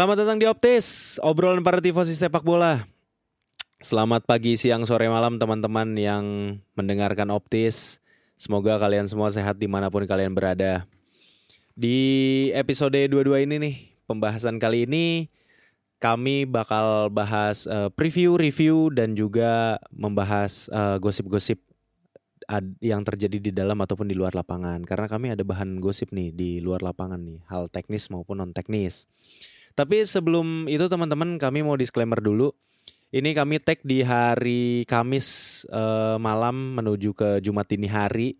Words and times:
Selamat 0.00 0.24
datang 0.24 0.40
di 0.40 0.48
Optis, 0.48 1.20
obrolan 1.20 1.60
para 1.60 1.76
tifosi 1.76 2.16
sepak 2.16 2.40
bola. 2.40 2.88
Selamat 3.84 4.24
pagi, 4.24 4.56
siang, 4.56 4.88
sore, 4.88 5.12
malam 5.12 5.36
teman-teman 5.36 5.92
yang 5.92 6.24
mendengarkan 6.72 7.28
Optis. 7.28 8.00
Semoga 8.32 8.80
kalian 8.80 9.12
semua 9.12 9.28
sehat 9.28 9.60
di 9.60 9.68
mana 9.68 9.92
pun 9.92 10.08
kalian 10.08 10.32
berada. 10.32 10.88
Di 11.76 12.48
episode 12.56 12.96
22 12.96 13.44
ini 13.44 13.60
nih, 13.60 13.76
pembahasan 14.08 14.56
kali 14.56 14.88
ini 14.88 15.28
kami 16.00 16.48
bakal 16.48 17.12
bahas 17.12 17.68
eh, 17.68 17.92
preview, 17.92 18.40
review, 18.40 18.88
dan 18.88 19.12
juga 19.12 19.76
membahas 19.92 20.72
eh, 20.72 20.96
gosip-gosip 20.96 21.60
ad- 22.48 22.80
yang 22.80 23.04
terjadi 23.04 23.36
di 23.36 23.52
dalam 23.52 23.76
ataupun 23.76 24.08
di 24.08 24.16
luar 24.16 24.32
lapangan. 24.32 24.80
Karena 24.80 25.12
kami 25.12 25.36
ada 25.36 25.44
bahan 25.44 25.76
gosip 25.76 26.08
nih 26.08 26.32
di 26.32 26.56
luar 26.64 26.80
lapangan 26.80 27.20
nih, 27.20 27.44
hal 27.52 27.68
teknis 27.68 28.08
maupun 28.08 28.40
non 28.40 28.56
teknis. 28.56 29.04
Tapi 29.80 30.04
sebelum 30.04 30.68
itu 30.68 30.92
teman-teman 30.92 31.40
kami 31.40 31.64
mau 31.64 31.72
disclaimer 31.72 32.20
dulu. 32.20 32.52
Ini 33.16 33.32
kami 33.32 33.64
tag 33.64 33.80
di 33.80 34.04
hari 34.04 34.84
Kamis 34.84 35.64
eh, 35.72 36.20
malam 36.20 36.76
menuju 36.76 37.16
ke 37.16 37.40
Jumat 37.40 37.64
dini 37.64 37.88
hari. 37.88 38.36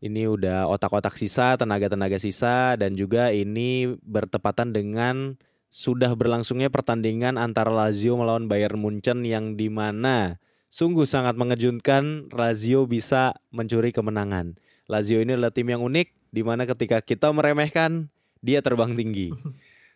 Ini 0.00 0.24
udah 0.24 0.72
otak-otak 0.72 1.20
sisa, 1.20 1.60
tenaga-tenaga 1.60 2.16
sisa 2.16 2.80
dan 2.80 2.96
juga 2.96 3.28
ini 3.28 3.92
bertepatan 4.00 4.72
dengan 4.72 5.36
sudah 5.68 6.16
berlangsungnya 6.16 6.72
pertandingan 6.72 7.36
antara 7.36 7.68
Lazio 7.68 8.16
melawan 8.16 8.48
Bayern 8.48 8.80
Munchen 8.80 9.20
yang 9.28 9.60
di 9.60 9.68
mana 9.68 10.40
sungguh 10.72 11.04
sangat 11.04 11.36
mengejutkan 11.36 12.32
Lazio 12.32 12.88
bisa 12.88 13.36
mencuri 13.52 13.92
kemenangan. 13.92 14.56
Lazio 14.88 15.20
ini 15.20 15.36
adalah 15.36 15.52
tim 15.52 15.68
yang 15.68 15.84
unik 15.84 16.32
di 16.32 16.40
mana 16.40 16.64
ketika 16.64 17.04
kita 17.04 17.28
meremehkan 17.36 18.08
dia 18.40 18.64
terbang 18.64 18.96
tinggi. 18.96 19.28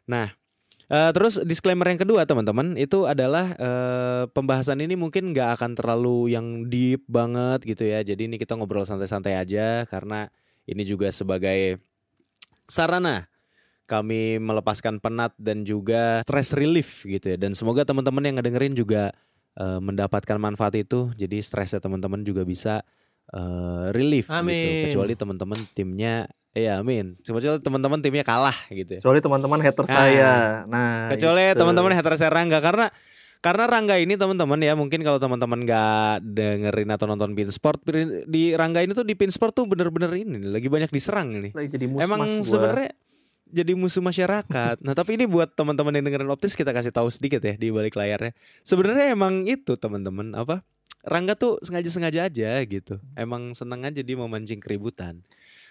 Nah, 0.05 0.37
Eh, 0.84 1.11
terus 1.17 1.41
disclaimer 1.49 1.89
yang 1.89 1.97
kedua 1.97 2.28
teman-teman 2.28 2.77
itu 2.77 3.09
adalah 3.09 3.56
eh, 3.56 4.25
pembahasan 4.28 4.84
ini 4.84 5.00
mungkin 5.00 5.33
nggak 5.33 5.56
akan 5.56 5.72
terlalu 5.81 6.37
yang 6.37 6.69
deep 6.69 7.09
banget 7.09 7.65
gitu 7.65 7.89
ya. 7.89 8.05
Jadi 8.05 8.28
ini 8.28 8.37
kita 8.37 8.53
ngobrol 8.53 8.84
santai-santai 8.84 9.33
aja 9.41 9.89
karena 9.89 10.28
ini 10.69 10.84
juga 10.84 11.09
sebagai 11.09 11.81
sarana 12.69 13.28
kami 13.84 14.41
melepaskan 14.41 15.00
penat 15.00 15.37
dan 15.37 15.65
juga 15.65 16.21
stress 16.25 16.53
relief 16.53 17.09
gitu 17.09 17.33
ya. 17.33 17.37
Dan 17.41 17.56
semoga 17.56 17.89
teman-teman 17.89 18.25
yang 18.28 18.37
ngedengerin 18.41 18.77
juga 18.77 19.16
eh, 19.56 19.81
mendapatkan 19.81 20.37
manfaat 20.37 20.77
itu. 20.77 21.16
Jadi 21.16 21.41
stresnya 21.41 21.81
teman-teman 21.81 22.21
juga 22.28 22.45
bisa 22.45 22.84
eh, 23.33 23.87
relief 23.95 24.29
gitu. 24.29 24.37
Amin. 24.37 24.91
Kecuali 24.91 25.12
teman-teman 25.17 25.61
timnya 25.73 26.29
Iya, 26.55 26.79
amin. 26.79 27.19
Kecuali 27.19 27.59
teman-teman 27.59 27.99
timnya 27.99 28.23
kalah 28.23 28.55
gitu 28.71 28.95
ya. 28.95 29.01
Soalnya 29.03 29.27
teman-teman 29.27 29.59
hater 29.59 29.91
saya. 29.91 30.62
Nah, 30.71 31.11
Kecuali 31.11 31.51
teman-teman 31.51 31.91
hater 31.99 32.15
saya 32.15 32.31
Rangga 32.31 32.63
karena 32.63 32.95
karena 33.43 33.69
Rangga 33.69 33.99
ini 34.01 34.15
teman-teman 34.17 34.57
ya 34.63 34.73
mungkin 34.73 35.05
kalau 35.05 35.21
teman-teman 35.21 35.67
nggak 35.67 36.23
dengerin 36.25 36.89
atau 36.95 37.05
nonton 37.11 37.37
Pin 37.37 37.51
Sport 37.53 37.84
di 38.25 38.55
Rangga 38.57 38.81
ini 38.81 38.97
tuh 38.97 39.05
di 39.05 39.13
Pin 39.19 39.29
Sport 39.29 39.53
tuh 39.53 39.69
bener-bener 39.69 40.09
ini 40.17 40.49
lagi 40.49 40.71
banyak 40.71 40.89
diserang 40.89 41.34
ini. 41.37 41.51
lagi 41.53 41.69
jadi 41.69 41.84
Emang 41.91 42.25
sebenarnya 42.25 42.97
jadi 43.55 43.77
musuh 43.77 44.01
masyarakat. 44.01 44.81
nah 44.81 44.97
tapi 44.97 45.21
ini 45.21 45.29
buat 45.29 45.53
teman-teman 45.53 45.93
yang 45.93 46.09
dengerin 46.09 46.31
Optis 46.33 46.57
kita 46.57 46.73
kasih 46.73 46.89
tahu 46.89 47.13
sedikit 47.13 47.45
ya 47.45 47.53
di 47.59 47.69
balik 47.69 47.99
layarnya. 47.99 48.33
Sebenarnya 48.65 49.13
emang 49.13 49.45
itu 49.45 49.77
teman-teman 49.77 50.33
apa? 50.33 50.65
Rangga 51.04 51.37
tuh 51.37 51.60
sengaja-sengaja 51.60 52.26
aja 52.26 52.50
gitu. 52.65 52.97
Emang 53.12 53.53
seneng 53.53 53.84
aja 53.84 54.00
dia 54.00 54.16
memancing 54.16 54.59
keributan. 54.59 55.20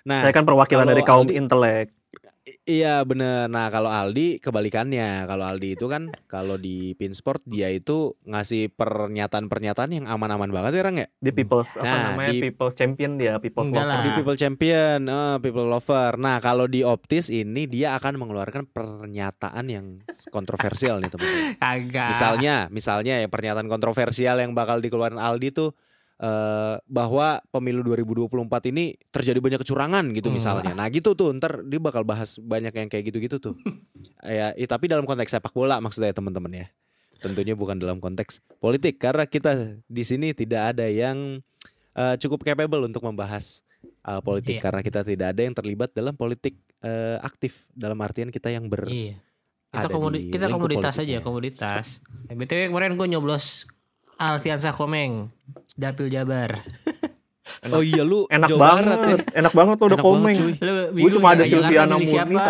Nah, 0.05 0.21
saya 0.21 0.35
kan 0.35 0.45
perwakilan 0.45 0.85
dari 0.85 1.01
kaum 1.01 1.25
Aldi- 1.25 1.37
intelek. 1.41 1.89
Iya 2.63 2.99
bener. 3.01 3.47
Nah 3.47 3.67
kalau 3.67 3.87
Aldi 3.87 4.37
kebalikannya. 4.37 5.23
Kalau 5.23 5.45
Aldi 5.45 5.75
itu 5.75 5.87
kan 5.87 6.11
kalau 6.27 6.55
di 6.55 6.91
Pinsport 6.93 7.39
dia 7.45 7.67
itu 7.67 8.19
ngasih 8.21 8.67
pernyataan-pernyataan 8.69 9.91
yang 9.93 10.05
aman-aman 10.05 10.49
banget 10.49 10.71
ya 10.73 10.83
Rang 10.83 10.97
ya. 10.97 11.07
Di 11.15 11.31
people's 11.31 11.71
apa 11.73 11.87
Nah, 11.87 12.03
namanya? 12.11 12.29
di- 12.29 12.41
People's 12.43 12.75
champion 12.75 13.11
dia, 13.15 13.33
people's 13.37 13.67
Enggak 13.67 13.79
lover. 13.81 13.93
lah. 13.93 14.03
Di 14.03 14.09
People 14.13 14.35
Champion, 14.35 14.99
eh, 15.05 15.35
People 15.39 15.67
Lover. 15.67 16.11
Nah 16.17 16.37
kalau 16.37 16.65
di 16.65 16.83
Optis 16.83 17.27
ini 17.27 17.63
dia 17.63 17.95
akan 17.95 18.13
mengeluarkan 18.17 18.67
pernyataan 18.67 19.65
yang 19.65 19.85
kontroversial 20.27 20.99
nih 20.99 21.07
teman-teman. 21.09 21.55
Misalnya, 22.11 22.55
misalnya 22.69 23.13
ya 23.17 23.27
pernyataan 23.27 23.67
kontroversial 23.67 24.35
yang 24.37 24.51
bakal 24.51 24.79
dikeluarkan 24.79 25.15
Aldi 25.15 25.49
tuh 25.49 25.71
eh, 26.23 26.75
bahwa 26.81 27.27
pemilu 27.49 27.83
2024 27.83 28.31
ini 28.65 28.95
terjadi 29.09 29.37
banyak 29.37 29.59
kecurangan 29.59 30.05
gitu 30.11 30.27
Hmm. 30.27 30.35
misalnya. 30.35 30.71
Nah 30.71 30.87
gitu 30.87 31.11
tuh 31.13 31.35
ntar 31.35 31.61
dia 31.61 31.77
bakal 31.77 32.01
bahas 32.01 32.35
banyak 32.37 32.71
yang 32.71 32.87
kayak 32.87 33.03
gitu-gitu 33.05 33.37
tuh. 33.41 33.55
ya, 34.23 34.51
i- 34.53 34.63
tapi 34.63 34.87
dalam 34.87 35.03
konteks 35.03 35.27
sepak 35.29 35.51
bola 35.51 35.77
maksudnya 35.77 36.11
teman-teman 36.11 36.53
ya. 36.53 36.67
Tentunya 37.19 37.53
bukan 37.53 37.75
dalam 37.75 37.99
konteks 37.99 38.39
politik 38.57 38.97
karena 38.97 39.23
kita 39.25 39.51
di 39.81 40.03
sini 40.03 40.31
tidak 40.31 40.73
ada 40.73 40.87
yang 40.87 41.43
eh, 41.93 42.15
cukup 42.17 42.41
capable 42.41 42.81
untuk 42.81 43.03
membahas 43.03 43.61
eh, 44.01 44.21
politik 44.21 44.57
Iya. 44.57 44.63
karena 44.63 44.81
kita 44.81 44.99
tidak 45.01 45.27
ada 45.29 45.41
yang 45.41 45.53
terlibat 45.53 45.91
dalam 45.91 46.13
politik 46.13 46.55
eh, 46.79 47.19
aktif 47.19 47.67
dalam 47.69 47.95
artian 47.97 48.27
kita 48.27 48.47
yang 48.47 48.65
ber 48.65 48.87
ada 48.87 49.19
Kita, 49.73 49.87
komodi- 49.89 50.21
di 50.21 50.29
kita 50.29 50.47
komoditas 50.47 50.93
politiknya. 50.93 51.17
aja, 51.17 51.25
komoditas. 51.25 51.85
Ya, 52.25 52.33
BTW 52.33 52.69
kemarin 52.69 52.93
gue 52.93 53.07
nyoblos 53.09 53.65
Alfiansa 54.15 54.69
Komeng, 54.69 55.29
Dapil 55.73 56.07
Jabar. 56.07 56.57
Oh 57.65 57.79
iya 57.79 58.03
lu 58.03 58.23
Enak 58.27 58.49
Jawa 58.49 58.59
banget, 58.61 58.83
Barat 58.87 59.19
ya. 59.19 59.39
enak 59.39 59.53
banget 59.53 59.75
tuh 59.75 59.85
udah 59.85 59.93
Enak 59.93 60.03
banget, 60.05 60.19
komeng. 60.19 60.37
Gue 60.95 61.11
cuma 61.11 61.27
ya, 61.27 61.33
ada 61.33 61.43
Jakarta 61.43 61.63
Silviana 61.63 61.95
Murni 61.95 62.11
sama 62.11 62.41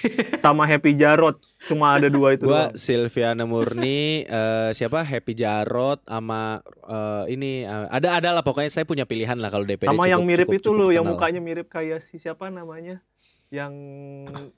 sama 0.44 0.62
Happy 0.64 0.92
Jarot. 0.94 1.36
Cuma 1.64 1.86
ada 1.92 2.08
dua 2.08 2.28
itu 2.30 2.44
Gua 2.44 2.54
doang. 2.60 2.70
Silviana 2.76 3.44
Murni 3.44 3.98
eh, 4.28 4.70
siapa 4.70 5.02
Happy 5.02 5.32
Jarot 5.32 6.02
sama 6.04 6.60
eh, 6.82 7.24
ini 7.30 7.62
eh, 7.62 7.86
ada 7.88 8.08
ada 8.14 8.28
lah 8.32 8.42
pokoknya 8.42 8.70
saya 8.70 8.84
punya 8.84 9.02
pilihan 9.02 9.34
lah 9.34 9.48
kalau 9.48 9.64
DPD 9.64 9.86
Sama 9.86 10.02
cukup- 10.02 10.12
yang 10.12 10.22
mirip 10.22 10.46
cukup- 10.46 10.56
itu 10.56 10.68
cukup 10.68 10.78
loh, 10.78 10.90
yang 10.92 11.04
kenal. 11.04 11.14
mukanya 11.14 11.40
mirip 11.40 11.66
kayak 11.68 11.98
si 12.00 12.14
siapa 12.16 12.46
namanya? 12.46 13.02
Yang 13.54 13.72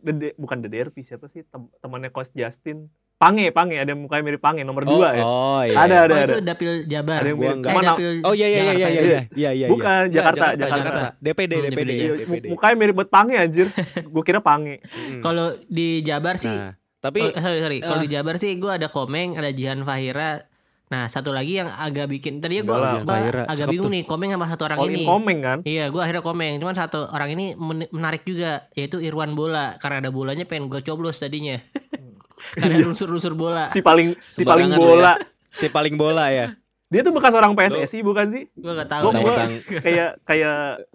Dede, 0.01 0.29
bukan 0.41 0.65
Dede 0.65 0.89
Derpi, 0.89 1.05
siapa 1.05 1.29
sih? 1.29 1.45
Tem- 1.45 1.69
temannya 1.85 2.09
Coach 2.09 2.33
Justin. 2.33 2.89
Pange, 3.17 3.49
Pange, 3.49 3.81
ada 3.81 3.97
yang 3.97 4.05
mukanya 4.05 4.25
mirip 4.29 4.45
Pange 4.45 4.61
nomor 4.61 4.85
oh, 4.85 4.93
dua 4.93 5.09
ya. 5.17 5.25
Oh 5.25 5.61
iya. 5.65 5.77
Ada, 5.89 5.89
iya. 5.89 6.01
ada. 6.05 6.13
Oh 6.13 6.21
itu 6.21 6.39
Dapil 6.45 6.73
Jabar. 6.85 7.21
Ada 7.25 7.29
yang 7.33 7.39
Gua 7.41 7.45
mirip. 7.49 7.57
enggak. 7.57 7.73
Eh, 7.73 7.85
Dapil 7.89 8.09
Oh 8.29 8.35
iya 8.37 8.47
iya 8.47 8.53
iya 8.53 8.61
Jakarta 8.61 8.77
iya 8.77 8.89
itu. 8.93 9.09
iya 9.09 9.21
iya 9.33 9.51
iya. 9.57 9.67
Bukan, 9.73 10.03
iya. 10.05 10.13
Jakarta, 10.13 10.47
Jakarta, 10.53 10.77
Jakarta. 10.77 11.01
DPD 11.17 11.53
Hmm, 11.57 11.65
DPD 11.65 11.73
DPD. 11.73 11.93
DPD. 12.21 12.45
Mukanya 12.53 12.77
mirip 12.77 12.95
banget 12.97 13.11
Pange 13.13 13.35
anjir. 13.41 13.67
Gue 14.13 14.23
kira 14.23 14.41
Pange. 14.45 14.75
Mm. 14.85 15.21
Kalau 15.25 15.47
di 15.65 15.89
Jabar 16.05 16.37
sih, 16.37 16.53
Nah, 16.53 16.77
tapi 17.01 17.21
oh, 17.25 17.33
sorry 17.33 17.61
sorry. 17.65 17.79
Kalau 17.81 18.01
ah. 18.01 18.05
di 18.05 18.11
Jabar 18.13 18.37
sih 18.37 18.53
gue 18.53 18.69
ada 18.69 18.89
Komeng, 18.93 19.41
ada 19.41 19.49
Jihan 19.49 19.81
Fahira. 19.81 20.45
Nah 20.87 21.11
satu 21.11 21.35
lagi 21.35 21.59
yang 21.59 21.67
agak 21.67 22.07
bikin 22.07 22.39
gue 22.39 22.63
lah, 22.63 23.03
Jihan 23.03 23.05
Fahira. 23.05 23.43
agak 23.45 23.67
bingung 23.67 23.91
tuh. 23.91 23.93
nih 23.93 24.03
Komeng 24.03 24.31
sama 24.31 24.47
satu 24.47 24.63
orang 24.65 24.79
All 24.79 24.89
ini. 24.89 25.03
komeng 25.03 25.39
kan? 25.41 25.59
Iya, 25.63 25.91
gue 25.91 25.99
akhirnya 25.99 26.23
komeng. 26.23 26.57
Cuman 26.57 26.75
satu 26.75 27.11
orang 27.11 27.29
ini 27.33 27.47
men- 27.53 27.91
menarik 27.91 28.23
juga, 28.23 28.71
yaitu 28.73 28.99
Irwan 28.99 29.35
Bola. 29.35 29.75
Karena 29.77 29.99
ada 29.99 30.11
bolanya 30.11 30.43
pengen 30.43 30.69
gue 30.69 30.79
coblos 30.81 31.19
tadinya. 31.19 31.59
Karena 32.55 32.77
ada 32.77 32.87
unsur-unsur 32.87 33.33
bola. 33.33 33.73
Si 33.73 33.81
paling 33.81 34.15
si 34.25 34.41
Sembarangan 34.41 34.47
paling 34.47 34.71
lu 34.71 34.79
bola. 34.79 35.13
si 35.49 35.67
paling 35.67 35.95
bola 35.97 36.25
ya. 36.29 36.47
Dia 36.87 37.03
tuh 37.03 37.11
bekas 37.11 37.35
orang 37.35 37.51
PSSI 37.53 37.99
bukan 38.01 38.31
sih? 38.31 38.45
Gua 38.55 38.79
gak 38.79 38.91
tahu. 38.93 39.11
Mentang- 39.11 39.59
Kayak 39.85 40.23
kayak 40.23 40.87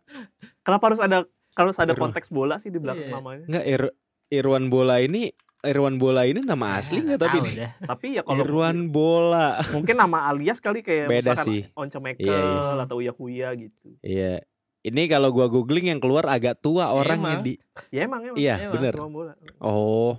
kenapa 0.61 0.83
harus 0.87 1.01
ada 1.01 1.17
harus 1.51 1.75
ada 1.75 1.91
konteks 1.93 2.29
bola 2.29 2.55
sih 2.55 2.69
di 2.69 2.79
belakang 2.79 3.03
Iya. 3.03 3.13
namanya? 3.13 3.43
Enggak 3.45 3.65
Ir- 3.67 3.95
Irwan 4.31 4.71
Bola 4.71 5.03
ini 5.03 5.35
Irwan 5.61 5.95
Bola 5.95 6.25
ini 6.25 6.41
nama 6.41 6.75
asli 6.75 6.99
Ya, 6.99 7.13
nggak 7.13 7.19
tapi 7.19 7.37
nih? 7.39 7.53
Tapi 7.91 8.05
ya 8.17 8.21
kalau 8.21 8.41
Irwan 8.41 8.89
Bola. 8.89 9.61
mungkin 9.69 9.93
nama 9.93 10.25
alias 10.27 10.57
kali 10.57 10.81
kayak 10.81 11.05
Beda 11.05 11.31
misalkan 11.31 11.45
sih. 11.45 11.61
Once 11.73 11.95
Michael 11.95 12.25
Iya, 12.25 12.37
iya. 12.41 12.81
atau 12.81 12.95
Uya 12.97 13.13
Kuya 13.13 13.49
gitu. 13.53 13.93
Iya. 14.01 14.41
Ini 14.81 15.01
kalau 15.05 15.29
gua 15.29 15.45
googling 15.45 15.93
yang 15.93 16.01
keluar 16.01 16.25
agak 16.25 16.57
tua 16.57 16.89
orangnya 16.89 17.37
emang. 17.37 17.45
di. 17.45 17.53
Ya 17.89 18.01
emang 18.03 18.21
emang. 18.23 18.37
Iya, 18.37 18.55
Emang. 18.59 18.73
bener. 18.73 18.93
Bola. 18.97 19.33
Oh. 19.59 20.17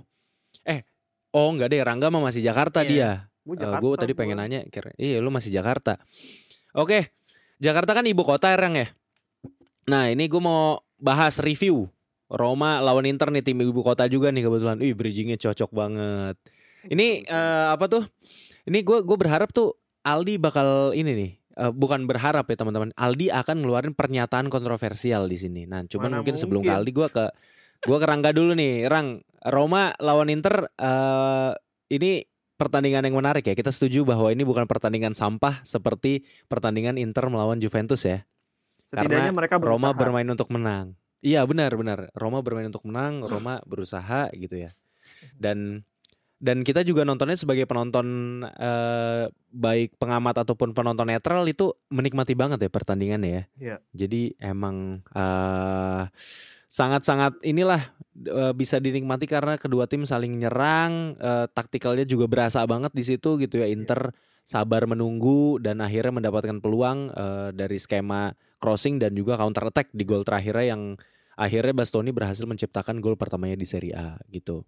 Eh, 0.63 0.87
oh 1.29 1.51
enggak 1.51 1.67
deh, 1.67 1.83
Rangga 1.83 2.07
mah 2.07 2.23
masih 2.23 2.39
Jakarta 2.39 2.79
Iya. 2.79 2.87
dia. 2.87 3.09
Gua 3.43 3.53
Eh, 3.53 3.59
Jakarta. 3.59 3.83
gue 3.83 3.93
tadi 3.99 4.13
pengen 4.15 4.39
gua. 4.39 4.47
nanya, 4.47 4.63
kira, 4.71 4.95
iya 4.95 5.19
lu 5.19 5.27
masih 5.27 5.51
Jakarta. 5.51 5.99
Oke, 6.71 7.11
Jakarta 7.59 7.91
kan 7.91 8.07
ibu 8.07 8.23
kota 8.23 8.47
Rang 8.49 8.73
ya. 8.73 8.87
Nah 9.83 10.07
ini 10.07 10.25
gue 10.25 10.39
mau 10.39 10.79
bahas 10.95 11.35
review 11.37 11.91
Roma 12.33 12.81
lawan 12.81 13.05
Inter 13.05 13.29
nih 13.29 13.45
tim 13.45 13.61
ibu 13.61 13.85
kota 13.85 14.09
juga 14.09 14.33
nih 14.33 14.49
kebetulan. 14.49 14.81
Wih 14.81 14.97
bridgingnya 14.97 15.37
cocok 15.37 15.69
banget. 15.69 16.35
Ini 16.89 17.29
eh, 17.29 17.65
apa 17.69 17.85
tuh? 17.85 18.03
Ini 18.65 18.81
gue 18.81 19.05
gue 19.05 19.17
berharap 19.17 19.53
tuh 19.53 19.77
Aldi 20.03 20.41
bakal 20.41 20.97
ini 20.97 21.13
nih. 21.13 21.31
eh, 21.53 21.69
bukan 21.69 22.09
berharap 22.09 22.49
ya 22.49 22.57
teman-teman. 22.57 22.89
Aldi 22.97 23.29
akan 23.29 23.61
ngeluarin 23.61 23.93
pernyataan 23.93 24.49
kontroversial 24.49 25.29
di 25.29 25.37
sini. 25.37 25.69
Nah, 25.69 25.85
cuman 25.85 26.09
Mana 26.09 26.25
mungkin 26.25 26.33
sebelum 26.33 26.65
ke 26.65 26.73
mungkin. 26.73 26.81
Aldi 26.81 26.91
gue 26.91 27.07
ke 27.13 27.25
gue 27.85 27.97
ke 28.01 28.05
Rangga 28.09 28.33
dulu 28.33 28.57
nih. 28.57 28.89
Rang, 28.89 29.21
Roma 29.45 29.93
lawan 30.01 30.33
Inter 30.33 30.73
eh 30.73 31.51
ini 31.93 32.25
pertandingan 32.57 33.05
yang 33.05 33.13
menarik 33.13 33.45
ya. 33.45 33.53
Kita 33.53 33.69
setuju 33.69 34.01
bahwa 34.01 34.33
ini 34.33 34.41
bukan 34.41 34.65
pertandingan 34.65 35.13
sampah 35.13 35.61
seperti 35.61 36.25
pertandingan 36.49 36.97
Inter 36.97 37.29
melawan 37.29 37.61
Juventus 37.61 38.01
ya. 38.01 38.25
Setidaknya 38.89 39.29
Karena 39.29 39.37
mereka 39.37 39.55
berusaha. 39.61 39.77
Roma 39.77 39.89
bermain 39.93 40.25
untuk 40.25 40.49
menang. 40.49 40.97
Iya 41.23 41.47
benar 41.47 41.71
benar. 41.79 42.11
Roma 42.11 42.43
bermain 42.43 42.67
untuk 42.67 42.83
menang, 42.83 43.23
Roma 43.23 43.63
berusaha 43.63 44.27
gitu 44.35 44.59
ya. 44.67 44.75
Dan 45.39 45.87
dan 46.43 46.67
kita 46.67 46.83
juga 46.83 47.07
nontonnya 47.07 47.39
sebagai 47.39 47.63
penonton 47.63 48.07
eh, 48.43 49.31
baik 49.55 49.95
pengamat 49.95 50.43
ataupun 50.43 50.75
penonton 50.75 51.07
netral 51.07 51.47
itu 51.47 51.71
menikmati 51.87 52.35
banget 52.35 52.67
ya 52.67 52.67
pertandingannya 52.67 53.31
ya. 53.31 53.43
Iya. 53.55 53.75
Jadi 53.95 54.35
emang 54.43 54.99
eh, 55.15 56.03
sangat-sangat 56.67 57.39
inilah 57.47 57.95
eh, 58.27 58.51
bisa 58.51 58.83
dinikmati 58.83 59.23
karena 59.23 59.55
kedua 59.55 59.87
tim 59.87 60.03
saling 60.03 60.35
nyerang, 60.35 61.15
eh, 61.15 61.47
taktikalnya 61.55 62.03
juga 62.03 62.27
berasa 62.27 62.59
banget 62.67 62.91
di 62.91 63.07
situ 63.07 63.39
gitu 63.39 63.63
ya. 63.63 63.71
Inter 63.71 64.11
sabar 64.43 64.83
menunggu 64.83 65.63
dan 65.63 65.79
akhirnya 65.79 66.19
mendapatkan 66.19 66.59
peluang 66.59 67.07
eh, 67.15 67.49
dari 67.55 67.79
skema 67.79 68.35
crossing 68.59 68.99
dan 68.99 69.15
juga 69.15 69.39
counter 69.39 69.71
attack 69.71 69.95
di 69.95 70.03
gol 70.03 70.27
terakhirnya 70.27 70.75
yang 70.75 70.83
akhirnya 71.33 71.73
Bastoni 71.73 72.09
berhasil 72.09 72.43
menciptakan 72.43 72.97
gol 72.97 73.15
pertamanya 73.15 73.55
di 73.55 73.65
Serie 73.65 73.93
A 73.93 74.17
gitu. 74.29 74.63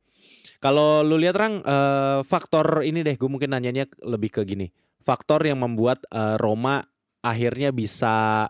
Kalau 0.57 1.05
lu 1.05 1.17
lihat 1.17 1.35
Rang 1.35 1.55
eh, 1.61 2.19
faktor 2.23 2.81
ini 2.81 3.01
deh 3.01 3.13
gue 3.13 3.29
mungkin 3.29 3.53
nanyanya 3.53 3.85
lebih 4.01 4.33
ke 4.33 4.41
gini. 4.43 4.71
Faktor 5.01 5.45
yang 5.45 5.61
membuat 5.61 6.01
eh, 6.09 6.35
Roma 6.35 6.81
akhirnya 7.21 7.69
bisa 7.69 8.47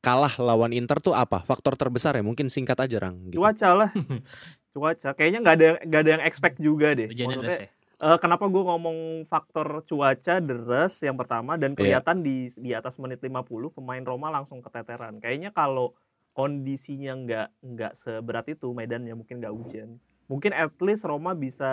kalah 0.00 0.34
lawan 0.38 0.70
Inter 0.70 1.00
tuh 1.00 1.12
apa? 1.12 1.42
Faktor 1.42 1.74
terbesar 1.74 2.14
ya 2.14 2.22
mungkin 2.22 2.46
singkat 2.46 2.76
aja 2.78 3.00
Rang 3.00 3.32
gitu. 3.32 3.40
Cuaca 3.40 3.70
lah. 3.74 3.90
Cuaca. 4.76 5.16
Kayaknya 5.16 5.38
nggak 5.40 5.56
ada 5.56 5.68
nggak 5.82 6.00
ada 6.04 6.10
yang 6.20 6.24
expect 6.24 6.56
juga 6.60 6.92
deh. 6.92 7.08
Deras 7.08 7.56
ya. 7.58 7.68
eh, 7.96 8.18
kenapa 8.20 8.44
gue 8.44 8.60
ngomong 8.60 9.24
faktor 9.24 9.80
cuaca 9.82 10.36
deras 10.36 11.00
yang 11.00 11.16
pertama 11.16 11.56
dan 11.56 11.72
Iya. 11.72 11.78
kelihatan 12.04 12.20
di 12.20 12.52
di 12.54 12.76
atas 12.76 13.00
menit 13.00 13.24
50 13.24 13.72
pemain 13.72 14.04
Roma 14.04 14.28
langsung 14.28 14.60
keteteran. 14.60 15.16
Kayaknya 15.16 15.50
kalau 15.50 15.96
kondisinya 16.36 17.16
nggak 17.16 17.48
nggak 17.64 17.92
seberat 17.96 18.44
itu 18.52 18.68
medannya 18.68 19.16
mungkin 19.16 19.40
nggak 19.40 19.56
hujan. 19.56 19.96
Mungkin 20.28 20.52
at 20.52 20.76
least 20.84 21.08
Roma 21.08 21.32
bisa 21.32 21.64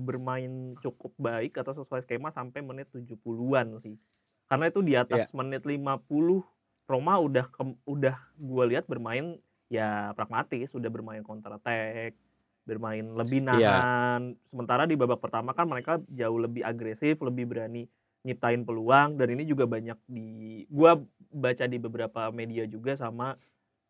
bermain 0.00 0.72
cukup 0.80 1.12
baik 1.20 1.60
atau 1.60 1.76
sesuai 1.76 2.00
skema 2.00 2.32
sampai 2.32 2.64
menit 2.64 2.88
70-an 2.88 3.76
sih. 3.76 4.00
Karena 4.48 4.72
itu 4.72 4.80
di 4.80 4.96
atas 4.96 5.28
Iya. 5.28 5.36
menit 5.36 5.62
50 5.68 6.40
Roma 6.86 7.18
udah 7.20 7.44
ke- 7.50 7.82
udah 7.84 8.16
gue 8.38 8.64
lihat 8.72 8.88
bermain 8.88 9.36
ya 9.68 10.14
pragmatis, 10.16 10.70
udah 10.72 10.86
bermain 10.86 11.20
counter 11.26 11.58
attack, 11.58 12.14
bermain 12.62 13.04
lebih 13.04 13.42
Iya. 13.42 13.52
nahan. 13.52 14.22
Sementara 14.46 14.88
di 14.88 14.94
babak 14.96 15.20
pertama 15.20 15.52
kan 15.52 15.66
mereka 15.68 15.98
jauh 16.08 16.38
lebih 16.40 16.62
agresif, 16.64 17.20
lebih 17.20 17.50
berani 17.52 17.84
nyiptain 18.22 18.62
peluang 18.66 19.18
dan 19.18 19.28
ini 19.34 19.46
juga 19.46 19.66
banyak 19.66 19.98
di 20.06 20.62
gua 20.66 20.98
baca 21.30 21.66
di 21.66 21.78
beberapa 21.78 22.30
media 22.34 22.66
juga 22.66 22.94
sama 22.98 23.38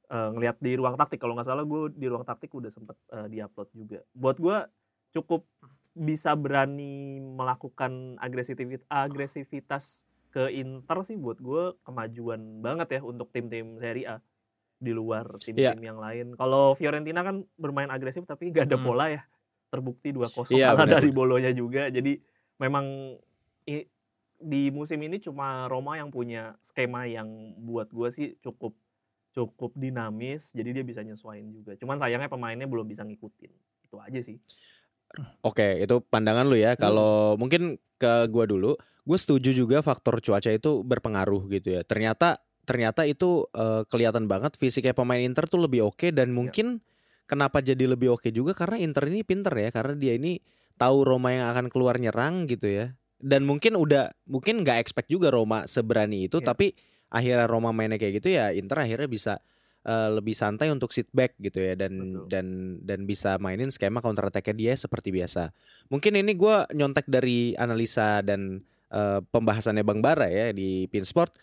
eh, 0.06 0.28
ngelihat 0.30 0.56
di 0.58 0.72
ruang 0.74 0.94
taktik 0.94 1.18
kalau 1.18 1.34
nggak 1.34 1.46
salah 1.46 1.62
gue 1.62 1.90
di 1.92 2.06
ruang 2.06 2.22
taktik 2.22 2.50
udah 2.50 2.70
sempet 2.70 2.96
eh, 3.10 3.26
diupload 3.28 3.68
juga. 3.72 3.98
Buat 4.12 4.36
gua 4.38 4.56
cukup 5.10 5.46
bisa 5.92 6.36
berani 6.36 7.18
melakukan 7.18 8.18
agresivitas 8.18 8.84
agresivitas 8.86 9.84
ke 10.28 10.52
Inter 10.52 11.00
sih 11.02 11.16
buat 11.16 11.40
gue 11.40 11.72
kemajuan 11.80 12.60
banget 12.60 12.88
ya 12.90 13.00
untuk 13.00 13.32
tim-tim 13.32 13.80
Serie 13.80 14.04
A 14.06 14.16
di 14.76 14.92
luar 14.92 15.24
Iya. 15.40 15.72
tim-tim 15.72 15.80
yang 15.82 15.96
lain. 15.96 16.26
Kalau 16.36 16.76
Fiorentina 16.76 17.24
kan 17.24 17.48
bermain 17.56 17.88
agresif 17.88 18.28
tapi 18.28 18.52
gak 18.52 18.68
ada 18.68 18.76
Hmm. 18.76 18.84
pola 18.84 19.08
ya. 19.08 19.24
Terbukti 19.66 20.12
2-0 20.12 20.52
Iya, 20.52 20.70
kalah 20.70 20.84
dari 20.86 21.08
Bolonya 21.08 21.50
juga. 21.50 21.88
Jadi 21.88 22.20
memang 22.60 23.16
i- 23.64 23.88
di 24.36 24.68
musim 24.68 25.00
ini 25.00 25.16
cuma 25.16 25.64
Roma 25.64 25.96
yang 25.96 26.12
punya 26.12 26.60
skema 26.60 27.08
yang 27.08 27.24
buat 27.56 27.88
gue 27.88 28.08
sih 28.12 28.28
cukup 28.44 28.76
cukup 29.36 29.76
dinamis. 29.76 30.56
Jadi 30.56 30.80
dia 30.80 30.84
bisa 30.84 31.04
nyesuaiin 31.04 31.52
juga. 31.52 31.76
Cuman 31.76 32.00
sayangnya 32.00 32.32
pemainnya 32.32 32.64
belum 32.64 32.88
bisa 32.88 33.04
ngikutin. 33.04 33.52
Itu 33.84 34.00
aja 34.00 34.20
sih. 34.24 34.40
Oke, 35.44 35.84
itu 35.84 36.00
pandangan 36.08 36.48
lu 36.48 36.56
ya. 36.56 36.72
Kalau 36.74 37.36
mungkin 37.36 37.76
ke 38.00 38.26
gua 38.32 38.48
dulu, 38.48 38.74
gue 39.06 39.18
setuju 39.20 39.54
juga 39.54 39.84
faktor 39.84 40.18
cuaca 40.24 40.50
itu 40.50 40.80
berpengaruh 40.82 41.46
gitu 41.52 41.76
ya. 41.76 41.84
Ternyata 41.84 42.40
ternyata 42.66 43.06
itu 43.06 43.46
eh, 43.54 43.86
kelihatan 43.86 44.26
banget 44.26 44.58
fisiknya 44.58 44.96
pemain 44.96 45.22
Inter 45.22 45.46
tuh 45.46 45.62
lebih 45.62 45.86
oke 45.86 46.10
dan 46.10 46.34
mungkin 46.34 46.82
kenapa 47.30 47.62
jadi 47.62 47.86
lebih 47.86 48.18
oke 48.18 48.34
juga 48.34 48.58
karena 48.58 48.82
Inter 48.82 49.06
ini 49.06 49.22
pinter 49.22 49.54
ya 49.54 49.70
karena 49.70 49.94
dia 49.94 50.18
ini 50.18 50.42
tahu 50.74 51.06
Roma 51.06 51.30
yang 51.30 51.46
akan 51.54 51.70
keluar 51.70 52.00
nyerang 52.00 52.50
gitu 52.50 52.66
ya. 52.66 52.86
Dan 53.16 53.46
mungkin 53.46 53.78
udah 53.78 54.12
mungkin 54.26 54.66
nggak 54.66 54.82
expect 54.82 55.08
juga 55.08 55.30
Roma 55.30 55.64
seberani 55.70 56.26
itu 56.26 56.42
Iya. 56.42 56.52
tapi 56.52 56.74
akhirnya 57.10 57.46
Roma 57.46 57.70
mainnya 57.70 58.00
kayak 58.00 58.22
gitu 58.22 58.34
ya 58.34 58.50
Inter 58.50 58.82
akhirnya 58.82 59.08
bisa 59.08 59.34
eh, 59.86 60.08
lebih 60.10 60.34
santai 60.34 60.68
untuk 60.74 60.90
sit 60.90 61.06
back 61.14 61.38
gitu 61.38 61.62
ya 61.62 61.78
dan 61.78 61.92
Betul. 61.94 62.26
dan 62.30 62.46
dan 62.82 63.00
bisa 63.06 63.38
mainin 63.38 63.70
skema 63.70 64.02
counter 64.02 64.26
attack 64.26 64.50
dia 64.58 64.74
seperti 64.74 65.14
biasa. 65.14 65.54
Mungkin 65.88 66.18
ini 66.18 66.34
gua 66.34 66.66
nyontek 66.74 67.06
dari 67.06 67.54
analisa 67.54 68.20
dan 68.26 68.62
eh, 68.90 69.20
pembahasannya 69.22 69.86
Bang 69.86 70.02
Bara 70.02 70.26
ya 70.26 70.50
di 70.50 70.90
Pinsport. 70.90 71.34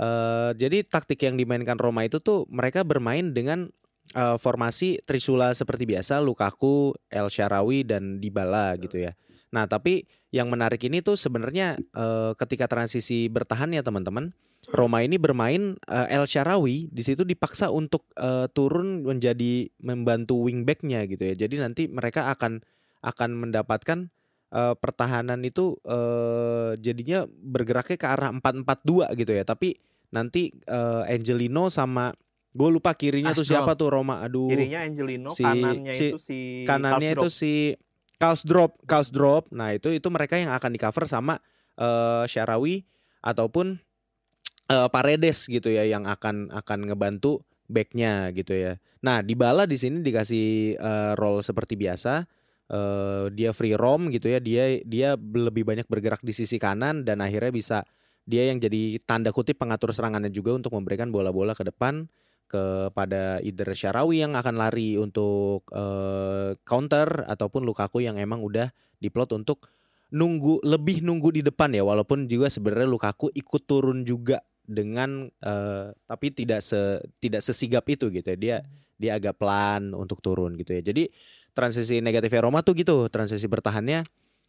Eh, 0.00 0.50
jadi 0.54 0.86
taktik 0.86 1.20
yang 1.26 1.34
dimainkan 1.34 1.76
Roma 1.76 2.06
itu 2.06 2.22
tuh 2.22 2.46
mereka 2.48 2.86
bermain 2.86 3.34
dengan 3.34 3.68
eh, 4.14 4.36
formasi 4.38 5.02
Trisula 5.02 5.52
seperti 5.52 5.84
biasa, 5.84 6.22
Lukaku, 6.22 6.94
El 7.10 7.28
Sharawi 7.28 7.82
dan 7.82 8.22
Dybala 8.22 8.78
gitu 8.78 9.02
ya. 9.02 9.12
Nah 9.50 9.66
tapi 9.66 10.06
yang 10.30 10.46
menarik 10.46 10.78
ini 10.86 11.02
tuh 11.02 11.18
sebenarnya 11.18 11.76
eh, 11.76 12.32
ketika 12.38 12.70
transisi 12.70 13.26
bertahan 13.26 13.74
ya 13.74 13.82
teman-teman, 13.82 14.30
Roma 14.68 15.00
ini 15.00 15.16
bermain 15.16 15.80
eh, 15.80 16.06
El 16.12 16.28
Sharawi 16.28 16.92
di 16.92 17.00
situ 17.00 17.24
dipaksa 17.24 17.72
untuk 17.72 18.04
eh, 18.14 18.44
turun 18.52 19.02
menjadi 19.02 19.72
membantu 19.80 20.44
wingbacknya 20.44 21.08
gitu 21.08 21.24
ya. 21.24 21.34
Jadi 21.34 21.56
nanti 21.56 21.82
mereka 21.88 22.28
akan 22.28 22.60
akan 23.00 23.30
mendapatkan 23.40 24.12
eh, 24.52 24.74
pertahanan 24.76 25.40
itu 25.42 25.80
eh, 25.82 26.76
jadinya 26.76 27.24
bergeraknya 27.26 27.96
ke 27.96 28.06
arah 28.06 28.30
4-4-2 28.30 29.16
gitu 29.16 29.32
ya. 29.32 29.42
Tapi 29.42 29.74
nanti 30.12 30.52
eh, 30.52 31.02
Angelino 31.08 31.72
sama 31.72 32.12
gue 32.50 32.68
lupa 32.68 32.92
kirinya 32.92 33.30
tuh 33.32 33.46
siapa 33.46 33.72
tuh 33.74 33.88
Roma. 33.90 34.20
Aduh. 34.20 34.50
Kirinya 34.50 34.84
Angelino, 34.84 35.30
si- 35.32 35.42
kanannya 35.42 35.94
si- 35.94 36.10
itu 36.10 36.18
si 36.20 36.38
kanannya 36.62 37.10
itu 37.10 37.26
Karlsdorp. 37.26 37.32
si 37.32 37.52
Karlsdrop, 38.20 38.70
Karlsdrop. 38.84 39.44
Nah, 39.50 39.72
itu 39.72 39.88
itu 39.88 40.08
mereka 40.12 40.36
yang 40.36 40.52
akan 40.52 40.70
di 40.70 40.78
cover 40.78 41.08
sama 41.08 41.40
eh 41.74 42.24
Syarawi 42.28 42.84
ataupun 43.24 43.80
eh, 44.70 44.88
Paredes 44.88 45.50
gitu 45.50 45.68
ya 45.68 45.82
yang 45.82 46.06
akan 46.06 46.54
akan 46.54 46.78
ngebantu 46.86 47.42
backnya 47.70 48.30
gitu 48.34 48.54
ya. 48.54 48.72
Nah, 49.02 49.22
Dybala 49.24 49.64
di 49.66 49.78
sini 49.78 50.02
dikasih 50.02 50.78
eh, 50.78 51.12
role 51.18 51.42
seperti 51.42 51.74
biasa. 51.74 52.26
Eh, 52.70 53.24
dia 53.34 53.50
free 53.50 53.74
roam 53.74 54.10
gitu 54.14 54.30
ya. 54.30 54.38
Dia 54.38 54.78
dia 54.86 55.18
lebih 55.18 55.66
banyak 55.66 55.86
bergerak 55.90 56.22
di 56.22 56.30
sisi 56.30 56.58
kanan 56.62 57.02
dan 57.02 57.18
akhirnya 57.22 57.50
bisa 57.54 57.78
dia 58.28 58.46
yang 58.46 58.62
jadi 58.62 59.00
tanda 59.02 59.34
kutip 59.34 59.58
pengatur 59.58 59.90
serangannya 59.90 60.30
juga 60.30 60.54
untuk 60.54 60.76
memberikan 60.76 61.10
bola-bola 61.10 61.56
ke 61.56 61.66
depan 61.66 62.06
kepada 62.50 63.38
either 63.46 63.70
Syarawi 63.74 64.26
yang 64.26 64.34
akan 64.34 64.58
lari 64.58 64.98
untuk 64.98 65.70
eh, 65.70 66.58
counter 66.66 67.26
ataupun 67.30 67.62
Lukaku 67.62 68.02
yang 68.02 68.18
emang 68.18 68.42
udah 68.42 68.74
diplot 68.98 69.30
untuk 69.32 69.70
nunggu 70.10 70.66
lebih 70.66 71.06
nunggu 71.06 71.30
di 71.38 71.42
depan 71.46 71.70
ya 71.70 71.86
walaupun 71.86 72.26
juga 72.26 72.50
sebenarnya 72.50 72.90
Lukaku 72.90 73.30
ikut 73.30 73.62
turun 73.70 74.02
juga 74.02 74.42
dengan 74.64 75.28
eh, 75.28 75.86
tapi 76.06 76.26
tidak 76.32 76.60
se 76.64 77.00
tidak 77.22 77.42
sesigap 77.44 77.84
itu 77.88 78.08
gitu 78.12 78.26
ya. 78.34 78.38
Dia 78.38 78.56
dia 79.00 79.12
agak 79.16 79.40
pelan 79.40 79.96
untuk 79.96 80.20
turun 80.20 80.56
gitu 80.60 80.76
ya. 80.76 80.82
Jadi 80.84 81.08
transisi 81.56 81.98
negatifnya 81.98 82.46
Roma 82.46 82.62
tuh 82.62 82.76
gitu, 82.78 83.08
transisi 83.08 83.44
bertahannya 83.48 84.04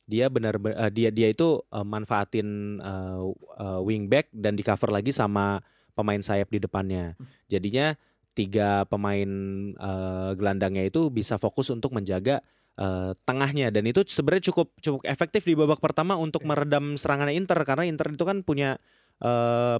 dia 0.09 0.27
benar 0.27 0.57
eh, 0.59 0.91
dia 0.91 1.09
dia 1.13 1.31
itu 1.31 1.61
eh, 1.71 1.85
manfaatin 1.85 2.79
eh, 2.81 3.21
eh, 3.61 3.81
wingback 3.85 4.27
dan 4.33 4.57
di 4.57 4.63
cover 4.65 4.91
lagi 4.91 5.13
sama 5.13 5.63
pemain 5.95 6.19
sayap 6.19 6.51
di 6.51 6.59
depannya. 6.59 7.15
Jadinya 7.47 7.95
tiga 8.35 8.87
pemain 8.87 9.29
eh, 9.75 10.31
gelandangnya 10.35 10.87
itu 10.87 11.07
bisa 11.11 11.39
fokus 11.39 11.71
untuk 11.71 11.95
menjaga 11.95 12.43
eh, 12.79 13.11
tengahnya 13.27 13.69
dan 13.71 13.83
itu 13.87 14.03
sebenarnya 14.07 14.51
cukup 14.51 14.67
cukup 14.79 15.01
efektif 15.07 15.47
di 15.47 15.53
babak 15.55 15.79
pertama 15.83 16.15
untuk 16.19 16.43
meredam 16.47 16.95
serangan 16.95 17.31
Inter 17.31 17.59
karena 17.63 17.87
Inter 17.87 18.11
itu 18.11 18.23
kan 18.23 18.43
punya 18.43 18.79
eh, 19.23 19.77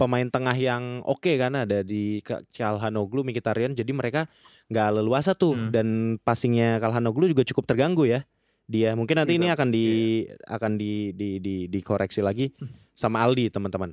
pemain 0.00 0.24
tengah 0.24 0.56
yang 0.56 1.04
oke 1.04 1.28
kan 1.36 1.52
ada 1.52 1.84
di 1.84 2.24
Calhanoglu, 2.56 3.20
Mkhitaryan. 3.20 3.76
Jadi 3.76 3.92
mereka 3.92 4.24
nggak 4.72 4.88
leluasa 4.96 5.36
tuh. 5.36 5.52
Hmm. 5.52 5.68
dan 5.68 6.16
passingnya 6.24 6.80
Calhanoglu 6.80 7.28
juga 7.28 7.44
cukup 7.44 7.68
terganggu 7.68 8.08
ya. 8.08 8.24
Dia 8.70 8.96
mungkin 8.96 9.20
nanti 9.20 9.36
ini 9.36 9.50
Iya, 9.50 9.58
akan 9.58 9.68
di 9.68 9.86
akan 10.46 10.72
di, 10.78 11.10
di, 11.12 11.42
di 11.42 11.66
dikoreksi 11.68 12.22
lagi 12.24 12.48
sama 12.96 13.20
Aldi 13.20 13.52
teman-teman. 13.52 13.92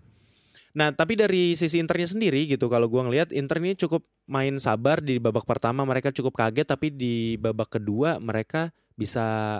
Nah 0.77 0.93
tapi 0.93 1.17
dari 1.17 1.57
sisi 1.57 1.81
Internya 1.81 2.05
sendiri 2.05 2.45
gitu 2.45 2.69
kalau 2.69 2.85
gua 2.85 3.09
ngelihat 3.09 3.33
Inter 3.33 3.57
ini 3.57 3.73
cukup 3.73 4.05
main 4.29 4.61
sabar 4.61 5.01
di 5.01 5.17
babak 5.17 5.49
pertama 5.49 5.81
mereka 5.81 6.13
cukup 6.13 6.37
kaget. 6.37 6.69
Tapi 6.69 6.93
di 6.93 7.41
babak 7.41 7.81
kedua 7.81 8.21
mereka 8.21 8.69
bisa 8.93 9.59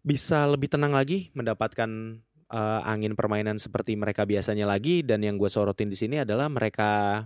bisa 0.00 0.46
lebih 0.46 0.70
tenang 0.70 0.94
lagi 0.94 1.34
mendapatkan 1.34 2.22
eh, 2.50 2.80
angin 2.84 3.14
permainan 3.14 3.56
seperti 3.56 3.94
mereka 3.94 4.26
biasanya 4.26 4.66
lagi 4.66 5.06
dan 5.06 5.22
yang 5.22 5.38
gue 5.38 5.48
sorotin 5.48 5.88
di 5.88 5.96
sini 5.98 6.22
adalah 6.22 6.50
mereka 6.50 7.24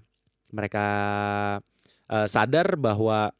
mereka 0.52 0.86
eh, 2.12 2.28
sadar 2.28 2.76
bahwa 2.76 3.32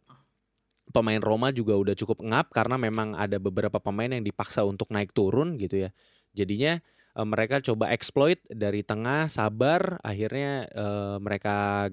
pemain 0.95 1.19
Roma 1.19 1.51
juga 1.51 1.75
udah 1.75 1.95
cukup 1.99 2.23
ngap 2.23 2.55
karena 2.55 2.79
memang 2.79 3.19
ada 3.19 3.43
beberapa 3.43 3.83
pemain 3.83 4.11
yang 4.11 4.23
dipaksa 4.23 4.63
untuk 4.63 4.95
naik 4.95 5.11
turun 5.11 5.59
gitu 5.59 5.89
ya. 5.89 5.91
Jadinya 6.39 6.79
eh, 7.19 7.27
mereka 7.27 7.59
coba 7.59 7.91
exploit 7.91 8.39
dari 8.47 8.87
tengah, 8.87 9.27
sabar, 9.27 9.99
akhirnya 10.07 10.71
eh, 10.71 11.17
mereka 11.19 11.89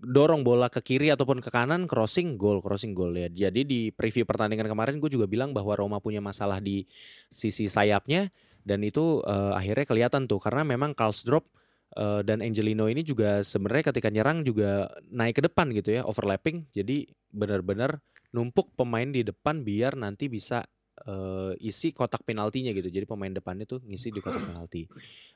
dorong 0.00 0.40
bola 0.40 0.72
ke 0.72 0.80
kiri 0.80 1.12
ataupun 1.12 1.44
ke 1.44 1.52
kanan, 1.52 1.84
crossing 1.84 2.40
gol, 2.40 2.64
crossing 2.64 2.96
gol 2.96 3.12
ya. 3.12 3.28
Jadi 3.28 3.60
di 3.68 3.80
preview 3.92 4.24
pertandingan 4.24 4.68
kemarin 4.72 4.96
gue 4.96 5.12
juga 5.12 5.28
bilang 5.28 5.52
bahwa 5.52 5.76
Roma 5.76 6.00
punya 6.00 6.24
masalah 6.24 6.64
di 6.64 6.88
sisi 7.28 7.68
sayapnya 7.68 8.32
dan 8.64 8.84
itu 8.84 9.24
eh, 9.24 9.52
akhirnya 9.56 9.86
kelihatan 9.88 10.28
tuh 10.28 10.40
karena 10.40 10.62
memang 10.64 10.92
Karlsdorp 10.92 11.48
eh, 11.96 12.20
dan 12.26 12.44
Angelino 12.44 12.86
ini 12.86 13.00
juga 13.00 13.40
sebenarnya 13.40 13.92
ketika 13.92 14.08
nyerang 14.12 14.44
juga 14.44 14.90
naik 15.08 15.40
ke 15.40 15.42
depan 15.48 15.72
gitu 15.72 15.96
ya, 15.96 16.02
overlapping. 16.04 16.68
Jadi 16.70 17.08
benar-benar 17.32 17.98
numpuk 18.30 18.74
pemain 18.76 19.06
di 19.06 19.24
depan 19.24 19.64
biar 19.64 19.96
nanti 19.96 20.28
bisa 20.28 20.62
eh, 21.06 21.52
isi 21.62 21.90
kotak 21.96 22.22
penaltinya 22.22 22.70
gitu. 22.76 22.88
Jadi 22.92 23.06
pemain 23.08 23.32
depannya 23.32 23.64
tuh 23.64 23.80
ngisi 23.84 24.12
di 24.12 24.20
kotak 24.20 24.44
penalti. 24.44 24.86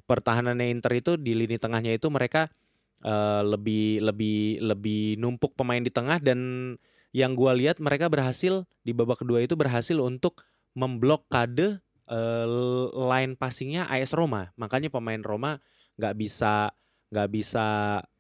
Pertahanannya 0.04 0.68
Inter 0.68 0.92
itu 1.00 1.16
di 1.16 1.32
lini 1.32 1.56
tengahnya 1.56 1.96
itu 1.96 2.06
mereka 2.12 2.52
eh, 3.02 3.42
lebih 3.42 4.04
lebih 4.04 4.60
lebih 4.60 5.16
numpuk 5.16 5.56
pemain 5.56 5.80
di 5.80 5.90
tengah 5.90 6.20
dan 6.20 6.40
yang 7.14 7.38
gua 7.38 7.54
lihat 7.54 7.78
mereka 7.78 8.10
berhasil 8.10 8.66
di 8.82 8.90
babak 8.90 9.22
kedua 9.22 9.38
itu 9.38 9.54
berhasil 9.54 9.94
untuk 10.02 10.42
memblokade 10.74 11.78
eh, 12.06 12.46
line 12.94 13.34
passingnya 13.34 13.86
AS 13.86 14.12
Roma. 14.12 14.52
Makanya 14.54 14.88
pemain 14.88 15.20
Roma 15.20 15.58
nggak 15.94 16.14
bisa 16.14 16.74
nggak 17.08 17.28
bisa 17.30 17.66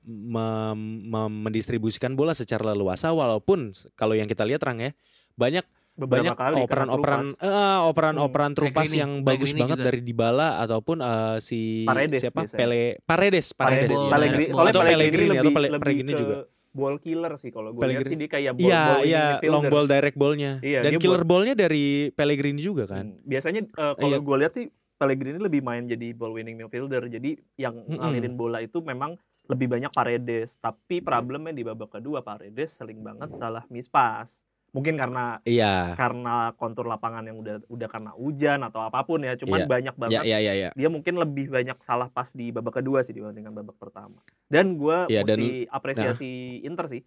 mem- 0.04 1.02
mem- 1.08 1.40
mendistribusikan 1.42 2.14
bola 2.14 2.30
secara 2.30 2.70
leluasa 2.70 3.10
walaupun 3.10 3.74
kalau 3.94 4.14
yang 4.14 4.28
kita 4.28 4.46
lihat 4.46 4.62
Rang 4.62 4.78
ya 4.78 4.94
banyak 5.34 5.66
beberapa 5.94 6.34
banyak 6.34 6.38
kali 6.38 6.54
operan-operan 6.62 7.22
karena 7.34 7.42
eh, 7.42 7.78
operan-operan 7.86 8.50
Hmm, 8.54 8.94
yang 8.94 9.10
bagus 9.22 9.50
banget 9.54 9.78
juga. 9.78 9.86
dari 9.90 10.00
Dybala 10.02 10.48
ataupun 10.62 10.96
eh, 10.98 11.36
si 11.38 11.82
Paredes 11.82 12.20
siapa 12.22 12.46
biasanya. 12.46 12.58
Pele 12.58 12.82
Paredes 13.02 13.46
Paredes, 13.54 13.90
Paredes, 13.90 13.98
ya. 13.98 14.54
Atau 14.54 14.80
Pellegrini 14.82 14.90
Pellegrini 14.94 15.26
lebih, 15.26 15.34
atau 15.34 15.54
Pele- 15.54 15.70
lebih 15.70 15.82
Pellegrini 15.82 16.12
ke 16.12 16.18
juga. 16.18 16.34
Ball 16.74 16.98
killer 16.98 17.32
sih 17.34 17.48
kalau 17.48 17.70
gue 17.70 17.86
lihat 17.86 18.02
sih 18.04 18.18
dia 18.18 18.26
kayak 18.26 18.52
ball, 18.52 18.66
Iya 18.66 18.82
ball 18.82 18.98
winning 18.98 19.08
iya 19.08 19.24
midfielder. 19.30 19.54
long 19.54 19.64
ball 19.70 19.86
direct 19.86 20.16
ballnya 20.16 20.52
Iya, 20.60 20.80
dan 20.82 20.92
killer 20.98 21.16
buat- 21.16 21.30
ballnya 21.30 21.54
dari 21.54 21.84
Pellegrini 22.10 22.60
juga 22.60 22.84
kan 22.84 23.06
Hmm, 23.08 23.22
Biasanya 23.22 23.60
eh, 23.64 23.94
kalau 23.96 24.10
Iya. 24.12 24.20
gue 24.20 24.36
lihat 24.36 24.52
sih 24.52 24.66
Pellegrini 24.94 25.38
lebih 25.38 25.58
main 25.60 25.84
jadi 25.84 26.10
ball 26.12 26.30
winning 26.30 26.54
midfielder. 26.56 27.06
Jadi 27.08 27.34
yang 27.56 27.74
Mm-mm. 27.80 27.98
ngalirin 27.98 28.34
bola 28.34 28.58
itu 28.58 28.78
memang 28.80 29.18
lebih 29.44 29.66
banyak 29.68 29.90
Paredes. 29.90 30.54
Tapi 30.56 30.98
problemnya 31.00 31.50
di 31.50 31.62
babak 31.62 31.90
kedua 31.92 32.20
Paredes 32.20 32.70
sering 32.72 33.02
banget 33.02 33.34
salah 33.34 33.66
mispas. 33.68 34.46
Mungkin 34.74 34.98
karena 34.98 35.38
iya 35.46 35.94
karena 35.94 36.50
kontur 36.52 36.84
lapangan 36.84 37.22
yang 37.22 37.38
udah 37.38 37.62
udah 37.64 37.86
karena 37.86 38.10
hujan 38.10 38.58
atau 38.60 38.82
apa 38.82 39.06
pun 39.06 39.22
ya. 39.22 39.38
Cuman 39.38 39.62
Iya. 39.62 39.66
banyak 39.70 39.94
banget 39.94 40.12
ya 40.18 40.22
ya 40.26 40.38
ya 40.42 40.52
ya 40.58 40.68
dia 40.74 40.88
mungkin 40.90 41.14
lebih 41.14 41.46
banyak 41.48 41.78
salah 41.78 42.10
pas 42.10 42.26
di 42.28 42.50
babak 42.50 42.82
kedua 42.82 43.00
sih 43.00 43.14
dibandingkan 43.14 43.54
babak 43.54 43.78
pertama. 43.78 44.18
Dan 44.44 44.74
gue 44.74 45.06
Iya, 45.06 45.22
dan- 45.22 45.38
mesti 45.38 45.70
apresiasi 45.70 46.30
Inter 46.60 46.90
sih. 46.90 47.02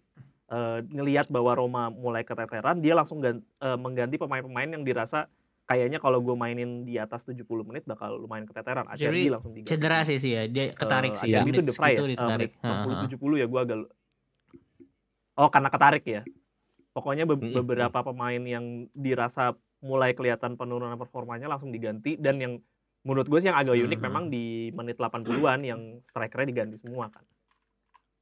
Eh, 0.48 0.78
ngelihat 0.82 1.28
bahwa 1.28 1.52
Roma 1.52 1.82
mulai 1.88 2.24
keteteran, 2.24 2.80
dia 2.80 2.96
langsung 2.96 3.20
gan- 3.20 3.44
eh, 3.60 3.76
mengganti 3.76 4.16
pemain-pemain 4.16 4.70
yang 4.70 4.80
dirasa 4.80 5.28
kayaknya 5.62 6.00
kalau 6.00 6.24
gue 6.24 6.32
mainin 6.32 6.82
di 6.82 6.96
atas 6.96 7.28
70 7.28 7.60
menit 7.62 7.84
bakal 7.84 8.16
lumayan 8.16 8.48
keteteran. 8.48 8.88
Acerbi 8.88 9.12
Jadi, 9.20 9.22
langsung 9.28 9.52
diganti. 9.52 9.68
Cedera 9.68 10.00
sih 10.02 10.16
sih 10.16 10.32
ya, 10.32 10.48
dia 10.48 10.72
ketarik 10.72 11.12
Eh, 11.12 11.20
sih. 11.20 11.28
iya. 11.28 11.44
Acerbi 11.44 11.52
itu 11.52 11.62
segitu 11.68 11.84
ya? 11.84 11.92
Eh, 12.00 12.10
ditarik. 12.10 12.50
menit 12.50 12.64
60 12.64 12.88
Heeh. 12.88 13.02
70 13.04 13.36
ya 13.36 13.44
gue 13.44 13.60
agak 13.60 13.78
Oh, 15.36 15.48
karena 15.48 15.68
ketarik 15.68 16.02
ya. 16.02 16.22
Pokoknya 16.98 17.24
be- 17.24 17.38
Mm-mm. 17.38 17.54
beberapa 17.56 18.02
pemain 18.02 18.42
yang 18.42 18.64
dirasa 18.90 19.54
mulai 19.78 20.10
kelihatan 20.10 20.52
penurunan 20.52 20.98
performanya 20.98 21.46
langsung 21.46 21.70
diganti 21.70 22.18
dan 22.18 22.34
yang 22.36 22.58
menurut 23.00 23.24
gue 23.24 23.38
sih 23.38 23.46
yang 23.46 23.54
agak 23.56 23.78
unik 23.78 23.94
Hmm. 23.94 24.04
memang 24.04 24.24
di 24.26 24.44
menit 24.70 24.98
80-an 24.98 25.62
yang 25.62 25.80
strikernya 26.02 26.48
diganti 26.48 26.76
semua 26.76 27.06
kan. 27.06 27.22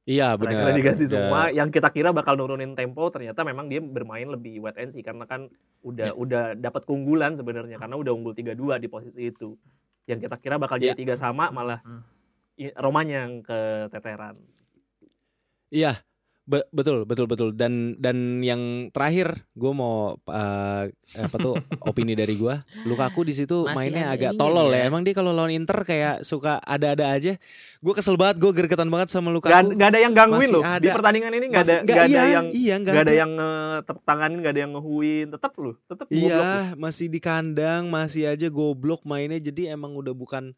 iya 0.05 0.31
Strikernya 0.31 0.63
benar 0.63 0.77
diganti 0.77 1.03
Ya. 1.03 1.11
semua. 1.11 1.41
Yang 1.49 1.69
kita 1.73 1.89
kira 1.89 2.09
bakal 2.11 2.37
nurunin 2.37 2.71
tempo 2.71 3.09
ternyata 3.09 3.41
memang 3.41 3.65
dia 3.65 3.81
bermain 3.81 4.23
lebih 4.23 4.61
wet 4.61 4.77
and 4.77 4.93
see 4.93 5.01
karena 5.01 5.25
kan 5.25 5.49
udah 5.81 6.07
Ya. 6.07 6.15
udah 6.15 6.43
dapat 6.53 6.85
keunggulan 6.85 7.33
sebenarnya 7.33 7.75
karena 7.75 7.97
udah 7.97 8.13
unggul 8.13 8.31
3-2 8.31 8.53
di 8.77 8.87
posisi 8.87 9.27
itu. 9.27 9.57
Yang 10.05 10.19
kita 10.23 10.35
kira 10.37 10.55
bakal 10.55 10.77
Ya. 10.77 10.93
jadi 10.93 11.01
tiga 11.01 11.15
sama 11.15 11.49
malah 11.49 11.81
Hmm. 11.81 12.05
Romanya 12.77 13.25
yang 13.25 13.41
keteteran. 13.41 14.39
Iya, 15.67 15.99
be- 16.47 16.63
betul, 16.71 17.03
betul, 17.03 17.27
betul. 17.27 17.49
Dan 17.51 17.73
dan 17.97 18.39
yang 18.39 18.61
terakhir, 18.89 19.45
gue 19.51 19.71
mau 19.71 20.15
eh, 20.23 20.83
apa 21.13 21.35
tuh 21.35 21.53
opini 21.89 22.15
dari 22.15 22.33
gue. 22.33 22.55
Lukaku 22.83 23.21
di 23.21 23.35
situ 23.35 23.61
Masih 23.61 23.75
mainnya 23.75 24.03
ada 24.07 24.15
agak 24.15 24.31
tolol 24.33 24.71
dia. 24.71 24.79
ya. 24.79 24.83
Emang 24.87 25.03
dia 25.03 25.11
kalau 25.11 25.29
lawan 25.29 25.51
Inter 25.51 25.83
kayak 25.83 26.23
suka 26.23 26.57
ada-ada 26.57 27.11
aja. 27.11 27.35
Gue 27.77 27.93
kesel 27.93 28.15
banget, 28.15 28.39
gue 28.39 28.51
gergetan 28.55 28.87
banget 28.87 29.11
sama 29.11 29.27
Lukaku. 29.29 29.51
Gak, 29.51 29.75
gak 29.75 29.89
ada 29.91 29.99
yang 29.99 30.13
gangguin 30.15 30.49
loh. 30.49 30.63
Di 30.63 30.87
ada- 30.87 30.95
pertandingan 30.95 31.31
ini 31.33 31.45
gak 31.47 31.61
ada 31.61 31.75
Masih- 31.75 31.85
gak 31.85 31.97
ada 31.97 32.07
iya, 32.07 32.23
yang 32.31 32.45
iya, 32.49 32.75
nggak 32.79 32.93
gak 32.93 33.03
ada 33.03 33.11
ada. 33.11 33.19
yang 33.19 33.31
tepuk 33.83 34.03
tanganin, 34.03 34.37
gak 34.39 34.53
ada 34.55 34.61
yang 34.63 34.71
ngehuin, 34.73 35.27
tetap 35.29 35.51
lu, 35.59 35.71
tetap 35.83 36.05
Iya, 36.07 36.71
masih 36.73 37.05
di 37.05 37.19
kandang, 37.19 37.85
masih 37.87 38.23
aja 38.25 38.47
goblok 38.47 39.03
mainnya. 39.03 39.37
Jadi 39.37 39.67
emang 39.67 39.93
udah 39.93 40.11
bukan. 40.11 40.55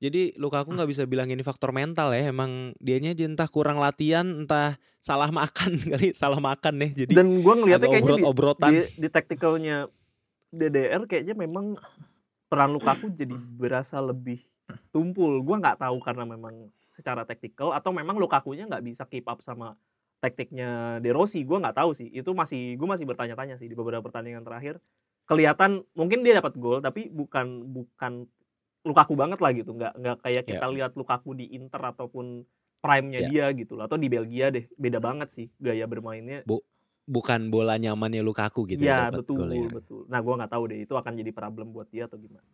Jadi 0.00 0.32
Lukaku 0.40 0.72
nggak 0.72 0.88
bisa 0.88 1.04
bilang 1.04 1.28
ini 1.28 1.44
faktor 1.44 1.76
mental 1.76 2.16
ya. 2.16 2.32
Emang 2.32 2.72
dianya 2.80 3.12
aja 3.12 3.28
entah 3.28 3.48
kurang 3.52 3.76
latihan, 3.76 4.24
entah 4.24 4.80
salah 4.96 5.28
makan 5.28 5.76
kali, 5.92 6.16
salah 6.16 6.40
makan 6.40 6.80
nih. 6.80 7.04
Jadi 7.04 7.12
Dan 7.12 7.44
gue 7.44 7.54
ngeliatnya 7.54 7.88
kayaknya 7.88 8.00
di, 8.00 8.24
obrot-obrotan. 8.24 8.70
di, 8.72 8.80
di 8.96 9.08
tacticalnya 9.12 9.76
DDR 10.48 11.04
kayaknya 11.04 11.36
memang 11.36 11.76
peran 12.48 12.72
Lukaku 12.72 13.12
jadi 13.12 13.36
berasa 13.36 14.00
lebih 14.00 14.40
tumpul. 14.88 15.36
Gue 15.44 15.60
nggak 15.60 15.84
tahu 15.84 16.00
karena 16.00 16.24
memang 16.24 16.72
secara 16.88 17.28
taktikal 17.28 17.76
atau 17.76 17.92
memang 17.92 18.16
Lukakunya 18.16 18.64
nggak 18.64 18.82
bisa 18.82 19.04
keep 19.04 19.28
up 19.28 19.44
sama 19.44 19.76
taktiknya 20.24 20.96
De 21.04 21.12
Rossi. 21.12 21.44
Gue 21.44 21.60
nggak 21.60 21.76
tahu 21.76 21.92
sih. 21.92 22.08
Itu 22.08 22.32
masih 22.32 22.80
gue 22.80 22.88
masih 22.88 23.04
bertanya-tanya 23.04 23.60
sih 23.60 23.68
di 23.68 23.76
beberapa 23.76 24.00
pertandingan 24.00 24.48
terakhir. 24.48 24.80
Kelihatan 25.28 25.84
mungkin 25.92 26.24
dia 26.24 26.40
dapat 26.40 26.56
gol 26.56 26.80
tapi 26.80 27.12
bukan 27.12 27.68
bukan 27.68 28.24
Lukaku 28.86 29.14
banget 29.18 29.38
lah 29.40 29.50
gitu. 29.52 29.76
Nggak 29.76 29.92
nggak 29.98 30.16
kayak 30.24 30.44
kita 30.48 30.66
lihat 30.72 30.92
Lukaku 30.96 31.36
di 31.36 31.52
Inter 31.52 31.80
ataupun 31.92 32.44
prime-nya 32.80 33.20
Ya. 33.20 33.28
dia 33.28 33.46
gitu 33.52 33.76
loh. 33.76 33.84
Atau 33.84 34.00
di 34.00 34.08
Belgia 34.08 34.48
deh. 34.48 34.64
Beda 34.80 34.98
banget 34.98 35.28
sih 35.32 35.46
gaya 35.60 35.84
bermainnya. 35.84 36.42
bukan 37.10 37.50
bola 37.50 37.74
nyamannya 37.74 38.22
Lukaku 38.22 38.70
gitu 38.70 38.86
Iya 38.86 39.10
ya 39.10 39.10
betul 39.10 39.42
gol 39.42 39.50
ya. 39.50 39.66
betul. 39.66 40.00
Nah 40.06 40.22
gue 40.22 40.30
nggak 40.30 40.52
tahu 40.54 40.62
deh 40.70 40.78
itu 40.86 40.94
akan 40.94 41.12
jadi 41.18 41.30
problem 41.34 41.74
buat 41.74 41.90
dia 41.90 42.06
atau 42.06 42.14
gimana. 42.14 42.46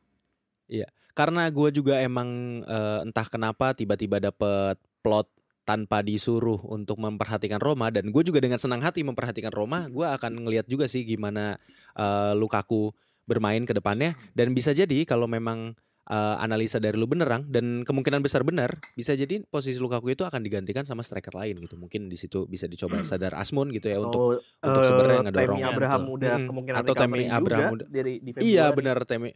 Karena 1.16 1.48
gue 1.48 1.68
juga 1.72 1.96
emang 2.04 2.60
eh, 2.68 3.00
entah 3.08 3.24
kenapa 3.24 3.72
tiba-tiba 3.72 4.20
dapet 4.20 4.76
plot 5.00 5.32
tanpa 5.64 6.04
disuruh 6.04 6.60
untuk 6.68 7.00
memperhatikan 7.00 7.56
Roma 7.56 7.88
dan 7.88 8.12
gue 8.12 8.22
juga 8.22 8.38
dengan 8.38 8.60
senang 8.60 8.84
hati 8.84 9.00
memperhatikan 9.00 9.48
Roma, 9.50 9.88
gue 9.88 10.04
akan 10.04 10.44
ngelihat 10.44 10.68
juga 10.68 10.84
sih 10.84 11.08
gimana 11.08 11.56
eh, 11.96 12.32
Lukaku 12.36 12.92
bermain 13.24 13.64
ke 13.64 13.72
depannya 13.72 14.12
dan 14.36 14.52
bisa 14.52 14.76
jadi 14.76 15.08
kalau 15.08 15.24
memang 15.24 15.72
eh, 16.06 16.36
analisa 16.38 16.78
dari 16.78 16.94
lu 16.94 17.04
benerang 17.04 17.44
dan 17.46 17.82
kemungkinan 17.82 18.18
besar 18.18 18.42
benar 18.42 18.78
bisa 18.94 19.12
jadi 19.12 19.42
posisi 19.44 19.76
Lukaku 19.76 20.10
itu 20.10 20.22
akan 20.22 20.40
digantikan 20.40 20.82
sama 20.82 21.02
striker 21.02 21.34
lain 21.34 21.58
gitu 21.60 21.74
mungkin 21.74 22.06
di 22.06 22.14
situ 22.14 22.46
bisa 22.46 22.64
dicoba 22.64 23.02
sadar 23.02 23.34
Asmun 23.34 23.70
gitu 23.70 23.86
ya 23.86 23.98
untuk 23.98 24.38
Atau, 24.38 24.66
untuk 24.66 24.80
eh, 24.80 24.86
sebenarnya 24.86 25.20
ngedorong. 25.26 25.46
Tammy 25.52 25.62
Abraham 25.62 26.00
Betul. 26.00 26.14
udah 26.14 26.32
Mm-mm. 26.32 26.48
kemungkinan 26.48 26.78
Atau 26.78 26.92
recovery 26.94 27.24
Abraham 27.26 27.42
juga 27.42 27.74
udah- 27.76 27.88
dari 27.90 28.14
di 28.18 28.30
Iya 28.38 28.64
benar 28.70 28.98
Temi. 29.02 29.30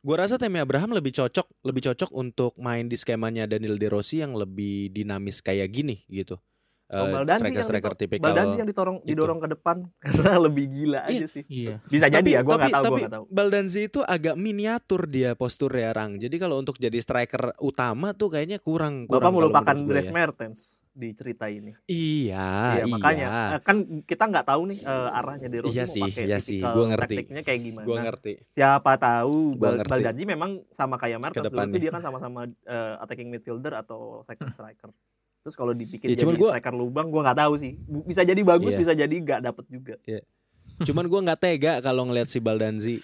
Gua 0.00 0.16
rasa 0.20 0.36
Temi 0.36 0.60
Abraham 0.60 0.92
lebih 0.92 1.16
cocok, 1.16 1.64
lebih 1.64 1.82
cocok 1.88 2.10
untuk 2.12 2.52
main 2.60 2.84
di 2.84 2.96
skemanya 2.96 3.48
Daniel 3.48 3.80
De 3.80 3.88
Rossi 3.88 4.20
yang 4.20 4.36
lebih 4.36 4.92
dinamis 4.92 5.40
kayak 5.40 5.72
gini 5.72 6.04
gitu. 6.08 6.36
Oh, 6.86 7.00
Eh, 7.00 7.10
Baldanzi 7.10 7.32
yang 7.32 7.40
striker-striker 7.64 7.90
dito- 7.90 8.00
tipikal. 8.04 8.24
Baldanzi 8.26 8.56
yang 8.56 8.68
ditorong 8.68 8.96
itu. 9.00 9.08
didorong 9.08 9.38
ke 9.38 9.48
depan 9.50 9.76
karena 10.04 10.36
lebih 10.38 10.64
gila 10.66 11.00
Iya. 11.02 11.16
aja 11.16 11.26
sih. 11.26 11.42
Iya. 11.46 11.74
Bisa 11.82 12.06
jadi 12.08 12.30
ya, 12.30 12.40
gua 12.40 12.54
tapi, 12.54 12.60
nggak 12.60 12.70
tahu, 12.70 12.82
gua 12.82 12.84
tapi 12.86 13.00
nggak 13.00 13.14
tahu. 13.14 13.24
Baldanzi 13.26 13.80
itu 13.82 14.00
agak 14.00 14.34
miniatur 14.36 15.02
dia 15.06 15.30
postur 15.32 15.72
ya 15.72 15.90
Rang. 15.90 16.16
Jadi 16.16 16.36
kalau 16.36 16.56
untuk 16.56 16.76
jadi 16.76 16.94
striker 16.96 17.56
utama 17.58 18.12
tuh 18.12 18.28
kayaknya 18.30 18.58
kurang. 18.58 19.04
Bapak 19.04 19.10
kurang 19.10 19.22
kalau 19.24 19.36
melupakan 19.40 19.76
gue 19.78 19.90
Dres 19.90 20.06
ya. 20.06 20.12
Mertens 20.12 20.58
di 20.90 21.08
cerita 21.10 21.48
ini. 21.48 21.72
Iya, 21.84 22.46
Iya, 22.70 22.74
iya. 22.78 22.84
makanya 22.86 23.26
eh, 23.50 23.60
kan 23.60 23.76
kita 24.04 24.24
nggak 24.26 24.46
tahu 24.46 24.62
nih 24.68 24.78
eh, 24.80 25.08
arahnya 25.14 25.48
De 25.48 25.58
Rossi 25.58 25.72
Iya 25.72 25.84
mau 25.84 25.90
sih, 25.90 26.02
pakai 26.04 26.22
iya 26.22 26.38
sih, 26.38 26.60
gua 26.60 26.84
ngerti. 26.86 27.14
taktiknya 27.16 27.42
kayak 27.42 27.60
gimana. 27.64 27.86
Gua 27.88 27.96
ngerti. 28.02 28.32
Siapa 28.50 28.92
tahu 28.94 29.56
Gua 29.56 29.62
Bal 29.64 29.74
ngerti. 29.74 29.90
Baldanzi 29.90 30.22
memang 30.24 30.50
sama 30.68 30.94
kayak 30.94 31.18
Mertens 31.18 31.48
tuh 31.48 31.80
dia 31.80 31.90
kan 31.90 31.98
sama-sama 31.98 32.44
eh, 32.46 32.94
attacking 33.00 33.26
midfielder 33.26 33.74
atau 33.74 34.20
second 34.22 34.48
striker. 34.48 34.92
Terus 35.44 35.54
kalau 35.54 35.70
dibikin 35.70 36.08
Ya, 36.08 36.16
jadi 36.16 36.24
cuman 36.24 36.34
gua- 36.34 36.52
striker 36.56 36.72
lubang 36.72 37.06
gua 37.08 37.20
nggak 37.22 37.38
tahu 37.38 37.54
sih. 37.54 37.76
Bisa 38.02 38.24
jadi 38.24 38.40
bagus, 38.40 38.72
Iya. 38.72 38.80
bisa 38.80 38.92
jadi 38.96 39.12
nggak 39.14 39.40
dapet 39.44 39.64
juga. 39.68 39.94
Cuman 40.80 41.04
gua 41.04 41.20
nggak 41.22 41.38
tega 41.38 41.72
kalau 41.78 42.08
ngelihat 42.08 42.26
si 42.26 42.40
Baldanzi 42.40 42.96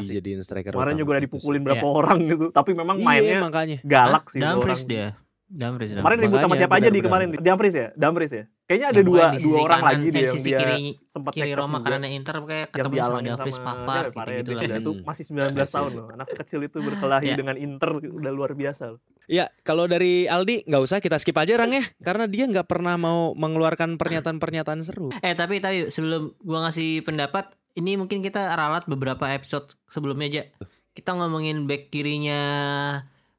sih. 0.04 0.12
dijadiin 0.12 0.44
striker 0.44 0.70
Kemarin 0.70 0.94
juga 0.94 1.16
udah 1.16 1.24
dipukulin 1.24 1.62
berapa 1.64 1.80
Iya. 1.80 1.96
orang 1.96 2.18
gitu. 2.22 2.46
Tapi 2.52 2.70
memang 2.72 2.96
Iya, 2.96 3.06
mainnya 3.06 3.36
makanya. 3.40 3.78
galak 3.82 4.28
sih. 4.28 4.38
Dumfries 4.38 4.84
orang. 4.84 4.92
dia. 4.92 5.08
Dumfries. 5.50 5.90
Kemarin 5.90 6.18
ribut 6.20 6.38
sama 6.38 6.54
siapa 6.54 6.78
aja 6.78 6.86
di 6.86 7.00
kemarin? 7.00 7.34
Dumfries 7.34 7.74
ya? 7.74 7.88
Dumfries 7.92 8.30
ya? 8.30 8.44
Kayaknya 8.68 8.86
ada 8.86 8.94
Yang 8.94 9.08
dua 9.08 9.22
di 9.26 9.38
dua 9.42 9.58
orang 9.58 9.80
kanan, 9.82 9.90
lagi 9.90 9.98
eh, 9.98 10.12
dia 10.12 10.20
yang 10.22 10.36
dia 10.38 10.58
kiri 10.62 10.80
sempat 11.10 11.32
kiri 11.34 11.52
Roma 11.58 11.78
karena 11.82 12.06
Inter 12.06 12.34
kayak 12.38 12.46
yang 12.46 12.70
ketemu 12.70 12.94
sama 13.02 13.18
Dumfries 13.18 13.58
Pavard 13.58 14.10
gitu, 14.14 14.50
lah. 14.54 14.78
itu 14.78 14.90
masih 15.02 15.24
19 15.26 15.50
Iya, 15.50 15.66
tahun 15.66 15.90
loh. 15.90 16.06
Anak 16.14 16.26
sekecil 16.28 16.60
itu 16.62 16.78
berkelahi 16.78 17.26
Iya. 17.26 17.34
dengan 17.34 17.56
Inter 17.58 17.90
udah 17.98 18.30
luar 18.30 18.54
biasa 18.54 18.94
loh. 18.94 19.00
Iya, 19.30 19.46
kalau 19.62 19.86
dari 19.86 20.26
Aldi 20.26 20.66
nggak 20.66 20.82
usah 20.82 20.98
kita 20.98 21.14
skip 21.16 21.38
aja 21.38 21.54
Rang 21.54 21.70
ya, 21.70 21.86
karena 22.02 22.26
dia 22.26 22.50
nggak 22.50 22.66
pernah 22.66 22.98
mau 22.98 23.30
mengeluarkan 23.32 23.94
pernyataan-pernyataan 23.94 24.82
seru. 24.82 25.14
Eh 25.22 25.38
tapi 25.38 25.62
tapi 25.62 25.86
sebelum 25.86 26.34
gua 26.42 26.66
ngasih 26.66 27.06
pendapat, 27.06 27.54
ini 27.72 27.94
mungkin 27.94 28.20
kita 28.20 28.50
ralat 28.50 28.90
beberapa 28.90 29.30
episode 29.30 29.70
sebelumnya 29.86 30.26
aja. 30.26 30.42
Kita 30.90 31.14
ngomongin 31.14 31.70
back 31.70 31.94
kirinya 31.94 32.42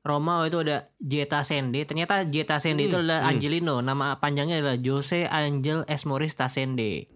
Roma 0.02 0.48
itu 0.48 0.64
ada 0.64 0.88
Jeta 0.98 1.44
Sende. 1.44 1.84
Ternyata 1.84 2.24
Jeta 2.24 2.58
Sende 2.58 2.88
itu 2.88 2.96
Hmm, 2.96 3.04
adalah 3.06 3.20
hmm. 3.22 3.30
Angelino. 3.30 3.76
Nama 3.84 4.16
panjangnya 4.18 4.58
adalah 4.58 4.80
Jose 4.80 5.28
Angel 5.28 5.84
Esmoris 5.86 6.34
Tasende. 6.34 7.12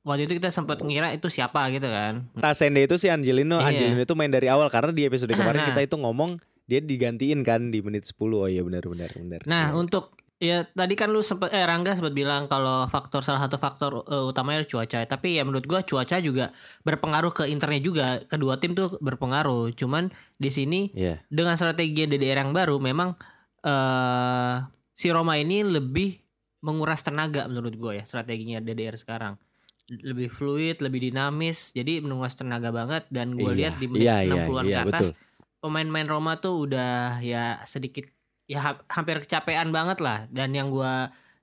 Waktu 0.00 0.26
itu 0.26 0.36
kita 0.36 0.50
sempat 0.50 0.80
ngira 0.80 1.12
itu 1.12 1.30
siapa 1.30 1.70
gitu 1.70 1.86
kan. 1.86 2.26
Tasende 2.34 2.82
itu 2.82 2.96
si 2.96 3.06
Angelino, 3.06 3.60
Iya. 3.60 3.70
Angelino 3.70 4.00
itu 4.02 4.12
main 4.12 4.28
dari 4.28 4.48
awal 4.48 4.66
karena 4.66 4.90
di 4.90 5.04
episode 5.04 5.30
kemarin 5.30 5.62
Nah. 5.62 5.68
kita 5.70 5.80
itu 5.80 5.96
ngomong 5.96 6.40
dia 6.70 6.78
digantiin 6.78 7.42
kan 7.42 7.74
di 7.74 7.82
menit 7.82 8.06
10. 8.06 8.14
Oh 8.38 8.46
iya 8.46 8.62
benar 8.62 8.86
benar 8.86 9.10
benar. 9.10 9.42
Nah, 9.50 9.74
Iya. 9.74 9.74
untuk 9.74 10.14
ya 10.40 10.62
tadi 10.64 10.94
kan 10.94 11.10
lu 11.10 11.20
sempat 11.20 11.50
eh 11.50 11.66
Rangga 11.66 11.98
sempat 11.98 12.14
bilang 12.14 12.46
kalau 12.46 12.86
faktor 12.86 13.26
salah 13.26 13.42
satu 13.42 13.58
faktor 13.58 14.06
eh, 14.06 14.24
utamanya 14.24 14.62
cuaca. 14.62 15.02
Tapi 15.02 15.36
ya 15.36 15.42
menurut 15.42 15.66
gua 15.66 15.82
cuaca 15.82 16.22
juga 16.22 16.54
berpengaruh 16.86 17.34
ke 17.34 17.44
internet 17.44 17.82
juga. 17.82 18.06
Kedua 18.22 18.54
tim 18.56 18.72
tuh 18.72 18.94
berpengaruh. 19.02 19.74
Cuman 19.74 20.14
di 20.38 20.48
sini 20.48 20.94
Iya. 20.94 21.18
dengan 21.26 21.58
strategi 21.58 22.06
DDR 22.06 22.40
yang 22.40 22.54
baru 22.54 22.78
memang 22.78 23.18
eh 23.60 24.56
si 24.94 25.10
Roma 25.10 25.34
ini 25.34 25.60
lebih 25.60 26.20
menguras 26.60 27.00
tenaga 27.00 27.48
menurut 27.48 27.72
gue 27.72 27.92
ya 27.96 28.04
strateginya 28.04 28.60
DDR 28.60 28.92
sekarang 28.94 29.40
lebih 29.90 30.30
fluid, 30.30 30.78
lebih 30.78 31.10
dinamis, 31.10 31.74
jadi 31.74 31.98
menguras 31.98 32.38
tenaga 32.38 32.70
banget 32.70 33.10
dan 33.10 33.34
gue 33.34 33.50
Iya, 33.50 33.58
lihat 33.58 33.74
di 33.82 33.86
menit 33.90 34.06
iya, 34.06 34.16
iya, 34.22 34.46
60-an 34.46 34.64
iya, 34.64 34.76
ke 34.78 34.82
atas 34.86 35.06
betul. 35.10 35.29
Pemain-pemain 35.60 36.08
Roma 36.08 36.40
tuh 36.40 36.68
udah 36.68 37.20
ya 37.20 37.60
sedikit 37.68 38.08
ya 38.50 38.58
ha- 38.64 38.84
hampir 38.90 39.22
kecapean 39.22 39.70
banget 39.70 40.02
lah 40.02 40.26
dan 40.32 40.50
yang 40.56 40.72
gue 40.74 40.92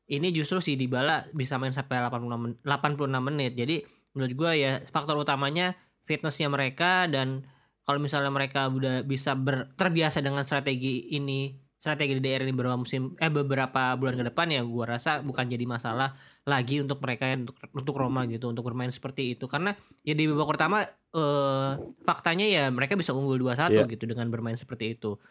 ini 0.07 0.31
justru 0.31 0.63
si 0.63 0.79
Dybala 0.79 1.27
bisa 1.35 1.59
main 1.59 1.75
sampai 1.75 1.99
86 1.99 2.39
men- 2.39 2.59
86 2.63 3.19
menit. 3.19 3.53
Jadi 3.59 3.75
menurut 4.15 4.33
gue 4.33 4.51
ya 4.55 4.71
faktor 4.87 5.19
utamanya 5.19 5.75
fitnessnya 6.07 6.47
mereka 6.47 7.05
dan 7.11 7.43
kalau 7.83 7.99
misalnya 7.99 8.31
mereka 8.31 8.71
udah 8.71 9.03
bisa 9.03 9.35
ber, 9.35 9.71
terbiasa 9.75 10.23
dengan 10.23 10.43
strategi 10.47 11.11
ini 11.15 11.66
strategi 11.77 12.17
DDR 12.17 12.41
ini 12.41 12.57
beberapa 12.57 12.73
musim 12.73 13.13
eh 13.21 13.29
beberapa 13.29 13.93
bulan 13.93 14.17
ke 14.17 14.25
depan 14.33 14.49
ya 14.49 14.65
gua 14.65 14.97
rasa 14.97 15.21
bukan 15.21 15.45
jadi 15.45 15.61
masalah 15.69 16.17
lagi 16.43 16.81
untuk 16.81 16.97
mereka 16.99 17.29
ya, 17.29 17.37
untuk 17.37 17.53
untuk 17.69 17.95
Roma 17.95 18.25
gitu 18.25 18.49
untuk 18.49 18.65
bermain 18.65 18.89
seperti 18.89 19.37
itu 19.37 19.45
karena 19.45 19.77
ya 20.01 20.17
di 20.17 20.25
babak 20.25 20.57
pertama 20.57 20.81
eh 20.87 21.71
faktanya 22.01 22.45
ya 22.49 22.63
mereka 22.73 22.97
bisa 22.97 23.13
unggul 23.13 23.37
2-1 23.37 23.77
Iya. 23.77 23.85
gitu 23.93 24.09
dengan 24.09 24.25
bermain 24.33 24.57
seperti 24.57 24.97
itu. 24.97 25.21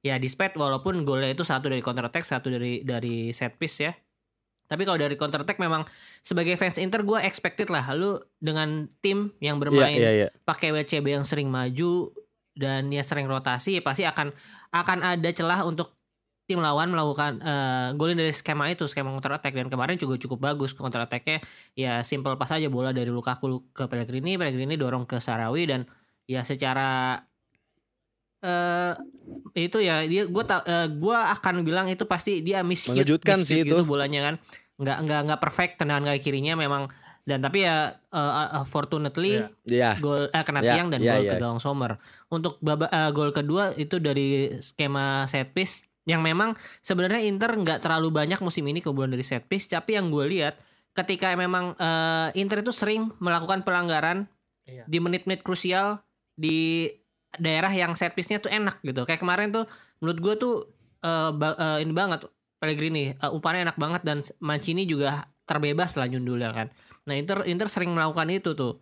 Ya 0.00 0.16
despite 0.16 0.56
walaupun 0.56 1.04
golnya 1.04 1.30
itu 1.30 1.44
satu 1.44 1.68
dari 1.68 1.84
counter 1.84 2.08
attack, 2.08 2.24
satu 2.24 2.48
dari 2.50 2.80
dari 2.82 3.30
set 3.30 3.54
piece 3.60 3.84
ya. 3.84 3.92
Tapi 4.64 4.86
kalau 4.86 4.96
dari 4.96 5.18
counter 5.18 5.42
attack 5.42 5.58
memang 5.58 5.82
sebagai 6.22 6.54
fans 6.54 6.78
Inter 6.78 7.02
gue 7.02 7.18
expected 7.26 7.68
lah 7.68 7.84
lu 7.92 8.16
dengan 8.38 8.86
tim 9.02 9.34
yang 9.42 9.58
Iya 9.58 9.62
bermain 9.62 9.98
iya 9.98 10.10
iya. 10.24 10.28
pakai 10.46 10.70
WCB 10.72 11.20
yang 11.20 11.26
sering 11.26 11.50
maju 11.50 12.14
dan 12.54 12.86
ya 12.88 13.02
sering 13.02 13.26
rotasi 13.26 13.78
ya 13.78 13.82
pasti 13.82 14.06
akan 14.06 14.30
akan 14.70 14.98
ada 15.02 15.30
celah 15.34 15.66
untuk 15.66 15.94
tim 16.50 16.58
lawan 16.58 16.90
melakukan 16.90 17.38
eh, 17.38 17.88
golin 17.94 18.18
dari 18.18 18.34
skema 18.34 18.66
itu 18.66 18.82
skema 18.90 19.14
counter 19.14 19.38
attack. 19.38 19.54
Dan 19.54 19.70
kemarin 19.70 19.94
juga 19.94 20.18
cukup 20.18 20.50
bagus 20.50 20.74
counter 20.74 21.02
attacknya. 21.06 21.38
Ya 21.78 22.02
simple 22.02 22.34
pas 22.34 22.50
aja 22.50 22.66
bola 22.66 22.90
dari 22.90 23.10
Lukaku 23.10 23.70
ke 23.70 23.86
Pellegrini 23.86 24.34
Pellegrini 24.34 24.74
dorong 24.74 25.06
ke 25.06 25.22
Sarawi. 25.22 25.70
Dan 25.70 25.86
ya 26.26 26.42
secara 26.42 27.22
eh 28.40 28.94
itu 29.52 29.78
ya 29.84 30.00
dia 30.08 30.24
gue 30.24 30.44
tak 30.48 30.64
gua 30.96 31.28
akan 31.36 31.60
bilang 31.60 31.86
itu 31.92 32.08
pasti 32.08 32.40
dia 32.40 32.64
Mengejutkan 32.64 33.44
miscue 33.44 33.46
sih 33.46 33.62
gitu 33.62 33.78
itu. 33.78 33.86
bolanya 33.86 34.32
kan. 34.32 34.34
Nggak 34.80 34.98
nggak 35.06 35.20
nggak 35.28 35.40
perfect 35.44 35.72
tendangan 35.78 36.10
kaki 36.10 36.18
kirinya. 36.18 36.58
Memang 36.58 36.90
dan 37.30 37.38
tapi 37.40 37.62
ya 37.62 37.94
eh, 37.94 38.32
eh, 38.50 38.66
fortunately 38.66 39.38
Iya. 39.38 39.46
Iya. 39.64 39.90
gol 39.96 40.26
eh 40.26 40.42
kena 40.42 40.60
Ya, 40.60 40.74
tiang 40.74 40.88
dan 40.90 40.98
ya, 40.98 41.14
gol 41.14 41.22
ya. 41.24 41.32
ke 41.32 41.36
gawang 41.38 41.58
Sommer. 41.58 42.02
Untuk 42.26 42.58
baba, 42.58 42.86
eh, 42.86 43.10
gol 43.10 43.30
kedua 43.30 43.70
itu 43.72 43.96
dari 43.96 44.58
skema 44.58 45.24
set 45.24 45.54
piece 45.54 45.86
yang 46.02 46.20
memang 46.20 46.52
sebenarnya 46.80 47.22
Inter 47.22 47.54
nggak 47.54 47.78
terlalu 47.80 48.10
banyak 48.10 48.40
musim 48.40 48.66
ini 48.66 48.80
kebobolan 48.80 49.10
dari 49.10 49.22
set 49.22 49.46
piece, 49.46 49.66
tapi 49.66 49.94
yang 49.94 50.10
gue 50.10 50.26
lihat 50.26 50.58
ketika 50.90 51.30
memang 51.32 51.78
eh, 51.78 52.34
Inter 52.34 52.60
itu 52.60 52.70
sering 52.70 53.14
melakukan 53.16 53.62
pelanggaran 53.62 54.26
Iya. 54.62 54.84
di 54.86 54.98
menit-menit 54.98 55.40
krusial 55.40 55.98
di 56.32 56.86
daerah 57.32 57.70
yang 57.70 57.94
set 57.94 58.12
piece-nya 58.12 58.38
tuh 58.38 58.50
enak 58.50 58.78
gitu. 58.80 59.02
Kayak 59.02 59.18
kemarin 59.18 59.50
tuh 59.50 59.64
menurut 59.98 60.18
gue 60.18 60.34
tuh 60.36 60.54
eh, 61.00 61.30
ba- 61.30 61.54
eh, 61.54 61.78
ini 61.82 61.90
banget 61.90 62.26
Pellegrini 62.56 63.10
eh, 63.10 63.30
umpannya 63.30 63.66
enak 63.66 63.78
banget 63.78 64.02
dan 64.02 64.18
Mancini 64.38 64.84
juga 64.84 65.24
terbebas 65.50 65.98
lah 65.98 66.06
nyundulnya 66.06 66.54
kan. 66.54 66.70
Nah 67.10 67.18
Inter 67.18 67.42
Inter 67.50 67.66
sering 67.66 67.90
melakukan 67.90 68.30
itu 68.30 68.54
tuh 68.54 68.78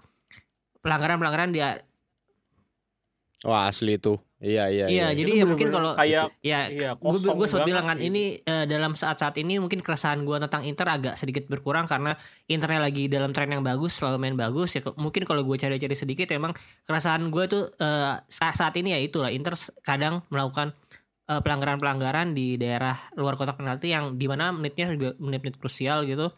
pelanggaran-pelanggaran 0.85 1.57
dia 1.57 1.81
Wah 3.47 3.71
asli 3.71 3.95
itu. 3.95 4.19
Iya 4.39 4.71
iya. 4.71 4.87
Iya, 4.87 5.07
jadi 5.19 5.31
Itu 5.35 5.41
ya 5.43 5.45
mungkin 5.51 5.69
kalau 5.75 5.99
kayak 5.99 6.31
ya 6.47 6.71
Iya, 6.71 6.91
gue 6.95 7.11
kosong 7.11 7.39
gue 7.39 7.47
sempat 7.51 7.67
bilang 7.67 7.91
kan 7.91 7.99
ini 7.99 8.39
eh, 8.39 8.65
dalam 8.71 8.95
saat-saat 8.95 9.35
ini 9.43 9.59
mungkin 9.59 9.83
keresahan 9.83 10.23
gue 10.23 10.39
tentang 10.43 10.63
Inter 10.63 10.87
agak 10.87 11.15
sedikit 11.19 11.51
berkurang 11.51 11.91
karena 11.91 12.15
Internya 12.47 12.87
lagi 12.87 13.11
dalam 13.11 13.35
tren 13.35 13.51
yang 13.51 13.67
bagus 13.67 13.99
selalu 13.99 14.19
main 14.23 14.39
bagus 14.39 14.79
ya 14.79 14.83
mungkin 14.95 15.27
kalau 15.27 15.43
gue 15.43 15.59
cari-cari 15.59 15.95
sedikit 15.99 16.31
emang 16.31 16.55
keresahan 16.87 17.31
gue 17.35 17.45
tuh 17.51 17.63
eh, 17.83 18.15
saat, 18.31 18.55
saat 18.55 18.75
ini 18.79 18.95
ya 18.95 18.99
itulah 19.03 19.31
Inter 19.35 19.59
kadang 19.83 20.23
melakukan 20.31 20.71
eh, 21.27 21.41
pelanggaran-pelanggaran 21.43 22.31
di 22.35 22.59
daerah 22.63 22.95
luar 23.19 23.35
kotak 23.35 23.59
penalti 23.59 23.91
yang 23.91 24.19
di 24.19 24.31
mana 24.31 24.55
menitnya 24.55 24.87
juga 24.95 25.19
menit-menit 25.19 25.59
krusial 25.59 26.07
gitu 26.07 26.31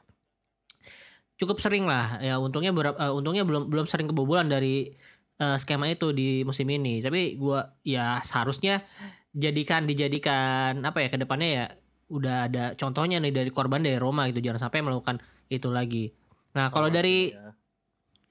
cukup 1.40 1.56
sering 1.56 1.88
lah 1.88 2.20
ya 2.20 2.36
untungnya 2.36 2.76
berapa 2.76 3.00
eh, 3.00 3.12
untungnya 3.12 3.48
belum 3.48 3.72
belum 3.72 3.88
sering 3.88 4.12
kebobolan 4.12 4.52
dari 4.52 4.92
eh, 5.40 5.56
skema 5.56 5.88
itu 5.88 6.12
di 6.12 6.44
musim 6.44 6.68
ini 6.68 7.00
tapi 7.00 7.40
gua 7.40 7.80
ya 7.80 8.20
seharusnya 8.20 8.84
jadikan 9.32 9.88
dijadikan 9.88 10.84
apa 10.84 11.00
ya 11.00 11.08
ke 11.08 11.16
depannya 11.16 11.48
ya 11.48 11.66
udah 12.12 12.36
ada 12.50 12.64
contohnya 12.76 13.22
nih 13.24 13.32
dari 13.32 13.50
korban 13.54 13.80
dari 13.80 13.96
Roma 13.96 14.28
gitu 14.28 14.44
jangan 14.44 14.68
sampai 14.68 14.84
melakukan 14.84 15.22
itu 15.48 15.72
lagi 15.72 16.12
nah 16.52 16.68
kalau 16.68 16.92
dari 16.92 17.32
ya. 17.32 17.56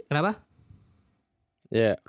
kenapa 0.05 0.45
Iya. 1.69 2.01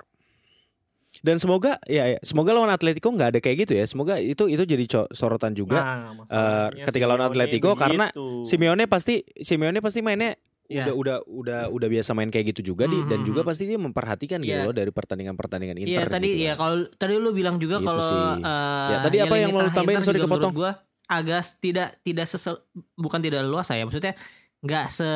Dan 1.21 1.37
semoga 1.37 1.77
ya, 1.85 2.17
ya, 2.17 2.19
semoga 2.25 2.49
lawan 2.49 2.73
Atletico 2.73 3.13
nggak 3.13 3.37
ada 3.37 3.39
kayak 3.45 3.69
gitu 3.69 3.73
ya. 3.77 3.85
Semoga 3.85 4.17
itu 4.17 4.49
itu 4.49 4.65
jadi 4.65 5.05
sorotan 5.13 5.53
juga. 5.53 5.77
Nah, 5.77 6.17
masalahnya 6.17 6.85
ketika 6.89 7.05
lawan 7.05 7.29
Atletico 7.29 7.77
karena 7.77 8.09
begitu. 8.09 8.49
Simeone 8.49 8.89
pasti 8.89 9.21
Simeone 9.37 9.85
pasti 9.85 10.01
mainnya 10.01 10.33
Iya. 10.71 10.87
udah 10.87 10.95
udah 10.95 11.17
udah 11.27 11.59
udah 11.69 11.87
biasa 11.89 12.11
main 12.11 12.27
kayak 12.27 12.55
gitu 12.55 12.71
juga 12.71 12.85
di, 12.85 12.95
dan 13.05 13.21
Mhm. 13.21 13.27
juga 13.27 13.41
pasti 13.43 13.63
dia 13.65 13.75
memperhatikan 13.75 14.39
gitu 14.39 14.55
Iya. 14.55 14.63
loh 14.63 14.73
dari 14.73 14.87
pertandingan-pertandingan 14.89 15.77
Inter. 15.77 15.91
Iya 15.91 16.03
tadi 16.07 16.29
gitu 16.29 16.41
ya 16.41 16.53
kan. 16.53 16.57
kalau 16.57 16.75
tadi 16.93 17.13
lu 17.15 17.31
bilang 17.31 17.55
juga 17.57 17.75
Gitu 17.75 17.85
kalau 17.85 18.07
eh, 18.33 18.87
Ya, 18.87 18.97
tadi 19.01 19.17
apa 19.19 19.35
yang 19.35 19.49
mau 19.51 19.67
tambahin? 19.67 19.99
Sorry, 19.99 20.19
kepotong. 20.19 20.53
gua 20.53 20.71
agak 21.05 21.43
tidak 21.59 21.99
tidak 21.99 22.23
sesel 22.23 22.63
bukan 22.95 23.19
tidak 23.19 23.43
luas 23.43 23.67
ya 23.67 23.83
maksudnya 23.83 24.15
nggak 24.61 24.85
se 24.87 25.11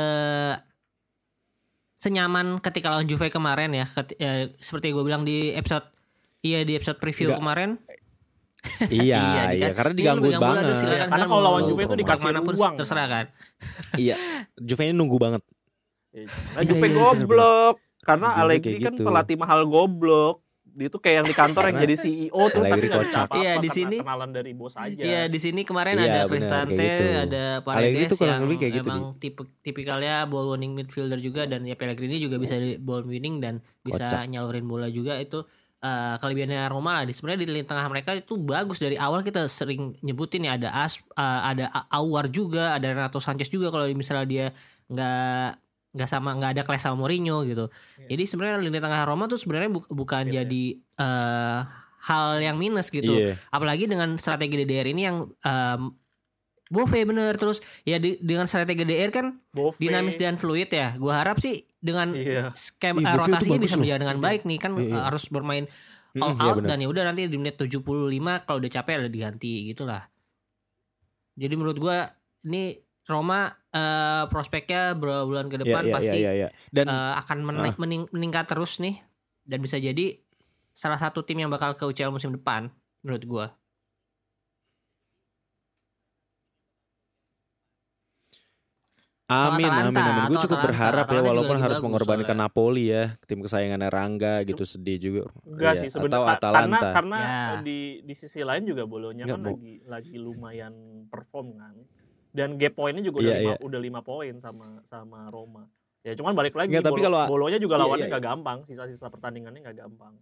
senyaman 1.96 2.60
ketika 2.60 2.92
lawan 2.92 3.08
Juve 3.08 3.32
kemarin 3.32 3.72
ya, 3.72 3.86
Ket- 3.88 4.18
ya, 4.18 4.52
seperti 4.60 4.92
gue 4.92 5.00
bilang 5.02 5.24
di 5.24 5.56
episode 5.56 5.88
iya 6.42 6.62
di 6.62 6.76
episode 6.76 7.00
preview 7.00 7.32
Nggak. 7.32 7.40
kemarin 7.40 7.70
iya, 8.88 9.22
Iya, 9.22 9.44
iya, 9.52 9.68
di- 9.70 9.76
karena 9.76 9.94
bola, 10.16 10.52
lu 10.52 10.64
banget. 10.64 10.76
silakan 10.76 11.08
Karena 11.08 11.16
sana 11.18 11.26
kalau 11.28 11.42
lawan 11.44 11.62
Juve 11.66 11.82
itu 11.84 11.96
dikasih 11.96 12.26
mana 12.26 12.40
pun 12.42 12.54
ruang. 12.54 12.74
terserah 12.76 13.08
kan 13.08 13.26
iya, 14.04 14.16
Juve 14.56 14.82
ini 14.84 14.94
nunggu 14.94 15.18
banget. 15.18 15.42
Nah, 16.16 16.22
Iya, 16.56 16.64
Juve 16.66 16.86
iya, 16.86 16.96
goblok. 16.96 17.76
Karena 18.00 18.28
Allegri 18.36 18.78
kan 18.80 18.94
gitu. 18.94 19.02
pelatih 19.02 19.36
mahal 19.36 19.66
goblok. 19.66 20.40
Dia 20.68 20.88
tuh 20.88 21.00
kayak 21.00 21.16
yang 21.18 21.26
di 21.26 21.32
kantor 21.34 21.64
yang 21.64 21.72
Karena 21.74 21.86
jadi 21.88 21.96
CEO 21.98 22.42
terus 22.46 22.52
tapi 22.62 22.68
Allegri 22.76 22.88
nggak 22.90 23.04
bisa 23.06 23.20
apa-apa 23.22 23.36
Iya, 23.38 23.54
di 23.54 23.56
karena 23.64 23.72
sini- 23.72 24.02
kenalan 24.02 24.30
dari 24.30 24.52
bos 24.52 24.76
aja. 24.76 25.02
Iya 25.02 25.22
di 25.26 25.40
sini 25.40 25.62
kemarin 25.62 25.96
Iya, 25.96 26.04
ada 26.06 26.22
Cristante, 26.26 26.76
gitu. 26.76 27.06
ada 27.18 27.44
Paredes 27.62 28.10
tuh 28.10 28.18
kurang 28.18 28.30
yang 28.30 28.42
lebih 28.44 28.58
kayak 28.58 28.74
gitu, 28.74 28.86
emang 28.86 29.02
tipe 29.16 29.42
tipikalnya 29.62 30.14
ball 30.26 30.48
winning 30.50 30.74
midfielder 30.74 31.18
juga 31.18 31.44
dan 31.46 31.64
ya 31.64 31.74
Pellegrini 31.74 32.16
juga 32.18 32.36
bisa 32.38 32.56
di 32.56 32.76
ball 32.76 33.04
winning 33.04 33.40
dan 33.40 33.54
bisa 33.80 34.04
Kocak. 34.06 34.28
nyalurin 34.28 34.66
bola 34.66 34.88
juga 34.90 35.16
itu 35.16 35.48
eh, 35.86 36.16
kelebihannya 36.18 36.66
Roma 36.66 36.98
lah. 36.98 37.04
Di 37.06 37.14
sebenarnya 37.14 37.46
di 37.46 37.50
lini 37.54 37.62
tengah 37.62 37.86
mereka 37.86 38.18
itu 38.18 38.34
bagus 38.36 38.82
dari 38.82 38.98
awal 38.98 39.22
kita 39.22 39.46
sering 39.46 39.94
nyebutin 40.02 40.44
ya 40.44 40.58
ada 40.58 40.74
As 40.74 40.98
eh, 40.98 41.42
ada 41.46 41.70
Awar 41.94 42.26
juga, 42.28 42.74
ada 42.74 42.90
Renato 42.90 43.22
Sanchez 43.22 43.48
juga 43.48 43.70
kalau 43.70 43.86
misalnya 43.94 44.26
dia 44.26 44.46
nggak 44.90 45.48
nggak 45.96 46.10
sama 46.10 46.36
nggak 46.36 46.52
ada 46.58 46.62
kelas 46.66 46.82
sama 46.82 46.98
Mourinho 47.00 47.46
gitu. 47.46 47.70
Iya. 48.02 48.08
Jadi 48.12 48.24
sebenarnya 48.26 48.58
lini 48.60 48.80
tengah 48.82 49.06
Roma 49.06 49.30
tuh 49.30 49.38
sebenarnya 49.38 49.70
bu- 49.72 49.92
bukan 49.94 50.28
Iya, 50.28 50.42
jadi 50.42 50.64
eh, 50.76 51.60
hal 52.06 52.38
yang 52.38 52.58
minus 52.58 52.90
gitu 52.90 53.18
Iya. 53.18 53.34
apalagi 53.50 53.86
dengan 53.86 54.14
strategi 54.18 54.62
DDR 54.62 54.86
ini 54.86 55.02
yang 55.06 55.26
um, 55.26 55.82
Bove 56.66 56.98
bener 57.02 57.34
terus 57.34 57.62
ya 57.82 57.98
di- 57.98 58.18
dengan 58.20 58.46
strategi 58.46 58.82
DDR 58.82 59.10
kan 59.10 59.38
Bove. 59.50 59.78
dinamis 59.78 60.14
dan 60.16 60.34
fluid 60.36 60.70
ya 60.70 60.94
gua 60.98 61.22
harap 61.22 61.38
sih 61.38 61.66
dengan 61.86 62.08
Iya. 62.12 62.50
skema 62.52 62.98
Ih, 62.98 63.06
eh, 63.06 63.06
Bove 63.06 63.14
itu 63.14 63.22
rotasinya 63.22 63.54
bagus 63.56 63.64
bisa 63.64 63.78
berjalan 63.78 64.02
dengan 64.02 64.18
baik 64.20 64.42
nih 64.44 64.58
kan 64.58 64.72
Iya, 64.74 64.82
iya. 64.82 64.92
eh, 64.92 65.04
harus 65.06 65.24
bermain 65.28 65.66
all 66.16 66.32
iya 66.32 66.42
out 66.42 66.56
benar. 66.58 66.68
dan 66.68 66.78
ya 66.80 66.88
udah 66.88 67.04
nanti 67.06 67.22
di 67.24 67.38
menit 67.38 67.56
75 67.56 67.86
kalau 68.42 68.58
udah 68.58 68.72
capek 68.72 68.94
ada 68.98 69.08
diganti 69.08 69.54
gitulah 69.68 70.04
jadi 71.36 71.54
menurut 71.54 71.78
gua 71.78 72.10
ini 72.42 72.80
Roma 73.06 73.54
eh, 73.70 74.24
prospeknya 74.26 74.94
beberapa 74.94 75.24
bulan 75.24 75.46
ke 75.46 75.56
Iya, 75.56 75.62
depan 75.62 75.84
iya, 75.84 75.94
pasti 75.94 76.18
iya, 76.18 76.32
iya. 76.34 76.48
Dan 76.70 76.88
eh, 76.88 77.14
akan 77.16 77.38
meni- 77.44 77.70
Ah. 77.70 77.78
mening- 77.78 78.10
meningkat 78.10 78.48
terus 78.48 78.80
nih 78.80 78.98
dan 79.44 79.60
bisa 79.60 79.78
jadi 79.78 80.18
salah 80.72 80.96
satu 80.96 81.22
tim 81.22 81.38
yang 81.38 81.48
bakal 81.48 81.72
ke 81.72 81.84
UCL 81.84 82.10
musim 82.10 82.32
depan 82.32 82.72
menurut 83.02 83.24
gua 83.26 83.46
Amin, 89.26 89.66
amin, 89.66 89.90
amin. 89.92 90.24
Gue 90.28 90.38
cukup 90.38 90.54
Atalanta. 90.54 90.66
berharap 90.68 90.94
ya, 90.94 91.02
Atalanta 91.02 91.18
juga 91.18 91.30
walaupun 91.34 91.58
harus 91.58 91.74
bagus 91.74 91.86
mengorbankan 91.88 92.26
soalnya. 92.28 92.46
Napoli 92.46 92.84
ya, 92.86 93.04
tim 93.24 93.40
kesayangannya 93.42 93.90
Rangga 93.90 94.34
gitu 94.44 94.64
sedih 94.64 94.98
juga. 95.00 95.22
Enggak 95.44 95.74
Iya, 95.74 95.82
sih 95.82 95.90
sebenarnya 95.90 96.22
karena 96.22 96.38
Atalanta. 96.38 96.88
karena 96.92 97.18
Ya. 97.18 97.42
di 97.60 97.80
di 98.02 98.14
sisi 98.14 98.40
lain 98.40 98.64
juga 98.64 98.86
bolonya 98.86 99.26
kan 99.26 99.40
mau. 99.40 99.50
lagi 99.52 99.74
lagi 99.84 100.14
lumayan 100.16 100.74
perform 101.08 101.48
kan. 101.56 101.76
Dan 102.30 102.56
gap 102.56 102.76
poinnya 102.76 103.02
juga 103.02 103.18
udah 103.20 103.32
Iya, 103.32 103.42
lima, 103.42 103.52
iya. 103.52 103.58
udah 103.60 103.80
lima 103.80 104.02
poin 104.02 104.34
sama 104.38 104.68
sama 104.84 105.26
Roma. 105.28 105.66
Ya 106.02 106.14
cuman 106.14 106.38
balik 106.38 106.54
lagi 106.54 106.70
Nggak, 106.70 106.86
tapi 106.86 106.94
bolo- 106.94 107.06
kalau- 107.10 107.26
bolonya 107.28 107.58
juga 107.58 107.76
Iya, 107.76 107.82
lawannya 107.82 108.06
iya, 108.06 108.12
nggak 108.12 108.24
gampang, 108.24 108.58
sisa-sisa 108.62 109.10
pertandingannya 109.10 109.58
nggak 109.64 109.78
gampang. 109.80 110.14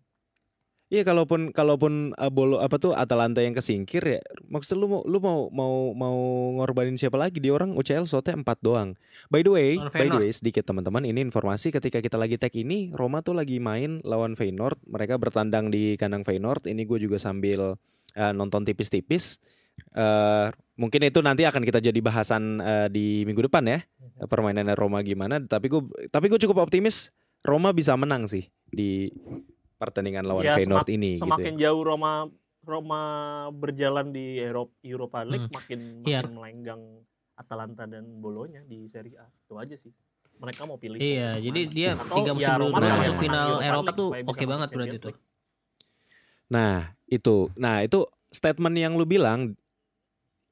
Iya, 0.94 1.02
kalaupun 1.02 1.50
kalaupun 1.50 2.14
uh, 2.14 2.30
bolo 2.30 2.62
apa 2.62 2.78
tuh 2.78 2.94
Atalanta 2.94 3.42
yang 3.42 3.58
kesingkir 3.58 4.06
ya, 4.06 4.22
maksud 4.46 4.78
lu 4.78 4.86
mau 4.86 5.02
lu 5.10 5.18
mau 5.18 5.50
mau 5.50 5.90
mau 5.98 6.18
ngorbanin 6.62 7.02
siapa 7.02 7.18
lagi? 7.18 7.42
Di 7.42 7.50
orang 7.50 7.74
UCL 7.74 8.06
slotnya 8.06 8.38
4 8.38 8.46
doang. 8.62 8.94
By 9.34 9.42
the 9.42 9.50
way, 9.50 9.82
Lawan 9.82 9.90
by 9.90 10.06
the 10.14 10.20
way 10.22 10.30
sedikit 10.30 10.70
teman-teman, 10.70 11.02
ini 11.10 11.26
informasi 11.26 11.74
ketika 11.74 11.98
kita 11.98 12.14
lagi 12.14 12.38
tag 12.38 12.54
ini, 12.54 12.94
Roma 12.94 13.26
tuh 13.26 13.34
lagi 13.34 13.58
main 13.58 14.06
lawan 14.06 14.38
Feyenoord. 14.38 14.86
Mereka 14.86 15.18
bertandang 15.18 15.74
di 15.74 15.98
kandang 15.98 16.22
Feyenoord. 16.22 16.70
Ini 16.70 16.86
gue 16.86 17.02
juga 17.02 17.18
sambil 17.18 17.74
uh, 17.74 18.34
nonton 18.38 18.62
tipis-tipis. 18.62 19.42
Eh, 19.94 20.48
mungkin 20.78 21.02
itu 21.06 21.22
nanti 21.26 21.46
akan 21.46 21.66
kita 21.66 21.82
jadi 21.82 21.98
bahasan 22.02 22.62
eh, 22.62 22.88
di 22.94 23.26
minggu 23.26 23.50
depan 23.50 23.66
ya 23.66 23.80
permainannya 24.26 24.78
Roma 24.78 25.02
gimana. 25.02 25.42
Tapi 25.42 25.70
gue 25.70 25.82
tapi 26.14 26.30
gue 26.30 26.38
cukup 26.38 26.70
optimis 26.70 27.10
Roma 27.42 27.74
bisa 27.74 27.98
menang 27.98 28.30
sih 28.30 28.50
di 28.70 29.10
pertandingan 29.76 30.24
lawan 30.24 30.44
Ya, 30.44 30.56
Feyenoord 30.56 30.84
semak- 30.84 30.94
ini. 30.94 31.10
gitu 31.12 31.18
ya. 31.18 31.24
Semakin 31.24 31.54
jauh 31.58 31.82
Roma 31.82 32.12
Roma 32.62 33.02
berjalan 33.50 34.10
di 34.10 34.38
Eropa 34.38 34.72
Europa 34.82 35.20
League 35.22 35.46
Hmm. 35.46 35.56
makin 35.56 35.80
Iya. 36.02 36.20
makin 36.20 36.32
melenggang 36.34 36.82
Atalanta 37.34 37.84
dan 37.84 38.08
Bolonya 38.18 38.62
di 38.62 38.86
Serie 38.86 39.18
A. 39.18 39.28
Itu 39.28 39.58
aja 39.58 39.74
sih. 39.74 39.92
Mereka 40.34 40.64
mau 40.64 40.76
pilih. 40.76 40.98
Iya, 40.98 41.38
jadi 41.38 41.60
ke 41.60 41.66
mana. 41.66 41.76
dia 41.76 41.90
Atau 41.94 42.16
tiga 42.16 42.24
ya 42.26 42.34
musim 42.34 42.50
dulu 42.50 42.60
Roma 42.60 42.72
terus 42.72 42.84
sekalian 42.84 43.02
masuk 43.02 43.16
final 43.18 43.48
Europa 43.50 43.64
Eropa 43.64 43.84
League 43.84 43.96
tuh 43.96 44.10
oke 44.10 44.24
masuk 44.34 44.48
banget 44.48 44.68
berarti 44.70 44.98
tuh. 44.98 45.08
League. 45.10 45.22
Nah, 46.50 46.76
itu. 47.06 47.36
Nah, 47.56 47.76
itu 47.82 48.00
statement 48.30 48.76
yang 48.76 48.94
lu 48.94 49.06
bilang 49.06 49.40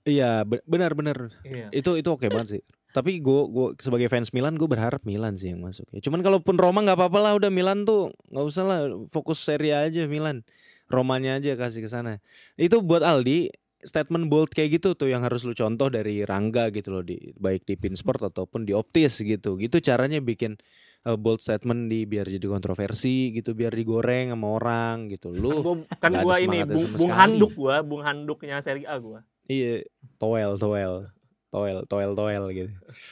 Iya, 0.01 0.41
be- 0.41 0.65
benar-benar. 0.65 1.29
Iya. 1.41 1.69
Itu 1.71 1.93
itu 1.93 2.09
oke 2.09 2.25
banget 2.25 2.47
sih. 2.51 2.61
Tapi 2.91 3.23
gue 3.23 3.41
gua 3.47 3.71
sebagai 3.79 4.11
fans 4.11 4.35
Milan 4.35 4.59
gue 4.59 4.67
berharap 4.67 5.01
Milan 5.07 5.39
sih 5.39 5.55
yang 5.55 5.63
masuk. 5.63 5.87
Ya. 5.95 6.03
Cuman 6.03 6.19
kalaupun 6.19 6.59
Roma 6.59 6.83
nggak 6.83 6.99
apa-apa 6.99 7.19
lah, 7.23 7.33
udah 7.39 7.47
Milan 7.47 7.87
tuh 7.87 8.11
nggak 8.27 8.45
usah 8.45 8.63
lah 8.67 8.79
fokus 9.07 9.39
Serie 9.39 9.71
A 9.71 9.87
aja 9.87 10.03
Milan. 10.05 10.43
Romanya 10.91 11.39
aja 11.39 11.55
kasih 11.55 11.87
ke 11.87 11.89
sana. 11.89 12.19
Itu 12.59 12.83
buat 12.83 12.99
Aldi 12.99 13.47
statement 13.81 14.27
bold 14.27 14.51
kayak 14.53 14.77
gitu 14.77 14.93
tuh 14.93 15.09
yang 15.09 15.23
harus 15.23 15.41
lu 15.47 15.55
contoh 15.55 15.89
dari 15.89 16.21
Rangga 16.21 16.69
gitu 16.69 16.93
loh 16.93 17.01
di 17.01 17.31
baik 17.39 17.65
di 17.65 17.79
Pinsport 17.79 18.21
ataupun 18.27 18.67
di 18.67 18.75
Optis 18.75 19.23
gitu. 19.23 19.55
Gitu 19.55 19.79
caranya 19.79 20.19
bikin 20.19 20.59
uh, 21.07 21.15
bold 21.15 21.39
statement 21.39 21.87
di 21.87 22.03
biar 22.03 22.27
jadi 22.27 22.43
kontroversi 22.43 23.31
gitu, 23.31 23.55
biar 23.55 23.71
digoreng 23.71 24.35
sama 24.35 24.47
orang 24.51 25.09
gitu. 25.09 25.31
Kan 25.31 25.39
Lu 25.39 25.51
kan 25.97 26.11
gua 26.19 26.43
ini 26.43 26.59
semangatnya 26.59 26.75
bung, 26.75 26.87
bung 26.99 27.13
handuk 27.15 27.51
gua, 27.55 27.75
bung 27.81 28.03
handuknya 28.03 28.59
Serie 28.59 28.85
A 28.85 28.99
gua. 28.99 29.23
Iya, 29.49 29.83
toel, 30.21 30.55
toel, 30.55 31.07
toel, 31.51 31.83
toel, 31.85 32.11
toel 32.11 32.43
gitu. 32.49 32.71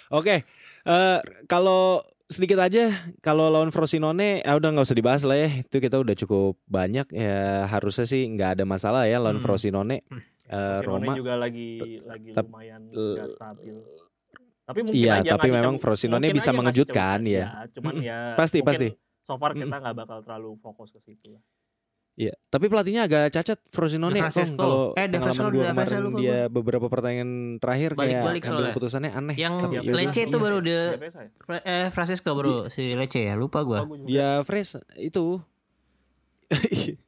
Oke, 0.09 0.47
eh 0.81 1.17
kalau 1.45 2.01
sedikit 2.25 2.57
aja, 2.57 2.93
kalau 3.19 3.49
lawan 3.49 3.69
Frosinone, 3.69 4.39
ya 4.39 4.53
udah 4.53 4.69
nggak 4.69 4.85
usah 4.85 4.95
dibahas 4.95 5.25
lah 5.25 5.35
ya. 5.35 5.49
Itu 5.59 5.77
kita 5.77 5.97
udah 5.97 6.15
cukup 6.15 6.55
banyak 6.65 7.09
ya. 7.09 7.65
Harusnya 7.65 8.05
sih 8.05 8.23
nggak 8.23 8.57
ada 8.57 8.63
masalah 8.63 9.03
ya 9.03 9.17
lawan 9.17 9.37
Hmm. 9.37 9.45
Frosinone. 9.45 10.05
Eh, 10.45 10.79
Frosinone 10.79 11.05
Roma. 11.05 11.13
juga 11.13 11.33
lagi 11.35 11.69
lagi 12.01 12.29
lumayan 12.31 12.89
nggak 12.89 13.27
stabil. 13.27 13.75
Tapi 14.63 14.79
mungkin 14.85 15.01
Iya, 15.01 15.13
aja 15.19 15.31
tapi 15.33 15.49
memang 15.49 15.75
Frosinone 15.77 16.29
bisa 16.29 16.53
mengejutkan, 16.53 17.19
cem- 17.19 17.33
ya. 17.33 17.45
Cuman 17.73 17.93
Mm-mm. 17.97 18.05
ya 18.05 18.19
Pasti, 18.33 18.61
pasti. 18.61 18.87
So 19.19 19.35
far 19.35 19.53
kita 19.53 19.65
nggak 19.71 19.95
bakal 19.95 20.21
terlalu 20.21 20.57
fokus 20.57 20.89
ke 20.89 20.97
situ 20.99 21.33
lah. 21.33 21.41
Iya, 22.19 22.35
tapi 22.51 22.67
pelatihnya 22.67 23.07
agak 23.07 23.31
cacat 23.31 23.63
Frosinone. 23.71 24.19
Francesco. 24.19 24.59
Kalau 24.59 24.81
Eh, 24.91 25.07
De 25.07 25.15
pengalaman 25.15 25.23
Francesco 25.23 25.47
gue 25.47 25.55
udah 25.55 25.71
kemarin 25.71 25.75
Francesco 25.79 26.03
lupa 26.03 26.19
dia 26.19 26.39
beberapa 26.51 26.85
pertandingan 26.91 27.31
terakhir 27.57 27.89
kayak 27.89 27.99
Balik-balik 28.03 28.41
ambil 28.43 28.51
soalnya. 28.51 28.67
keputusannya 28.69 29.11
aneh. 29.15 29.35
Yang 29.39 29.53
Tapi 29.55 29.71
ya 29.71 29.79
udah. 29.87 30.27
itu 30.27 30.37
baru 30.37 30.57
de 30.59 30.75
ya? 30.75 31.59
Eh 31.63 31.87
Francisco 31.89 32.29
baru 32.35 32.67
si 32.67 32.91
Lecce 32.91 33.23
ya 33.23 33.39
lupa 33.39 33.63
gua. 33.63 33.87
Ya 34.03 34.43
fresh 34.43 34.75
itu. 34.99 35.39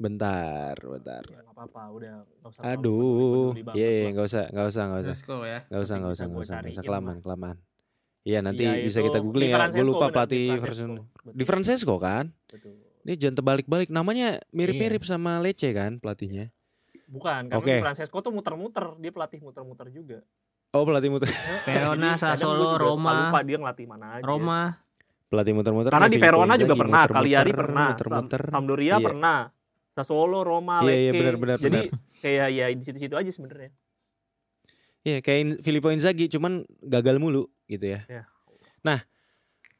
bentar, 0.00 0.74
bentar. 0.74 1.22
Ya, 1.28 1.38
nggak 1.38 1.54
apa-apa, 1.54 1.82
udah 1.92 2.10
nggak 2.24 2.50
usah 2.50 2.62
Aduh, 2.66 3.52
iya 3.76 3.88
lah. 4.08 4.10
nggak 4.10 4.26
usah, 4.26 4.44
nggak 4.48 4.66
usah, 4.66 4.82
nggak 4.82 5.00
usah, 5.04 5.12
Francisco 5.12 5.36
ya. 5.44 5.58
nggak 5.68 5.82
usah, 5.84 5.94
Nanti 5.94 6.00
nggak 6.00 6.10
bisa 6.10 6.24
usah, 6.24 6.24
nggak 6.24 6.34
gua 6.34 6.40
usah, 6.40 6.54
nggak 6.56 6.72
usah 6.72 6.72
cariin 6.72 6.88
kelamaan, 6.88 7.18
kelamaan. 7.20 7.56
Iya 8.20 8.38
nanti 8.40 8.62
Iya, 8.62 8.84
bisa 8.84 9.00
kita 9.00 9.18
googling 9.18 9.48
ya. 9.48 9.56
Gue 9.66 9.80
lupa 9.82 10.08
benar, 10.08 10.28
Di 10.28 10.44
pelatih 10.44 10.46
Francesco. 10.60 11.02
di 11.32 11.44
Francesco 11.44 11.94
kan. 11.96 12.24
Betul. 12.46 12.76
Ini 13.00 13.12
jangan 13.16 13.34
terbalik-balik. 13.40 13.88
Namanya 13.88 14.44
mirip-mirip 14.50 15.00
Iya. 15.00 15.08
sama 15.10 15.40
Lecce 15.40 15.72
kan 15.72 15.96
pelatihnya. 15.96 16.52
Bukan, 17.08 17.48
karena 17.48 17.58
Oke. 17.58 17.72
di 17.72 17.82
Francesco 17.82 18.20
tuh 18.20 18.30
muter-muter, 18.30 18.86
dia 18.96 19.10
pelatih 19.10 19.40
muter-muter 19.40 19.88
juga. 19.90 20.18
Oh 20.70 20.86
pelatih 20.86 21.10
muter, 21.10 21.26
Verona, 21.66 22.14
Sassuolo, 22.14 22.78
Roma. 22.78 23.26
Lupa 23.26 23.42
dia 23.42 23.58
ngelatih 23.58 23.86
mana 23.86 24.06
aja. 24.14 24.22
Roma. 24.22 24.78
pelatih 25.26 25.54
muter-muter. 25.54 25.90
Karena 25.90 26.06
di 26.06 26.18
Verona 26.18 26.54
juga 26.54 26.74
pernah, 26.74 27.06
Cagliari 27.06 27.50
pernah, 27.50 27.86
Sam- 27.86 27.90
muter-muter. 27.94 28.40
Sampdoria 28.46 28.86
Iya. 28.92 28.98
pernah, 28.98 29.38
Sassuolo, 29.90 30.42
Roma, 30.42 30.82
Iya, 30.82 30.94
iya, 31.00 31.12
benar, 31.12 31.34
benar, 31.36 31.56
Jadi 31.56 31.80
kayak 32.18 32.48
ya 32.50 32.66
di 32.68 32.82
situ-situ 32.82 33.14
aja 33.14 33.30
sebenarnya. 33.30 33.70
Iya 35.00 35.18
kayak 35.18 35.62
Filippo 35.62 35.88
Inzaghi 35.88 36.26
cuman 36.28 36.62
gagal 36.80 37.16
mulu 37.16 37.46
gitu 37.70 37.86
ya. 37.86 38.00
Ya. 38.10 38.22
Nah, 38.82 39.06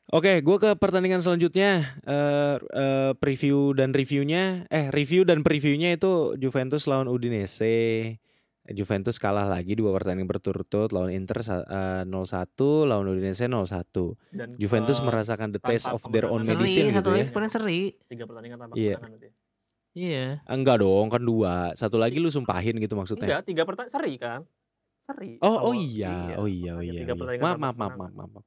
oke, 0.08 0.38
gue 0.38 0.56
ke 0.56 0.70
pertandingan 0.78 1.18
selanjutnya 1.18 1.98
eh 2.06 2.56
eh, 2.60 3.12
preview 3.18 3.74
dan 3.74 3.90
reviewnya, 3.90 4.64
eh 4.68 4.88
review 4.88 5.26
dan 5.26 5.42
previewnya 5.42 5.90
itu 5.92 6.38
Juventus 6.38 6.86
lawan 6.86 7.10
Udinese. 7.10 8.16
Juventus 8.70 9.18
kalah 9.18 9.50
lagi 9.50 9.74
dua 9.74 9.90
pertandingan 9.90 10.30
berturut-turut 10.30 10.94
lawan 10.94 11.10
Inter 11.10 11.42
eh, 11.42 12.06
0-1, 12.06 12.06
lawan 12.86 13.06
Udinese 13.08 13.50
0-1. 13.50 13.50
Dan 14.30 14.54
Juventus 14.54 15.00
ke 15.00 15.04
merasakan 15.04 15.50
the 15.50 15.58
taste 15.58 15.90
of 15.90 15.98
their 16.08 16.30
own 16.30 16.38
kemenangan. 16.38 16.54
medicine 16.54 16.86
Seri, 16.86 16.86
gitu 16.86 16.94
satu 16.94 17.08
ya. 17.10 17.14
lagi 17.16 17.28
kemarin 17.28 17.50
seri. 17.50 17.80
tiga 18.06 18.24
pertandingan 18.24 18.58
tanpa 18.60 18.74
Iya. 18.78 18.94
kemenangan 18.94 19.10
berarti. 19.10 19.28
Iya. 19.90 20.26
Enggak 20.46 20.76
dong, 20.78 21.06
kan 21.10 21.18
dua. 21.18 21.54
Satu 21.74 21.98
lagi 21.98 22.22
lu 22.22 22.30
sumpahin 22.30 22.78
gitu 22.78 22.94
maksudnya. 22.94 23.26
Enggak, 23.26 23.42
tiga 23.42 23.62
pertandingan 23.66 23.90
seri 23.90 24.14
kan? 24.14 24.40
Seri. 25.00 25.40
Oh, 25.40 25.48
oh 25.48 25.72
Awal- 25.72 25.80
iya, 25.80 26.36
oh 26.36 26.44
iya, 26.44 26.70
oh 26.76 26.82
iya. 26.84 26.92
Iya. 27.02 27.14
Maaf, 27.40 27.56
maaf, 27.56 27.74
maaf, 27.74 27.94
maaf, 27.96 28.12
maaf. 28.14 28.44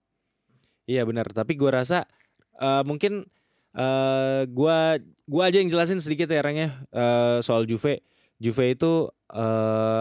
Iya 0.84 1.02
benar, 1.04 1.28
tapi 1.30 1.56
gua 1.56 1.80
rasa 1.80 2.06
eh, 2.56 2.84
mungkin 2.84 3.24
eh 3.74 4.42
gua 4.48 5.00
gua 5.26 5.44
aja 5.50 5.58
yang 5.58 5.68
jelasin 5.68 5.98
sedikit 5.98 6.28
ya 6.28 6.40
Rangnya 6.40 6.86
eh, 6.88 7.38
soal 7.42 7.66
Juve. 7.66 8.04
Juve 8.38 8.66
itu 8.70 9.08
eh 9.28 9.40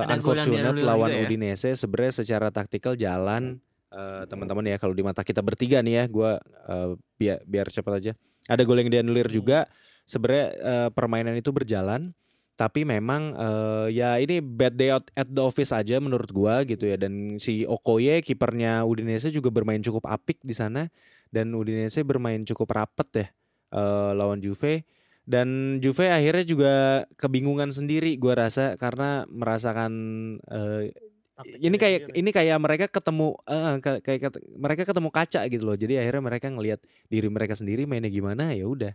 Ada 0.02 0.10
yang 0.10 0.18
unfortunate 0.18 0.82
lawan 0.82 1.08
ya? 1.08 1.22
Udinese 1.24 1.72
sebenarnya 1.72 2.12
secara 2.18 2.50
taktikal 2.50 2.92
jalan 2.94 3.62
eh, 3.88 4.22
teman-teman 4.26 4.66
ya 4.66 4.76
kalau 4.76 4.92
di 4.92 5.00
mata 5.00 5.22
kita 5.22 5.40
bertiga 5.40 5.80
nih 5.80 5.94
ya 5.94 6.04
gua 6.06 6.36
eh, 6.68 6.98
biar 7.16 7.38
biar 7.46 7.66
cepat 7.70 7.92
aja. 7.96 8.12
Ada 8.44 8.66
gol 8.66 8.82
yang 8.82 8.90
dianulir 8.90 9.30
Hmm. 9.30 9.36
juga. 9.38 9.58
Sebenarnya 10.02 10.46
eh, 10.52 10.88
permainan 10.90 11.38
itu 11.38 11.48
berjalan 11.48 12.10
tapi 12.54 12.84
memang 12.84 13.32
eh, 13.34 13.86
ya 13.96 14.20
ini 14.20 14.38
bad 14.38 14.74
day 14.76 14.92
out 14.92 15.08
at 15.16 15.26
the 15.26 15.42
office 15.42 15.72
aja 15.72 15.98
menurut 15.98 16.28
gua 16.30 16.62
gitu 16.62 16.86
ya. 16.86 17.00
Dan 17.00 17.36
si 17.42 17.64
Okoye 17.66 18.20
kipernya 18.20 18.84
Udinese 18.86 19.32
juga 19.32 19.48
bermain 19.48 19.80
cukup 19.80 20.06
apik 20.08 20.38
di 20.44 20.54
sana. 20.54 20.86
Dan 21.32 21.56
Udinese 21.56 22.04
bermain 22.04 22.44
cukup 22.44 22.76
rapet 22.76 23.08
ya 23.14 23.26
eh, 23.74 24.10
lawan 24.14 24.38
Juve. 24.38 24.84
Dan 25.22 25.78
Juve 25.78 26.10
akhirnya 26.10 26.44
juga 26.44 26.74
kebingungan 27.16 27.70
sendiri 27.70 28.14
gua 28.20 28.46
rasa. 28.46 28.76
Karena 28.76 29.24
merasakan 29.30 29.92
Taktiknya 31.32 31.64
ini 31.64 31.76
kayak 31.80 32.00
ini 32.12 32.30
kayak 32.30 32.58
mereka 32.60 32.86
ketemu 32.92 33.34
ka- 33.80 34.04
kayak 34.04 34.20
ket- 34.28 34.44
mereka 34.52 34.82
ketemu 34.84 35.08
kaca 35.08 35.40
gitu 35.48 35.64
loh. 35.64 35.76
Jadi 35.80 35.96
akhirnya 35.98 36.22
mereka 36.22 36.46
ngelihat 36.52 36.80
diri 37.08 37.28
mereka 37.32 37.56
sendiri 37.56 37.88
mainnya 37.88 38.12
gimana 38.12 38.52
ya 38.52 38.68
udah. 38.68 38.92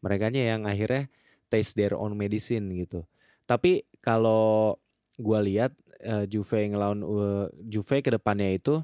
Merekanya 0.00 0.54
yang 0.54 0.64
akhirnya 0.64 1.10
taste 1.50 1.74
their 1.74 1.98
own 1.98 2.14
medicine 2.14 2.70
gitu 2.72 3.02
tapi 3.44 3.82
kalau 3.98 4.78
gua 5.18 5.42
lihat 5.42 5.74
eh, 6.00 6.24
Juve 6.30 6.70
ngelawan 6.70 7.02
eh, 7.02 7.46
Juve 7.66 8.00
ke 8.00 8.10
depannya 8.14 8.54
itu 8.54 8.80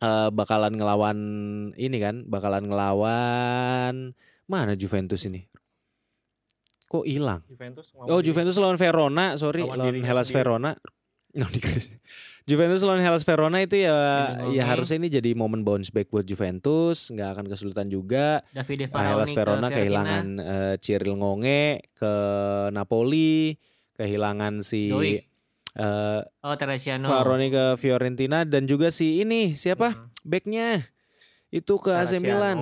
eh, 0.00 0.28
bakalan 0.32 0.74
ngelawan 0.74 1.18
ini 1.76 1.98
kan 2.00 2.24
bakalan 2.26 2.66
ngelawan 2.66 4.16
mana 4.48 4.72
Juventus 4.74 5.22
ini 5.28 5.44
kok 6.88 7.04
hilang 7.04 7.44
Juventus 7.44 7.92
Oh 8.08 8.24
Juventus 8.24 8.56
lawan 8.56 8.80
Verona, 8.80 9.36
sorry 9.36 9.60
Lawan 9.60 9.92
lawan, 9.92 10.00
Hellas 10.00 10.32
sendiri. 10.32 10.40
Verona. 10.40 10.72
No, 11.36 11.44
Juventus 12.48 12.80
lawan 12.80 12.98
Hellas 12.98 13.22
Verona 13.22 13.60
itu 13.60 13.76
ya 13.76 13.92
ya 13.92 14.34
ngomong. 14.40 14.64
harusnya 14.64 14.96
ini 14.96 15.08
jadi 15.12 15.30
momen 15.32 15.60
bounce 15.60 15.92
back 15.92 16.08
buat 16.08 16.24
Juventus, 16.24 17.12
nggak 17.12 17.28
akan 17.28 17.44
kesulitan 17.46 17.86
juga. 17.86 18.40
Davide 18.50 18.88
Nah, 18.88 19.04
Hellas 19.04 19.28
ke 19.28 19.36
Verona 19.36 19.60
Fiorentina. 19.60 19.76
kehilangan 19.76 20.26
eh, 20.40 20.74
Cyril 20.80 21.14
Ngonge 21.14 21.62
ke 21.92 22.12
Napoli, 22.72 23.52
kehilangan 23.94 24.64
si 24.64 24.88
eh 25.76 26.20
Oh 26.40 26.54
Teresiano. 26.56 27.06
Ke 27.52 27.64
Fiorentina 27.76 28.42
dan 28.42 28.64
juga 28.64 28.88
si 28.88 29.20
ini 29.20 29.52
siapa 29.52 29.92
Hmm. 29.92 30.08
backnya 30.24 30.88
itu 31.48 31.76
ke 31.76 31.92
AC 31.92 32.16
Milan. 32.18 32.56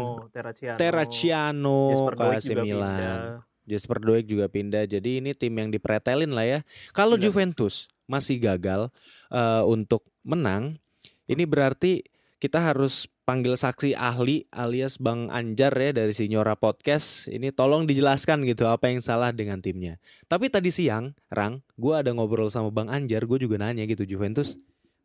Terraciano. 0.75 1.95
Ke 2.13 2.27
AC 2.35 2.51
Milan. 2.53 2.67
pindah. 2.67 3.19
Jasper 3.67 3.99
Doik 3.99 4.27
juga 4.27 4.47
pindah. 4.47 4.83
Jadi 4.85 5.19
ini 5.19 5.35
tim 5.35 5.51
yang 5.53 5.71
dipretelin 5.71 6.31
lah 6.31 6.45
ya. 6.45 6.59
Kalau. 6.91 7.19
Juventus 7.19 7.87
masih 8.07 8.39
gagal 8.39 8.91
eh, 9.31 9.63
untuk 9.67 10.07
menang, 10.27 10.79
ini 11.27 11.47
berarti 11.47 12.03
kita 12.39 12.63
harus 12.63 13.11
panggil 13.27 13.59
saksi 13.59 13.99
ahli 13.99 14.47
alias 14.55 15.03
Bang 15.03 15.27
Anjar 15.35 15.75
ya 15.75 15.91
dari 15.91 16.15
Sinyora 16.15 16.55
Podcast. 16.55 17.27
Ini 17.27 17.51
tolong 17.51 17.83
dijelaskan 17.83 18.47
gitu 18.47 18.71
apa 18.71 18.87
yang 18.87 19.03
salah 19.03 19.35
dengan 19.35 19.59
timnya. 19.59 19.99
Tapi 20.31 20.47
tadi 20.47 20.71
siang, 20.71 21.11
Rang, 21.27 21.59
gue 21.75 21.95
ada 21.97 22.15
ngobrol 22.15 22.47
sama 22.53 22.71
Bang 22.71 22.87
Anjar, 22.87 23.27
gue 23.27 23.39
juga 23.43 23.59
nanya 23.59 23.83
gitu 23.91 24.07
Juventus. 24.07 24.55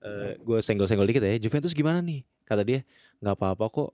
eh 0.02 0.34
gue 0.42 0.58
senggol-senggol 0.62 1.06
dikit 1.10 1.22
ya, 1.22 1.38
Juventus 1.38 1.74
gimana 1.78 2.02
nih? 2.02 2.26
Kata 2.46 2.62
dia, 2.66 2.82
nggak 3.22 3.36
apa-apa 3.38 3.66
kok. 3.70 3.90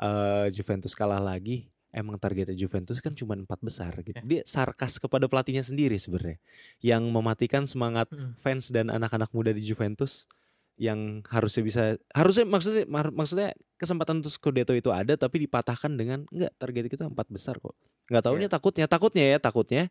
eh 0.00 0.48
Juventus 0.52 0.92
kalah 0.92 1.20
lagi. 1.20 1.68
Emang 1.96 2.20
targetnya 2.20 2.52
Juventus 2.52 3.00
kan 3.00 3.16
cuma 3.16 3.32
empat 3.32 3.56
besar 3.58 3.96
gitu. 4.04 4.20
Dia 4.20 4.44
sarkas 4.44 5.00
kepada 5.00 5.24
pelatihnya 5.24 5.64
sendiri 5.64 5.96
sebenarnya, 5.96 6.36
yang 6.78 7.08
mematikan 7.08 7.64
semangat 7.64 8.12
Hmm. 8.12 8.36
fans 8.36 8.68
dan 8.68 8.92
anak-anak 8.92 9.32
muda 9.32 9.48
di 9.50 9.64
Juventus 9.64 10.28
yang 10.76 11.24
harusnya 11.24 11.64
bisa 11.64 11.82
harusnya 12.12 12.44
maksudnya 12.44 12.84
maksudnya 13.08 13.56
kesempatan 13.80 14.20
untuk 14.20 14.28
Scudetto 14.28 14.76
itu 14.76 14.92
ada 14.92 15.16
tapi 15.16 15.40
dipatahkan 15.40 15.88
dengan 15.88 16.28
enggak 16.28 16.52
target 16.54 16.84
kita 16.92 17.08
empat 17.08 17.32
besar 17.32 17.56
kok 17.56 17.72
nggak 18.12 18.20
tahunya 18.20 18.48
takutnya 18.52 18.84
takutnya 18.84 19.24
ya 19.24 19.38
takutnya 19.40 19.82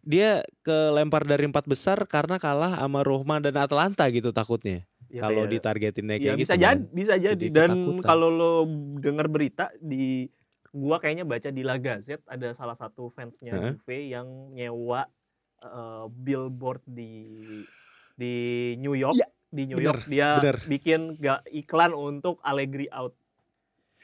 dia 0.00 0.40
kelempar 0.60 1.28
dari 1.28 1.44
empat 1.44 1.68
besar 1.68 2.08
karena 2.08 2.40
kalah 2.40 2.72
sama 2.74 3.04
Roma 3.04 3.36
dan 3.36 3.52
Atalanta 3.60 4.08
gitu 4.08 4.32
takutnya 4.32 4.88
Ya, 5.12 5.22
kalau 5.22 5.44
kayak- 5.44 5.52
Ya 6.18 6.24
kayak 6.26 6.40
bisa 6.40 6.54
gitu 6.56 6.64
jadi, 6.64 6.66
kan. 6.66 6.78
bisa 6.90 7.14
jadi. 7.14 7.36
Jadi 7.36 7.54
Dan 7.54 7.70
kalau 8.02 8.28
lo 8.28 8.52
dengar 8.98 9.28
berita 9.28 9.70
di 9.78 10.26
gua 10.74 10.98
kayaknya 10.98 11.22
baca 11.22 11.48
di 11.48 11.62
La 11.62 11.78
Gazette 11.78 12.26
ada 12.26 12.50
salah 12.50 12.74
satu 12.74 13.08
fansnya 13.08 13.54
Heeh. 13.54 13.72
Juve 13.72 13.98
yang 14.10 14.26
nyewa 14.50 15.06
eh, 15.60 16.04
billboard 16.08 16.82
di 16.84 17.12
di 18.12 18.34
New 18.76 18.92
York. 18.92 19.14
Iya, 19.14 19.26
di 19.48 19.62
New 19.64 19.78
bener, 19.78 19.86
York 19.88 20.02
dia 20.04 20.28
bener. 20.36 20.56
bikin 20.66 21.00
ga, 21.16 21.42
iklan 21.48 21.90
untuk 21.90 22.38
Allegri 22.40 22.90
out. 22.90 23.14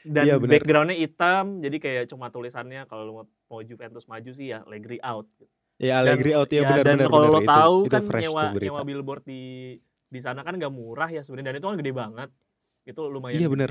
Dan 0.01 0.25
bener. 0.39 0.57
backgroundnya 0.57 0.97
hitam, 0.97 1.59
jadi 1.59 1.77
kayak 1.77 2.03
cuma 2.07 2.27
tulisannya 2.27 2.83
kalau 2.85 3.03
lo 3.05 3.13
mau, 3.45 3.59
Juventus 3.61 4.07
maju 4.07 4.31
sih 4.31 4.49
ya 4.49 4.63
Allegri 4.63 4.97
out. 4.99 5.27
ya 5.77 5.99
Allegri 5.99 6.31
out 6.31 6.47
ya 6.47 6.61
benar 6.63 6.81
dan 6.83 6.95
benar 6.95 7.07
kalau 7.07 7.21
benar. 7.21 7.29
lo 7.29 7.39
Itu- 7.39 7.51
tahu 7.51 7.75
itu 7.77 7.91
kan 7.91 8.03
nyewa 8.15 8.43
nyewa 8.55 8.81
billboard 8.81 9.23
di 9.23 9.41
di 10.07 10.19
sana 10.19 10.41
kan 10.41 10.53
nggak 10.53 10.69
murah 10.69 11.07
ya 11.07 11.21
sebenarnya 11.21 11.51
dan 11.51 11.57
itu 11.57 11.67
kan 11.67 11.77
gede 11.77 11.91
banget 11.91 12.29
itu 12.83 13.01
lumayan 13.03 13.37
Iya, 13.37 13.47
bener. 13.47 13.69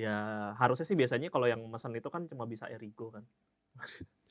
Ya 0.00 0.16
harusnya 0.56 0.86
sih 0.88 0.96
biasanya 0.96 1.28
kalau 1.28 1.44
yang 1.44 1.60
pesan 1.68 1.92
itu 1.92 2.08
kan 2.08 2.24
cuma 2.24 2.48
bisa 2.48 2.64
Erigo 2.72 3.12
kan. 3.12 3.24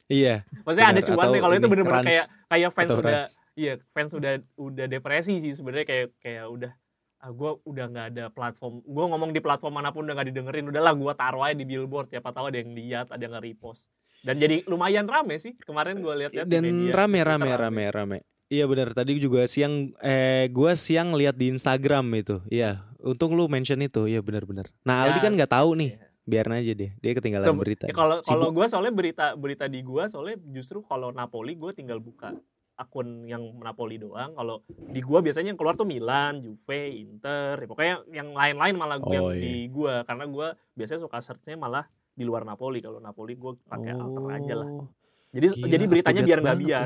Iya. 0.10 0.42
Maksudnya 0.66 0.90
ada 0.90 1.02
Bener, 1.02 1.08
cuan 1.14 1.22
atau 1.22 1.34
nih 1.34 1.42
kalau 1.46 1.56
itu 1.56 1.68
bener-bener 1.70 2.04
kayak 2.04 2.26
kayak 2.50 2.70
fans 2.74 2.90
Atau 2.90 3.02
udah 3.06 3.22
iya 3.54 3.74
fans 3.94 4.12
udah 4.18 4.34
udah 4.58 4.86
depresi 4.90 5.38
sih 5.38 5.54
sebenarnya 5.54 5.86
kayak 5.86 6.08
kayak 6.18 6.46
udah 6.50 6.72
ah 7.20 7.32
gue 7.36 7.52
udah 7.68 7.86
nggak 7.92 8.08
ada 8.16 8.26
platform 8.32 8.80
gue 8.80 9.06
ngomong 9.12 9.36
di 9.36 9.44
platform 9.44 9.76
mana 9.76 9.92
pun 9.92 10.08
udah 10.08 10.16
nggak 10.16 10.30
didengerin 10.32 10.72
udahlah 10.72 10.96
gue 10.96 11.14
taruh 11.20 11.44
aja 11.44 11.52
di 11.52 11.68
billboard 11.68 12.08
siapa 12.08 12.32
tahu 12.32 12.48
ada 12.48 12.58
yang 12.64 12.72
lihat 12.72 13.12
ada 13.12 13.22
yang 13.22 13.36
nge-repost. 13.36 13.92
Dan 14.20 14.36
jadi 14.36 14.68
lumayan 14.68 15.08
rame 15.08 15.40
sih 15.40 15.56
kemarin 15.64 16.00
gue 16.00 16.14
lihat 16.26 16.32
dan 16.48 16.64
rame 16.92 17.20
rame 17.24 17.52
rame 17.56 17.84
rame 17.92 18.20
iya 18.50 18.66
benar 18.66 18.92
tadi 18.92 19.16
juga 19.18 19.46
siang 19.46 19.94
eh 20.02 20.50
gua 20.50 20.74
siang 20.74 21.14
lihat 21.14 21.38
di 21.38 21.54
Instagram 21.54 22.06
itu 22.18 22.42
iya 22.50 22.84
untung 23.00 23.38
lu 23.38 23.46
mention 23.46 23.80
itu 23.80 24.10
iya 24.10 24.20
benar-benar 24.20 24.68
nah 24.82 25.06
Aldi 25.06 25.20
Ya, 25.20 25.24
kan 25.24 25.32
nggak 25.38 25.52
tahu 25.54 25.70
nih 25.78 25.90
iya. 25.96 26.06
biarin 26.26 26.54
aja 26.58 26.74
deh 26.74 26.92
dia 26.98 27.12
ketinggalan 27.14 27.46
So, 27.46 27.54
berita 27.54 27.86
ya 27.88 27.94
kalau 27.94 28.18
kalau 28.22 28.50
gue 28.50 28.66
soalnya 28.66 28.94
berita 28.94 29.26
berita 29.38 29.66
di 29.70 29.80
gue 29.82 30.04
soalnya 30.10 30.38
justru 30.50 30.82
kalau 30.84 31.14
Napoli 31.14 31.54
gue 31.56 31.72
tinggal 31.72 32.02
buka 32.02 32.34
akun 32.80 33.28
yang 33.28 33.60
Napoli 33.60 34.00
doang. 34.00 34.32
Kalau 34.32 34.64
di 34.72 35.04
gue 35.04 35.20
biasanya 35.20 35.52
yang 35.52 35.60
keluar 35.60 35.76
tuh 35.76 35.84
Milan, 35.84 36.40
Juve, 36.40 36.88
Inter, 36.96 37.60
ya 37.60 37.68
pokoknya 37.68 37.96
yang 38.16 38.32
lain-lain 38.32 38.76
malah 38.80 38.98
gue 39.04 39.12
yang 39.12 39.28
Oh, 39.28 39.36
iya. 39.36 39.44
di 39.44 39.68
gue 39.68 39.94
karena 40.08 40.24
gue 40.24 40.48
biasanya 40.80 41.04
suka 41.04 41.20
searchnya 41.20 41.60
malah 41.60 41.84
di 42.16 42.24
luar 42.24 42.48
Napoli. 42.48 42.80
Kalau 42.80 43.04
Napoli 43.04 43.36
gue 43.36 43.60
pakai 43.68 43.92
alter 43.92 44.24
aja 44.32 44.54
lah. 44.64 44.68
Oh, 44.80 44.88
Jadi 45.36 45.48
gila, 45.60 45.68
jadi 45.68 45.86
beritanya 45.92 46.22
biar 46.24 46.40
nggak 46.40 46.58
ya. 46.64 46.82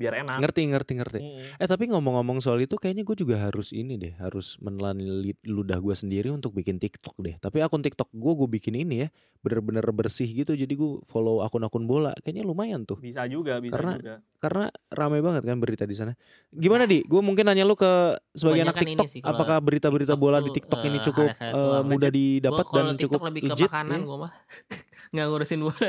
Biar 0.00 0.24
enak. 0.24 0.40
ngerti 0.40 0.60
ngerti 0.66 0.92
ngerti 0.96 1.18
Mm. 1.20 1.60
eh 1.60 1.68
tapi 1.68 1.84
ngomong-ngomong 1.86 2.40
soal 2.40 2.56
itu 2.58 2.72
kayaknya 2.74 3.04
gue 3.04 3.12
juga 3.14 3.36
harus 3.38 3.70
ini 3.70 3.94
deh 3.94 4.16
harus 4.16 4.56
menelan 4.58 4.96
ludah 5.44 5.76
gue 5.76 5.92
sendiri 5.92 6.32
untuk 6.32 6.50
bikin 6.50 6.80
TikTok 6.80 7.20
deh 7.20 7.36
tapi 7.36 7.60
akun 7.60 7.80
TikTok 7.80 8.08
gue 8.10 8.32
gue 8.34 8.48
bikin 8.50 8.74
ini 8.74 9.04
ya 9.04 9.08
bener-bener 9.40 9.84
bersih 9.90 10.24
gitu 10.26 10.52
jadi 10.52 10.68
gue 10.70 11.04
follow 11.04 11.40
akun-akun 11.40 11.84
bola 11.84 12.16
kayaknya 12.18 12.42
lumayan 12.42 12.82
tuh 12.82 12.96
Bisa 12.98 13.28
juga, 13.28 13.60
bisa 13.60 13.76
Karena 13.76 13.92
juga. 13.94 14.14
karena 14.38 14.64
rame 14.88 15.20
banget 15.20 15.42
kan 15.42 15.58
berita 15.58 15.84
di 15.84 15.92
sana. 15.92 16.16
Gimana 16.48 16.84
di? 16.84 17.04
Gue 17.04 17.20
mungkin 17.20 17.44
nanya 17.44 17.62
lu 17.62 17.76
ke 17.76 18.16
sebagai 18.32 18.64
anak 18.64 18.72
Kebanyakan 18.72 18.82
ini 18.82 18.92
TikTok, 18.96 19.08
sih, 19.10 19.20
apakah 19.20 19.56
berita-berita 19.60 20.12
TikTok 20.12 20.22
bola 20.22 20.38
di 20.38 20.50
TikTok 20.50 20.80
ini 20.82 20.96
eh, 20.96 21.02
cukup 21.02 21.28
eh, 21.30 21.52
doang. 21.52 21.84
mudah 21.84 22.08
Gua 22.08 22.16
didapat 22.16 22.64
dan 22.64 22.72
kalau 22.72 22.92
cukup 22.96 22.96
TikTok 22.96 23.22
lebih 23.28 23.40
ke 23.40 23.48
legit? 23.50 23.68
makanan 23.68 23.98
ya? 23.98 24.06
gue 24.06 24.16
mah 24.18 24.32
nggak 25.12 25.26
ngurusin 25.28 25.60
bola. 25.60 25.88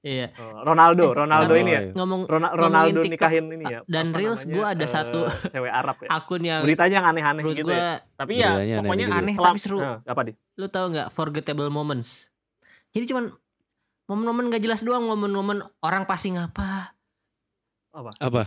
Iya, 0.00 0.32
Oh, 0.34 0.64
Ronaldo, 0.64 1.12
Ronaldo 1.12 1.52
tapi 1.52 1.60
ini 1.60 1.72
ya. 1.72 1.80
ngomong 1.92 2.24
Rona- 2.24 2.48
ngomongin 2.48 2.64
Ronaldo 2.64 2.98
TikTok, 2.98 3.12
nikahin 3.20 3.44
ini 3.52 3.64
ya. 3.66 3.80
dan 3.84 4.06
Reels 4.10 4.42
gua 4.46 4.72
ada 4.72 4.80
eh, 4.80 4.88
satu 4.88 5.20
cewek 5.46 5.68
Arab 5.70 5.96
ya. 5.98 6.08
akun 6.10 6.40
yang 6.40 6.60
Beritanya 6.60 6.94
yang 6.96 7.06
aneh-aneh 7.06 7.42
gitu 7.46 7.62
gue 7.62 7.76
ya. 7.76 8.00
Tapi 8.16 8.32
ya 8.34 8.48
pokoknya 8.80 9.04
aneh 9.06 9.12
gitu. 9.12 9.20
Aneh 9.20 9.34
selam- 9.34 9.46
tapi 9.46 9.60
seru. 9.60 9.78
Nah, 9.78 10.00
apa 10.00 10.20
di? 10.22 10.32
lu 10.56 10.66
tahu 10.66 10.86
nggak 10.90 11.08
forgettable 11.10 11.68
moments. 11.68 12.32
Jadi 12.90 13.04
cuman 13.06 13.28
momen-momen 14.06 14.48
gak 14.48 14.60
jelas 14.60 14.80
doang 14.80 15.04
momen-momen 15.04 15.60
orang 15.78 16.02
passing 16.02 16.34
apa 16.34 16.96
Apa? 17.90 18.10
Apa? 18.18 18.42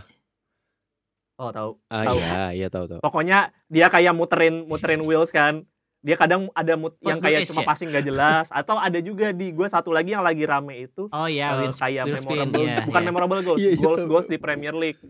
Oh 1.36 1.50
tahu. 1.50 1.70
Ah 1.86 2.02
Tahu. 2.04 2.18
iya, 2.18 2.42
iya 2.52 2.68
tahu 2.68 2.84
tahu. 2.88 3.00
Pokoknya 3.00 3.38
dia 3.66 3.86
kayak 3.86 4.10
muterin 4.10 4.64
muterin 4.64 5.02
wheels 5.02 5.30
kan. 5.30 5.62
Dia 6.04 6.20
kadang 6.20 6.52
ada 6.52 6.76
mut 6.76 7.00
yang 7.00 7.16
kayak 7.16 7.48
cuma 7.48 7.64
ya? 7.64 7.66
passing 7.66 7.88
gak 7.88 8.04
jelas 8.04 8.52
atau 8.60 8.76
ada 8.76 9.00
juga 9.00 9.32
di 9.32 9.50
gue 9.50 9.64
satu 9.64 9.88
lagi 9.88 10.12
yang 10.12 10.20
lagi 10.20 10.44
rame 10.44 10.84
itu 10.84 11.08
oh 11.08 11.24
ya 11.26 11.56
eh, 11.56 11.64
wheel, 11.64 11.72
kayak 11.72 12.04
spin, 12.20 12.44
memorable 12.44 12.60
iya, 12.60 12.76
bukan 12.84 13.00
iya. 13.00 13.08
memorable 13.08 13.40
goals, 13.40 13.58
Iya, 13.58 13.70
iya, 13.72 13.80
goals 13.80 14.04
goals 14.04 14.28
di 14.28 14.36
Premier 14.36 14.76
League. 14.76 15.00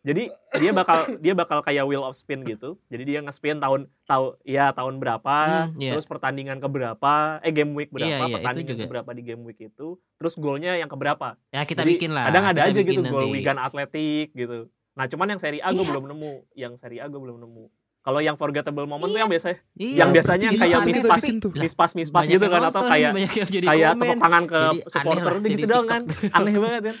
Jadi 0.00 0.32
dia 0.56 0.72
bakal 0.72 1.20
dia 1.20 1.36
bakal 1.36 1.60
kayak 1.60 1.84
wheel 1.84 2.00
of 2.00 2.16
spin 2.16 2.40
gitu. 2.40 2.80
Jadi 2.88 3.02
dia 3.04 3.18
nge-spin 3.20 3.60
tahun 3.60 3.92
tahu 4.08 4.40
ya 4.40 4.72
tahun 4.72 4.96
berapa, 4.96 5.68
Hmm, 5.68 5.76
iya. 5.76 5.92
terus 5.92 6.08
pertandingan 6.08 6.64
keberapa, 6.64 7.44
eh 7.44 7.52
game 7.52 7.76
week 7.76 7.92
berapa, 7.92 8.08
Iya, 8.08 8.16
iya, 8.16 8.24
itu 8.24 8.36
pertandingan 8.40 8.76
keberapa 8.88 9.10
di 9.12 9.20
game 9.20 9.42
week 9.44 9.60
itu, 9.60 10.00
terus 10.16 10.34
golnya 10.40 10.80
yang 10.80 10.88
keberapa. 10.88 11.36
ya 11.52 11.60
kita 11.68 11.84
Jadi, 11.84 11.92
bikin 11.92 12.16
lah 12.16 12.32
Kadang 12.32 12.44
ada 12.48 12.60
kita 12.64 12.72
aja 12.72 12.80
gitu 12.88 13.00
gol. 13.04 13.28
Wigan 13.28 13.60
Athletic 13.60 14.32
gitu. 14.32 14.72
Nah, 14.96 15.04
cuman 15.06 15.30
yang 15.30 15.40
seri 15.44 15.60
A 15.60 15.70
gue 15.70 15.78
Iya. 15.78 15.90
belum 15.92 16.04
nemu, 16.08 16.32
yang 16.56 16.72
seri 16.74 16.98
A 16.98 17.06
gue 17.06 17.20
belum 17.20 17.38
nemu. 17.38 17.64
Kalau 18.08 18.20
yang 18.20 18.34
forgettable 18.34 18.88
moment 18.88 19.04
tuh 19.04 19.12
Iya. 19.12 19.20
yang 19.20 19.28
biasanya 19.28 19.58
Iya, 19.76 19.92
yang 20.00 20.10
biasanya 20.10 20.48
itu 20.48 20.56
kayak 20.56 20.80
mispas, 20.88 21.22
mispas 21.54 21.90
mispas 21.92 22.24
gitu 22.24 22.46
kan 22.48 22.62
atau 22.64 22.80
kayak 22.82 23.12
jadi 23.46 23.66
kayak 23.68 23.90
tepuk 23.94 24.16
tangan 24.16 24.44
ke 24.46 24.60
Jadi 24.64 24.80
supporter 24.88 25.20
lah, 25.22 25.34
udah 25.34 25.44
jadi 25.44 25.52
gitu 25.54 25.68
doang 25.68 25.84
TikTok. 25.84 26.16
kan. 26.24 26.36
Aneh 26.40 26.54
banget 26.56 26.82
kan. 26.82 26.96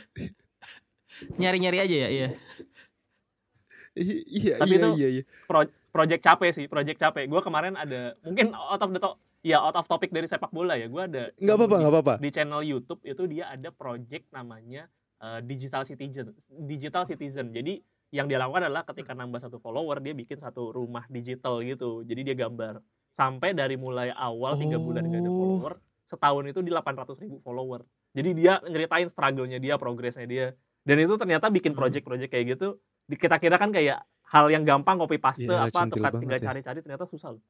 nyari-nyari 1.34 1.78
aja 1.80 1.96
ya 1.98 2.08
iya 2.10 2.28
I- 3.96 4.24
Iya, 4.28 4.54
Tapi 4.56 4.70
iya, 4.70 4.78
itu- 4.78 4.96
iya, 4.96 5.08
iya. 5.10 5.22
Pro- 5.44 5.66
project 5.88 6.22
capek 6.22 6.50
sih, 6.52 6.64
project 6.66 6.98
capek. 6.98 7.24
Gue 7.26 7.40
kemarin 7.40 7.74
ada 7.74 8.14
mungkin 8.20 8.52
out 8.52 8.78
of 8.78 8.90
the 8.92 9.00
to 9.00 9.10
ya 9.40 9.58
out 9.58 9.74
of 9.74 9.86
topic 9.86 10.12
dari 10.12 10.28
sepak 10.28 10.52
bola 10.52 10.76
ya. 10.76 10.86
Gue 10.86 11.02
ada 11.02 11.32
Nggak 11.34 11.56
apa-apa, 11.56 11.72
di- 11.72 11.80
nggak 11.80 11.92
apa-apa. 11.92 12.14
Di 12.18 12.28
channel 12.30 12.62
YouTube 12.62 13.00
itu 13.02 13.22
dia 13.26 13.48
ada 13.48 13.72
project 13.72 14.30
namanya 14.30 14.86
uh, 15.18 15.40
Digital 15.40 15.82
Citizen. 15.82 16.30
Digital 16.60 17.02
Citizen. 17.04 17.50
Jadi 17.50 17.82
yang 18.10 18.24
dia 18.24 18.36
lakukan 18.36 18.64
adalah 18.64 18.84
ketika 18.84 19.12
nambah 19.12 19.36
satu 19.38 19.56
follower 19.56 19.98
dia 19.98 20.12
bikin 20.12 20.36
satu 20.36 20.70
rumah 20.70 21.04
digital 21.06 21.60
gitu. 21.60 22.00
Jadi 22.02 22.20
dia 22.24 22.36
gambar 22.38 22.80
sampai 23.08 23.52
dari 23.52 23.74
mulai 23.74 24.08
awal 24.10 24.56
tiga 24.56 24.76
bulan 24.76 25.04
gak 25.06 25.18
ada 25.18 25.26
Oh. 25.26 25.36
follower, 25.36 25.72
setahun 26.02 26.44
itu 26.46 26.60
di 26.60 26.70
800 26.70 27.18
ribu 27.18 27.36
follower. 27.38 27.84
Jadi 28.10 28.30
dia 28.34 28.60
nyeritain 28.62 29.06
struggle-nya 29.06 29.58
dia, 29.58 29.76
progresnya 29.76 30.24
dia. 30.24 30.56
Dan 30.80 30.96
itu 30.98 31.14
ternyata 31.14 31.48
bikin 31.48 31.72
Hmm. 31.72 31.78
project-project 31.78 32.30
kayak 32.30 32.46
gitu. 32.54 32.80
Kita 33.06 33.36
kira 33.36 33.56
kan 33.56 33.68
kayak 33.68 34.00
hal 34.26 34.48
yang 34.48 34.62
gampang 34.62 34.96
copy 34.96 35.16
paste 35.16 35.44
Iya, 35.44 35.66
apa 35.66 35.72
centil 35.74 35.96
tepat 35.98 36.10
banget 36.10 36.20
tinggal 36.22 36.38
ya. 36.38 36.44
cari-cari 36.46 36.78
ternyata 36.80 37.04
susah 37.04 37.30
loh. 37.32 37.42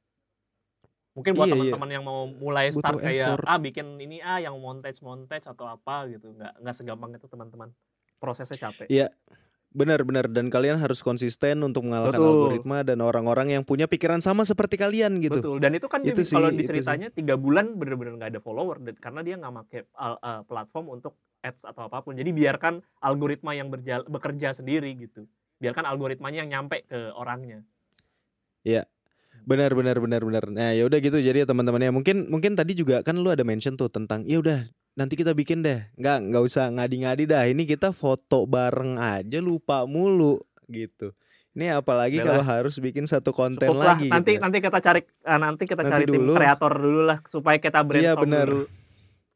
Mungkin 1.12 1.35
buat 1.35 1.47
Iya, 1.47 1.51
iya. 1.51 1.62
teman-teman 1.66 1.90
yang 1.92 2.05
mau 2.05 2.21
mulai 2.29 2.66
Butuh 2.68 2.79
start 2.81 2.99
kayak 3.01 3.27
effort. 3.35 3.44
ah 3.44 3.59
bikin 3.59 3.87
ini 3.99 4.18
ah 4.21 4.38
yang 4.38 4.55
montage 4.57 4.99
montage 5.01 5.47
atau 5.47 5.66
apa 5.66 6.07
gitu 6.09 6.31
nggak 6.33 6.62
nggak 6.62 6.75
segampang 6.77 7.11
itu 7.12 7.27
teman-teman 7.27 7.68
prosesnya 8.16 8.55
capek 8.57 8.87
Iya. 8.88 9.11
Benar-benar 9.68 10.33
dan 10.33 10.48
kalian 10.48 10.81
harus 10.81 11.04
konsisten 11.04 11.61
untuk 11.61 11.85
mengalahkan 11.85 12.16
Betul. 12.16 12.33
algoritma 12.33 12.78
dan 12.88 13.04
orang-orang 13.04 13.52
yang 13.52 13.62
punya 13.68 13.85
pikiran 13.85 14.24
sama 14.24 14.48
seperti 14.48 14.81
kalian 14.81 15.20
gitu. 15.20 15.44
betul 15.44 15.57
dan 15.61 15.76
itu 15.76 15.87
kan 15.92 16.00
Itu 16.00 16.24
kalau 16.33 16.48
sih, 16.48 16.57
itu 16.57 16.61
diceritanya 16.64 17.09
tiga 17.12 17.37
bulan 17.37 17.76
bener-bener 17.76 18.16
nggak 18.16 18.31
ada 18.33 18.40
follower 18.40 18.81
dan 18.81 18.96
karena 18.96 19.20
dia 19.20 19.37
nggak 19.37 19.54
pakai 19.68 19.81
uh, 19.92 20.40
platform 20.48 20.96
untuk 20.96 21.20
ads 21.44 21.68
atau 21.68 21.85
apa 21.85 22.00
pun 22.00 22.16
jadi 22.16 22.33
biarkan 22.33 22.81
algoritma 23.04 23.52
yang 23.52 23.68
berjal- 23.68 24.09
bekerja 24.09 24.57
sendiri 24.57 24.88
gitu 24.96 25.28
biarkan 25.61 25.85
algoritmanya 25.85 26.48
yang 26.48 26.50
nyampe 26.64 26.88
ke 26.88 27.12
orangnya 27.12 27.61
Benar 29.48 29.72
benar 29.72 29.96
benar 29.96 30.20
benar. 30.20 30.44
Nah, 30.52 30.76
ya 30.76 30.85
udah 30.85 30.98
gitu 31.00 31.16
jadi 31.24 31.44
ya 31.44 31.46
teman-temannya. 31.48 31.88
Mungkin 31.88 32.28
mungkin 32.28 32.52
tadi 32.52 32.76
juga 32.76 33.00
kan 33.00 33.16
lu 33.16 33.33
ada 33.33 33.40
mention 33.48 33.81
tuh 33.81 33.88
tentang 33.88 34.28
ya 34.28 34.44
udah 34.44 34.68
nanti 34.98 35.14
kita 35.14 35.30
bikin 35.30 35.62
deh. 35.62 35.87
Nggak 35.94 36.18
nggak 36.34 36.42
usah 36.42 36.74
ngadi-ngadi 36.74 37.22
dah. 37.30 37.46
Ini 37.46 37.62
kita 37.62 37.94
foto 37.94 38.42
bareng 38.50 38.98
aja 38.98 39.38
lupa 39.38 39.87
mulu 39.87 40.42
gitu. 40.66 41.14
Ini 41.54 41.74
apalagi 41.74 42.22
Udah 42.22 42.26
kalau 42.38 42.42
harus 42.46 42.78
bikin 42.78 43.06
satu 43.06 43.34
konten 43.34 43.66
lagi 43.74 44.06
nanti 44.11 44.38
gitu. 44.38 44.42
nanti 44.42 44.58
kita 44.62 44.78
cari 44.78 45.00
uh, 45.26 45.38
nanti 45.38 45.64
kita 45.66 45.82
Nanti 45.82 45.90
cari 45.94 46.04
tim 46.06 46.22
dulu. 46.22 46.34
kreator 46.38 46.72
dulu 46.74 47.00
lah 47.02 47.18
supaya 47.26 47.58
kita 47.58 47.82
brainstorm 47.82 48.22
benar. 48.30 48.46
dulu 48.46 48.64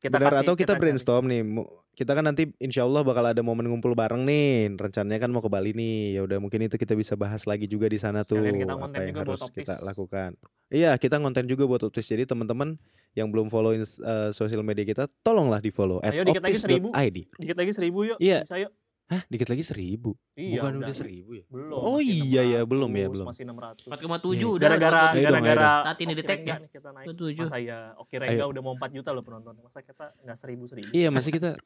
kita 0.03 0.19
Benar 0.19 0.35
kasih- 0.35 0.43
atau 0.43 0.55
kita, 0.55 0.73
cari. 0.75 0.81
brainstorm 0.83 1.25
nih. 1.27 1.43
Mu- 1.43 1.71
Kita 1.93 2.17
kan 2.17 2.25
nanti 2.25 2.49
insya 2.57 2.83
Allah 2.83 3.05
bakal 3.05 3.21
ada 3.23 3.39
momen 3.39 3.69
ngumpul 3.69 3.93
bareng 3.93 4.25
nih. 4.25 4.73
Rencananya 4.75 5.21
kan 5.21 5.29
mau 5.29 5.39
ke 5.39 5.47
Bali 5.47 5.71
nih. 5.71 6.17
Ya 6.17 6.21
udah 6.23 6.41
mungkin 6.41 6.65
itu 6.65 6.75
kita 6.75 6.93
bisa 6.93 7.15
bahas 7.15 7.45
lagi 7.45 7.69
juga 7.69 7.85
di 7.85 7.97
sana 7.97 8.25
tuh. 8.25 8.41
Sekalian 8.41 8.59
kita 8.59 8.75
apa 8.75 8.97
yang 8.99 9.13
harus 9.15 9.45
kita 9.47 9.77
lakukan. 9.79 10.35
Iya, 10.67 10.97
kita 10.97 11.21
konten 11.21 11.45
juga 11.45 11.69
buat 11.69 11.85
Optis. 11.85 12.09
Jadi 12.09 12.25
teman-teman 12.25 12.81
yang 13.13 13.29
belum 13.29 13.47
follow 13.47 13.77
eh, 13.77 13.85
sosial 14.31 14.65
media 14.65 14.83
kita, 14.83 15.05
tolonglah 15.21 15.61
di 15.61 15.69
follow 15.69 16.01
at 16.01 16.11
Ayo, 16.11 16.25
dikit 16.25 16.41
lagi 16.41 16.57
seribu. 16.57 16.89
dikit 17.37 17.57
lagi 17.61 17.71
seribu 17.71 17.99
yuk 18.07 18.19
Iya. 18.19 18.41
bisa 18.41 18.57
yuk 18.57 18.73
Hah, 19.13 19.23
dikit 19.27 19.45
lagi 19.47 19.61
seribu. 19.61 20.17
iya 20.33 20.57
Bukan 20.57 20.73
udah 20.81 20.95
seribu 20.95 21.31
ya? 21.35 21.45
belum 21.47 21.77
Oh 21.77 22.01
iya, 22.01 22.43
ya, 22.43 22.61
belum 22.65 22.89
ya, 22.91 23.07
600, 23.07 23.13
belum. 23.13 23.27
masih 23.29 23.43
600 23.45 23.85
4,7 23.85 24.09
Iya. 24.33 24.49
udah 24.49 24.69
gara-gara 24.73 25.03
gara-gara 25.13 25.73
Saat 25.85 25.99
ini 26.01 26.13
detek 26.15 26.39
Rengga 26.39 26.55
ya. 26.55 26.57
kita 26.67 26.89
naik 26.91 27.07
27. 27.07 27.37
masa 27.39 27.57
ya 27.59 27.79
Oki 27.95 28.15
Rengga 28.17 28.45
udah 28.47 28.63
mau 28.63 28.73
4 28.73 28.89
juta 28.91 29.11
loh 29.11 29.21
penonton 29.21 29.53
masa 29.59 29.79
kita 29.81 30.09
nggak 30.19 30.35
seribu 30.35 30.65
seribu 30.65 30.89
Iya, 30.91 31.09
masih 31.09 31.31
kita 31.31 31.51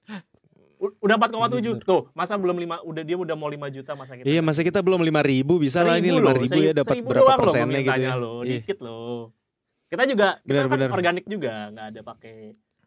udah 0.98 1.16
4,7 1.16 1.32
Bener. 1.62 1.80
tuh 1.80 2.10
masa 2.12 2.34
belum 2.34 2.58
lima 2.58 2.82
udah 2.82 3.00
dia 3.00 3.16
udah 3.16 3.32
mau 3.32 3.46
5 3.46 3.62
juta 3.70 3.94
masa 3.94 4.12
kita 4.12 4.26
Iya, 4.26 4.40
masa 4.40 4.60
kita 4.60 4.80
belum 4.80 5.00
lima 5.00 5.22
ribu 5.22 5.56
bisa 5.56 5.80
lah 5.80 5.96
ini 5.96 6.10
Seribu 6.10 6.18
lima 6.18 6.26
loh, 6.26 6.34
ribu 6.36 6.48
seribu- 6.50 6.66
ya 6.66 6.72
dapat 6.74 6.92
seribu 6.92 7.08
berapa 7.08 7.22
doang 7.22 7.30
loh 7.30 7.44
persennya 7.46 7.80
gitu 7.80 8.00
ya. 8.02 8.12
loh 8.14 8.38
Iya. 8.42 8.52
dikit 8.58 8.78
loh 8.80 9.20
kita 9.86 10.02
juga 10.04 10.28
kita 10.36 10.50
Bener, 10.50 10.62
kan 10.62 10.72
bener. 10.74 10.88
organik 10.90 11.24
juga 11.24 11.52
nggak 11.70 11.86
ada 11.86 12.00
pakai 12.02 12.36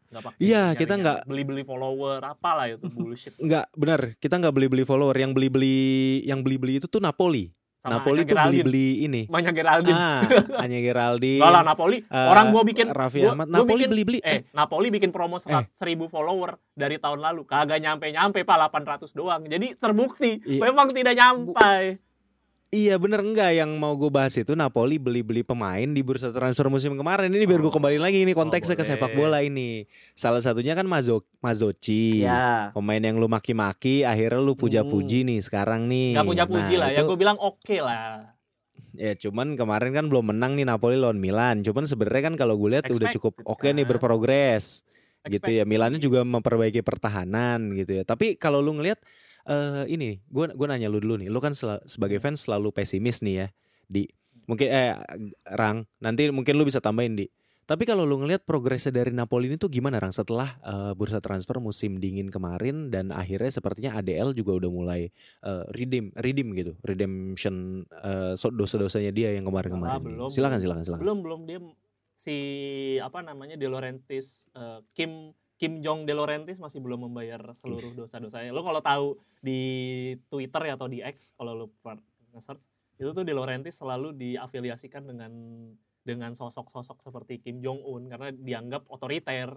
nggak 0.09 0.23
pakai 0.23 0.39
Iya, 0.39 0.63
kita 0.73 0.93
nggak- 0.95 1.21
beli-beli 1.23 1.61
follower 1.61 2.17
apalah 2.23 2.65
itu 2.65 2.85
bullshit 2.87 3.33
Enggak, 3.37 3.69
benar. 3.71 4.17
Kita 4.17 4.35
nggak 4.35 4.51
beli-beli 4.51 4.83
follower. 4.83 5.13
Yang 5.13 5.31
beli-beli 5.33 5.77
yang 6.23 6.39
beli-beli 6.39 6.77
itu 6.77 6.85
tuh 6.85 6.99
Napoli. 6.99 7.53
sama 7.79 7.95
Napoli 7.95 8.11
Anya 8.17 8.25
tuh 8.25 8.35
Geraldine. 8.35 8.51
beli-beli 8.59 8.87
ini. 9.01 9.21
Banyak 9.25 9.53
Geraldine 9.55 9.95
Ah, 9.95 10.19
Anya 10.59 10.79
Geraldine. 10.83 11.39
Enggak 11.39 11.53
lah 11.53 11.63
Napoli 11.63 11.97
eh, 12.01 12.27
orang 12.27 12.45
gua 12.49 12.63
bikin 12.63 12.87
Raffi 12.91 13.19
gua- 13.21 13.31
Ahmad. 13.31 13.47
gua 13.47 13.55
Napoli 13.55 13.71
bikin- 13.77 13.91
beli-beli. 13.95 14.19
Eh, 14.19 14.39
Napoli 14.51 14.87
bikin 14.89 15.09
promo 15.09 15.37
serat 15.37 15.71
seribu 15.71 16.05
follower 16.05 16.59
dari 16.73 16.97
tahun 16.97 17.21
lalu. 17.21 17.45
Kagak 17.45 17.79
nyampe-nyampe 17.79 18.43
pak 18.43 18.57
800 18.59 19.13
doang. 19.13 19.45
Jadi 19.45 19.79
terbukti 19.79 20.43
Iya. 20.43 20.59
memang 20.61 20.91
tidak 20.91 21.15
nyampe. 21.15 22.03
Iya 22.69 23.01
bener 23.01 23.25
enggak 23.25 23.49
yang 23.57 23.81
mau 23.81 23.97
gue 23.97 24.13
bahas 24.13 24.37
itu 24.37 24.53
Napoli 24.53 25.01
beli-beli 25.01 25.41
pemain 25.41 25.89
di 25.89 26.05
bursa 26.05 26.29
transfer 26.29 26.69
musim 26.69 26.93
kemarin 26.93 27.33
ini 27.33 27.49
biar 27.49 27.57
gue 27.57 27.65
Oh. 27.65 27.73
kembali 27.73 27.97
lagi 27.97 28.21
ini 28.21 28.37
konteksnya 28.37 28.77
ke 28.77 28.85
boleh. 28.85 28.93
sepak 28.93 29.11
bola 29.17 29.41
ini. 29.41 29.89
Salah 30.13 30.37
satunya 30.37 30.77
kan 30.77 30.85
Mazo 30.85 31.25
Mazoci. 31.41 32.21
Ya. 32.21 32.69
Pemain 32.69 33.01
yang 33.01 33.17
lu 33.17 33.25
maki-maki 33.25 34.05
akhirnya 34.05 34.37
lu 34.37 34.53
puja-puji 34.53 35.25
nih 35.25 35.41
sekarang 35.41 35.89
nih. 35.89 36.13
Gak 36.13 36.29
puja-puji 36.29 36.73
Nah, 36.77 36.81
lah. 36.83 36.89
Itu- 36.93 37.09
gue 37.09 37.17
bilang 37.17 37.37
oke 37.41 37.75
lah. 37.81 38.37
Ya 38.93 39.17
cuman 39.17 39.57
kemarin 39.57 39.89
kan 39.89 40.05
belum 40.05 40.29
menang 40.29 40.53
nih 40.53 40.69
Napoli 40.69 40.93
lawan 40.93 41.17
Milan. 41.17 41.65
Cuman 41.65 41.89
sebenarnya 41.89 42.21
kan 42.23 42.35
kalau 42.37 42.53
gue 42.53 42.69
lihat 42.69 42.85
udah 42.85 43.09
cukup 43.09 43.33
oke 43.49 43.65
nih 43.65 43.81
kan. 43.81 43.89
berprogres 43.89 44.85
gitu 45.25 45.49
ya. 45.49 45.65
Milannya 45.65 45.97
juga 45.97 46.21
memperbaiki 46.21 46.85
pertahanan 46.85 47.73
gitu 47.73 47.97
ya. 47.97 48.03
Tapi 48.05 48.37
kalau 48.37 48.61
lu 48.61 48.77
ngelihat 48.77 49.01
eh 49.45 49.85
ini, 49.87 50.19
gue 50.27 50.45
gue 50.51 50.67
nanya 50.67 50.91
lu 50.91 50.99
dulu 50.99 51.15
nih. 51.15 51.29
Lu 51.29 51.39
kan 51.39 51.53
sel- 51.53 51.83
sebagai 51.85 52.19
fans 52.19 52.43
selalu 52.43 52.73
pesimis 52.73 53.23
nih 53.23 53.35
ya 53.35 53.47
di 53.85 54.03
mungkin 54.45 54.67
eh 54.67 54.97
Rang 55.45 55.85
nanti 56.01 56.27
mungkin 56.33 56.57
lu 56.57 56.65
bisa 56.65 56.81
tambahin 56.81 57.15
di. 57.15 57.27
Tapi 57.69 57.85
kalau 57.85 58.01
lu 58.01 58.17
ngelihat 58.17 58.49
progresnya 58.49 58.89
dari 58.89 59.13
Napoli 59.13 59.45
ini 59.45 59.61
tuh 59.61 59.69
gimana 59.69 60.01
Rang 60.01 60.09
setelah 60.09 60.57
eh, 60.65 60.91
bursa 60.97 61.21
transfer 61.21 61.61
musim 61.61 62.01
dingin 62.01 62.33
kemarin 62.33 62.89
dan 62.89 63.13
akhirnya 63.13 63.53
sepertinya 63.53 63.93
ADL 64.01 64.33
juga 64.33 64.57
udah 64.57 64.71
mulai 64.73 65.13
eh, 65.45 65.63
redeem 65.69 66.09
redeem 66.17 66.49
gitu 66.57 66.73
redemption 66.81 67.85
so- 68.33 68.49
dosa-dosanya 68.49 69.13
dia 69.13 69.37
yang 69.37 69.45
kemarin-kemarin. 69.45 69.93
Ah, 69.93 70.01
ini. 70.01 70.05
belum, 70.09 70.29
silakan 70.33 70.57
silakan 70.57 70.81
silakan. 70.81 71.01
Belum 71.05 71.17
belum 71.21 71.41
dia 71.45 71.59
si 72.17 72.35
apa 72.99 73.21
namanya 73.21 73.53
De 73.55 73.69
Laurentiis 73.69 74.49
eh, 74.51 74.81
Kim 74.91 75.31
Kim 75.59 75.83
Jong 75.83 76.07
De 76.07 76.15
Laurentiis 76.15 76.57
masih 76.57 76.79
belum 76.79 77.11
membayar 77.11 77.43
seluruh 77.51 77.91
dosa-dosanya. 77.91 78.55
Lo 78.55 78.63
kalau 78.63 78.79
tahu 78.79 79.07
di 79.43 79.59
Twitter 80.31 80.71
ya 80.71 80.79
atau 80.79 80.87
di 80.87 81.03
X 81.03 81.35
kalau 81.35 81.51
lo 81.51 81.65
nge-search 82.31 82.63
itu 82.95 83.11
tuh 83.11 83.23
De 83.27 83.35
Laurentiis 83.35 83.75
selalu 83.75 84.15
diafiliasikan 84.15 85.03
dengan 85.03 85.31
dengan 85.99 86.31
sosok-sosok 86.31 87.03
seperti 87.03 87.43
Kim 87.43 87.59
Jong 87.59 87.83
Un 87.83 88.07
karena 88.07 88.31
dianggap 88.31 88.87
otoriter. 88.87 89.51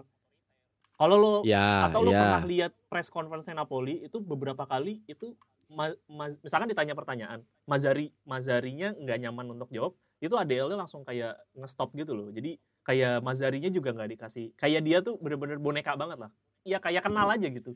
Kalau 0.93 1.15
lo 1.15 1.33
Ya, 1.47 1.87
atau 1.87 2.03
lo 2.03 2.11
ya. 2.11 2.19
pernah 2.19 2.43
lihat 2.43 2.71
press 2.91 3.07
conference 3.07 3.47
Napoli 3.49 4.03
itu 4.03 4.19
beberapa 4.19 4.67
kali 4.67 5.01
itu 5.07 5.33
ma- 5.71 5.95
ma- 6.05 6.35
misalkan 6.43 6.69
ditanya 6.69 6.93
pertanyaan 6.93 7.41
Mazari 7.65 8.11
Mazarinya 8.27 8.93
nggak 8.93 9.17
nyaman 9.23 9.55
untuk 9.55 9.71
jawab 9.73 9.95
itu 10.19 10.35
ADL-nya 10.35 10.77
langsung 10.77 11.01
kayak 11.01 11.35
nge-stop 11.57 11.91
gitu 11.97 12.13
loh 12.13 12.29
jadi 12.29 12.55
kayak 12.83 13.23
Mazarinya 13.23 13.67
juga 13.67 13.91
nggak 13.91 14.09
dikasih. 14.15 14.51
Kayak 14.55 14.81
dia 14.83 14.97
tuh 14.99 15.15
bener-bener 15.19 15.57
boneka 15.57 15.95
banget 15.95 16.19
lah. 16.19 16.31
Ya 16.63 16.79
kayak 16.79 17.03
kenal 17.03 17.27
aja 17.27 17.47
gitu. 17.47 17.75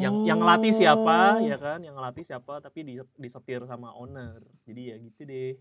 Yang 0.00 0.14
yang 0.24 0.38
ngelatih 0.40 0.72
siapa 0.72 1.36
Oh. 1.36 1.44
ya 1.44 1.56
kan? 1.60 1.78
Yang 1.84 1.94
ngelatih 2.00 2.24
siapa 2.24 2.54
tapi 2.60 2.80
di, 2.82 2.94
disetir 3.16 3.60
sama 3.68 3.92
owner. 3.92 4.40
Jadi 4.64 4.82
ya 4.88 4.96
gitu 4.96 5.22
deh. 5.24 5.52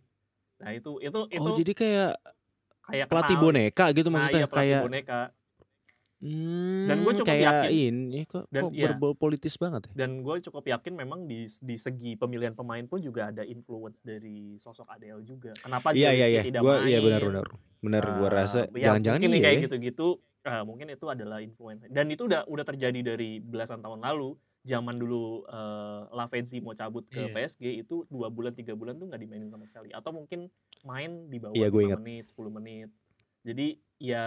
Nah 0.64 0.72
itu 0.72 0.92
itu 1.04 1.20
itu 1.28 1.44
Oh, 1.44 1.56
jadi 1.60 1.74
kayak 1.76 2.12
kayak 2.84 3.06
pelatih 3.12 3.36
kenal. 3.36 3.44
boneka 3.44 3.86
gitu 3.92 4.08
nah, 4.08 4.14
maksudnya? 4.20 4.40
iya, 4.40 4.48
pelatih 4.48 4.60
kayak 4.64 4.82
boneka 4.88 5.20
Hmm, 6.24 6.88
Dan 6.88 7.04
gua 7.04 7.12
cukup 7.12 7.28
kayak 7.28 7.68
yakin. 7.68 7.94
ini 8.00 8.22
kok, 8.24 8.48
Dan 8.48 8.62
kok 8.62 8.72
iya. 8.72 8.88
berbau 8.88 9.12
politis 9.14 9.56
banget 9.56 9.82
ya. 9.86 9.92
Dan 9.94 10.24
gue 10.24 10.36
cukup 10.42 10.64
yakin 10.64 10.94
memang 10.96 11.20
di 11.24 11.44
di 11.44 11.76
segi 11.76 12.16
pemilihan 12.16 12.52
pemain 12.52 12.80
pun 12.82 12.96
juga 12.98 13.28
ada 13.28 13.44
influence 13.44 14.00
dari 14.00 14.56
sosok 14.56 14.88
ADL 14.90 15.20
juga. 15.22 15.52
Kenapa 15.58 15.92
Iya 15.92 16.10
iya 16.10 16.26
Zielinski 16.26 16.32
iya. 16.32 16.44
tidak 16.46 16.62
Gua 16.62 16.76
main? 16.78 16.88
iya 16.88 17.00
benar 17.02 17.22
benar. 17.24 17.46
Benar 17.78 18.04
gua 18.16 18.26
Eh, 18.26 18.34
rasa 18.34 18.60
ya 18.70 18.86
jangan-jangan 18.88 19.20
mungkin 19.20 19.30
nih 19.30 19.36
iya 19.36 19.44
kayak 19.44 19.58
ya. 19.58 19.64
gitu-gitu 19.66 20.08
eh, 20.44 20.64
mungkin 20.64 20.88
itu 20.90 21.06
adalah 21.06 21.40
influence 21.40 21.82
dan 21.86 22.06
itu 22.08 22.24
udah 22.24 22.42
udah 22.46 22.66
terjadi 22.66 23.00
dari 23.06 23.30
belasan 23.38 23.80
tahun 23.80 24.00
lalu 24.02 24.32
zaman 24.62 24.96
dulu 24.96 25.24
eh, 25.46 26.02
Lavezzi 26.10 26.58
mau 26.58 26.72
cabut 26.72 27.04
ke 27.06 27.20
Iya. 27.22 27.32
PSG 27.34 27.64
itu 27.78 28.08
dua 28.08 28.28
bulan 28.28 28.52
tiga 28.52 28.72
bulan 28.74 28.96
tuh 28.96 29.08
nggak 29.08 29.20
dimainin 29.20 29.48
sama 29.48 29.64
sekali 29.66 29.88
atau 29.90 30.12
mungkin 30.12 30.48
main 30.82 31.28
di 31.28 31.36
bawah 31.38 31.52
Iya, 31.52 31.68
gua 31.68 31.82
5 31.82 31.86
ingat. 31.86 32.00
menit 32.00 32.24
10 32.30 32.48
menit 32.50 32.90
jadi 33.42 33.68
ya 33.98 34.26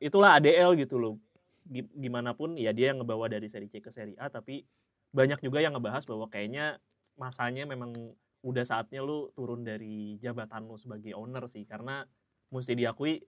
itulah 0.00 0.40
ADL 0.40 0.74
gitu 0.74 0.96
loh. 0.96 1.14
Gi- 1.62 1.92
gimana 1.94 2.32
pun 2.32 2.56
ya 2.56 2.72
dia 2.72 2.90
yang 2.90 3.04
ngebawa 3.04 3.28
dari 3.28 3.46
seri 3.46 3.68
C 3.68 3.78
ke 3.78 3.92
seri 3.92 4.16
A 4.16 4.26
tapi 4.26 4.64
banyak 5.12 5.38
juga 5.38 5.60
yang 5.60 5.76
ngebahas 5.76 6.02
bahwa 6.08 6.26
kayaknya 6.26 6.80
masanya 7.14 7.68
memang 7.68 7.92
udah 8.40 8.64
saatnya 8.64 9.04
lu 9.04 9.28
turun 9.36 9.60
dari 9.62 10.16
jabatan 10.16 10.64
lu 10.64 10.80
sebagai 10.80 11.12
owner 11.12 11.44
sih 11.44 11.68
karena 11.68 12.08
mesti 12.48 12.72
diakui 12.72 13.20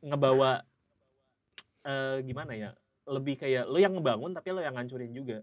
ngebawa 0.00 0.62
eh 1.82 2.22
gimana 2.22 2.54
ya 2.54 2.70
lebih 3.10 3.34
kayak 3.34 3.66
lu 3.66 3.82
yang 3.82 3.98
ngebangun 3.98 4.30
tapi 4.30 4.54
lu 4.54 4.62
yang 4.62 4.78
ngancurin 4.78 5.10
juga. 5.10 5.42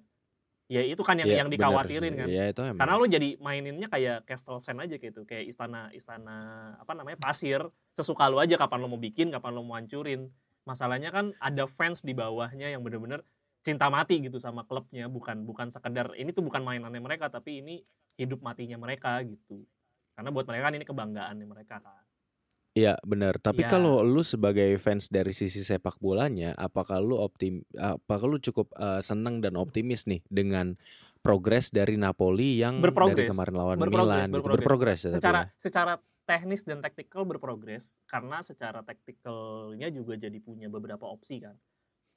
Ya 0.69 0.85
itu 0.85 1.01
kan 1.01 1.17
yang 1.17 1.27
Iya, 1.27 1.41
yang 1.43 1.49
dikhawatirin 1.49 2.13
kan. 2.15 2.27
Iya 2.29 2.43
itu 2.53 2.61
emang. 2.61 2.77
karena 2.79 2.93
lu 2.95 3.05
jadi 3.09 3.29
maininnya 3.41 3.89
kayak 3.91 4.23
Castle 4.23 4.61
Sand 4.63 4.79
aja 4.79 4.95
gitu 4.95 5.25
kayak 5.27 5.49
istana 5.49 5.89
istana 5.91 6.37
apa 6.79 6.93
namanya 6.95 7.17
pasir 7.19 7.59
sesuka 7.91 8.29
lu 8.31 8.39
aja 8.39 8.55
kapan 8.55 8.79
lu 8.79 8.87
mau 8.87 9.01
bikin 9.01 9.27
kapan 9.33 9.51
lu 9.57 9.65
mau 9.65 9.75
hancurin 9.75 10.29
masalahnya 10.67 11.09
kan 11.09 11.31
ada 11.39 11.65
fans 11.67 12.03
di 12.03 12.11
bawahnya 12.13 12.71
yang 12.71 12.81
bener-bener 12.83 13.23
cinta 13.59 13.91
mati 13.91 14.23
gitu 14.23 14.39
sama 14.39 14.63
klubnya 14.63 15.11
bukan 15.11 15.43
bukan 15.43 15.67
sekedar 15.67 16.15
ini 16.15 16.31
tuh 16.31 16.43
bukan 16.43 16.63
mainannya 16.63 17.03
mereka 17.03 17.27
tapi 17.27 17.59
ini 17.59 17.83
hidup 18.15 18.39
matinya 18.39 18.79
mereka 18.79 19.19
gitu 19.23 19.67
karena 20.15 20.29
buat 20.31 20.47
mereka 20.47 20.63
kan 20.71 20.75
ini 20.75 20.85
kebanggaannya 20.87 21.47
mereka 21.47 21.77
kan 21.83 22.03
Iya 22.77 23.01
benar. 23.01 23.41
Tapi 23.41 23.65
Iya. 23.65 23.71
kalau 23.75 24.05
lu 24.05 24.21
sebagai 24.21 24.69
fans 24.77 25.09
dari 25.09 25.33
sisi 25.33 25.65
sepak 25.65 25.97
bolanya, 25.97 26.53
apakah 26.53 27.01
lu 27.01 27.17
optim, 27.17 27.65
apakah 27.73 28.29
lu 28.29 28.37
cukup 28.37 28.69
eh, 28.77 29.01
senang 29.01 29.41
dan 29.41 29.57
optimis 29.57 30.05
nih 30.05 30.21
dengan 30.29 30.77
progres 31.19 31.73
dari 31.73 31.97
Napoli 31.99 32.61
yang 32.61 32.79
dari 32.79 32.85
Berprogres. 32.93 33.29
kemarin 33.33 33.55
lawan 33.57 33.77
Berprogres, 33.81 34.05
Milan, 34.07 34.27
gitu. 34.29 34.35
berprogres. 34.39 34.63
berprogres 34.63 34.99
ya 35.01 35.11
secara 35.19 35.39
ya. 35.43 35.45
secara 35.59 35.93
teknis 36.29 36.61
dan 36.61 36.77
taktikal 36.77 37.25
berprogres 37.25 37.97
karena 38.05 38.45
secara 38.45 38.85
taktikalnya 38.85 39.89
juga 39.89 40.13
jadi 40.13 40.37
punya 40.37 40.69
beberapa 40.69 41.09
opsi 41.09 41.41
kan. 41.41 41.57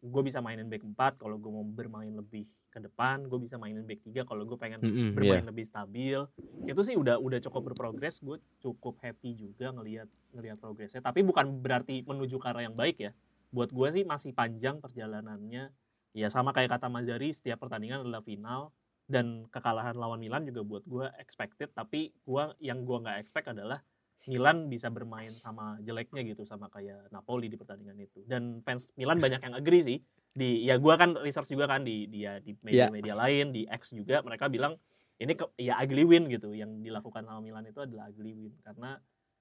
Gue 0.04 0.20
bisa 0.20 0.44
mainin 0.44 0.68
back 0.68 0.84
4 0.84 1.16
kalau 1.16 1.40
gue 1.40 1.48
mau 1.48 1.64
bermain 1.64 2.12
lebih 2.12 2.44
ke 2.68 2.76
depan 2.76 3.24
gue 3.24 3.40
bisa 3.40 3.56
mainin 3.56 3.88
back 3.88 4.04
3 4.04 4.28
kalau 4.28 4.44
gue 4.44 4.58
pengen 4.60 4.84
Mm-mm, 4.84 5.16
bermain 5.16 5.40
iya. 5.40 5.48
lebih 5.48 5.64
stabil. 5.64 6.20
Itu 6.68 6.84
sih 6.84 6.92
udah 6.92 7.16
udah 7.16 7.40
cukup 7.40 7.72
berprogres 7.72 8.20
gue 8.20 8.36
cukup 8.60 9.00
happy 9.00 9.32
juga 9.32 9.72
ngelihat 9.72 10.12
ngelihat 10.36 10.60
progresnya. 10.60 11.00
Tapi 11.00 11.24
bukan 11.24 11.64
berarti 11.64 12.04
menuju 12.04 12.36
ke 12.36 12.46
arah 12.52 12.68
yang 12.68 12.76
baik 12.76 13.00
ya. 13.00 13.16
Buat 13.48 13.72
gue 13.72 13.88
sih 13.96 14.04
masih 14.04 14.36
panjang 14.36 14.76
perjalanannya. 14.84 15.72
Ya 16.12 16.28
sama 16.28 16.52
kayak 16.52 16.76
kata 16.76 16.92
Mazari 16.92 17.32
setiap 17.32 17.64
pertandingan 17.64 18.04
adalah 18.04 18.20
final 18.20 18.76
dan 19.08 19.48
kekalahan 19.48 19.96
lawan 19.96 20.20
Milan 20.20 20.44
juga 20.44 20.60
buat 20.60 20.84
gue 20.84 21.08
expected. 21.16 21.72
Tapi 21.72 22.12
gua 22.28 22.52
yang 22.60 22.84
gua 22.84 23.00
nggak 23.00 23.18
expect 23.24 23.48
adalah 23.48 23.80
Milan 24.24 24.66
bisa 24.66 24.86
bermain 24.86 25.30
sama 25.32 25.78
jeleknya 25.80 26.22
gitu 26.22 26.42
sama 26.42 26.66
kayak 26.66 27.10
Napoli 27.10 27.46
di 27.46 27.56
pertandingan 27.56 27.98
itu. 27.98 28.22
Dan 28.22 28.62
fans 28.62 28.94
Milan 28.94 29.18
banyak 29.18 29.40
yang 29.40 29.54
agree 29.54 29.82
sih. 29.82 29.98
Di 30.30 30.62
ya 30.62 30.78
gua 30.78 30.94
kan 30.94 31.12
research 31.16 31.50
juga 31.50 31.66
kan 31.66 31.82
di 31.82 32.06
dia 32.06 32.38
di 32.38 32.54
Iya. 32.54 32.86
media-media 32.88 33.14
lain 33.14 33.46
di 33.50 33.66
X 33.66 33.92
juga 33.92 34.22
mereka 34.22 34.46
bilang 34.46 34.78
ini 35.18 35.34
ke, 35.34 35.44
ya 35.56 35.76
ugly 35.78 36.02
win 36.02 36.24
gitu. 36.26 36.52
Yang 36.52 36.82
dilakukan 36.82 37.22
sama 37.22 37.40
Milan 37.40 37.66
itu 37.66 37.78
adalah 37.78 38.08
ugly 38.08 38.32
win. 38.32 38.54
Karena 38.60 38.96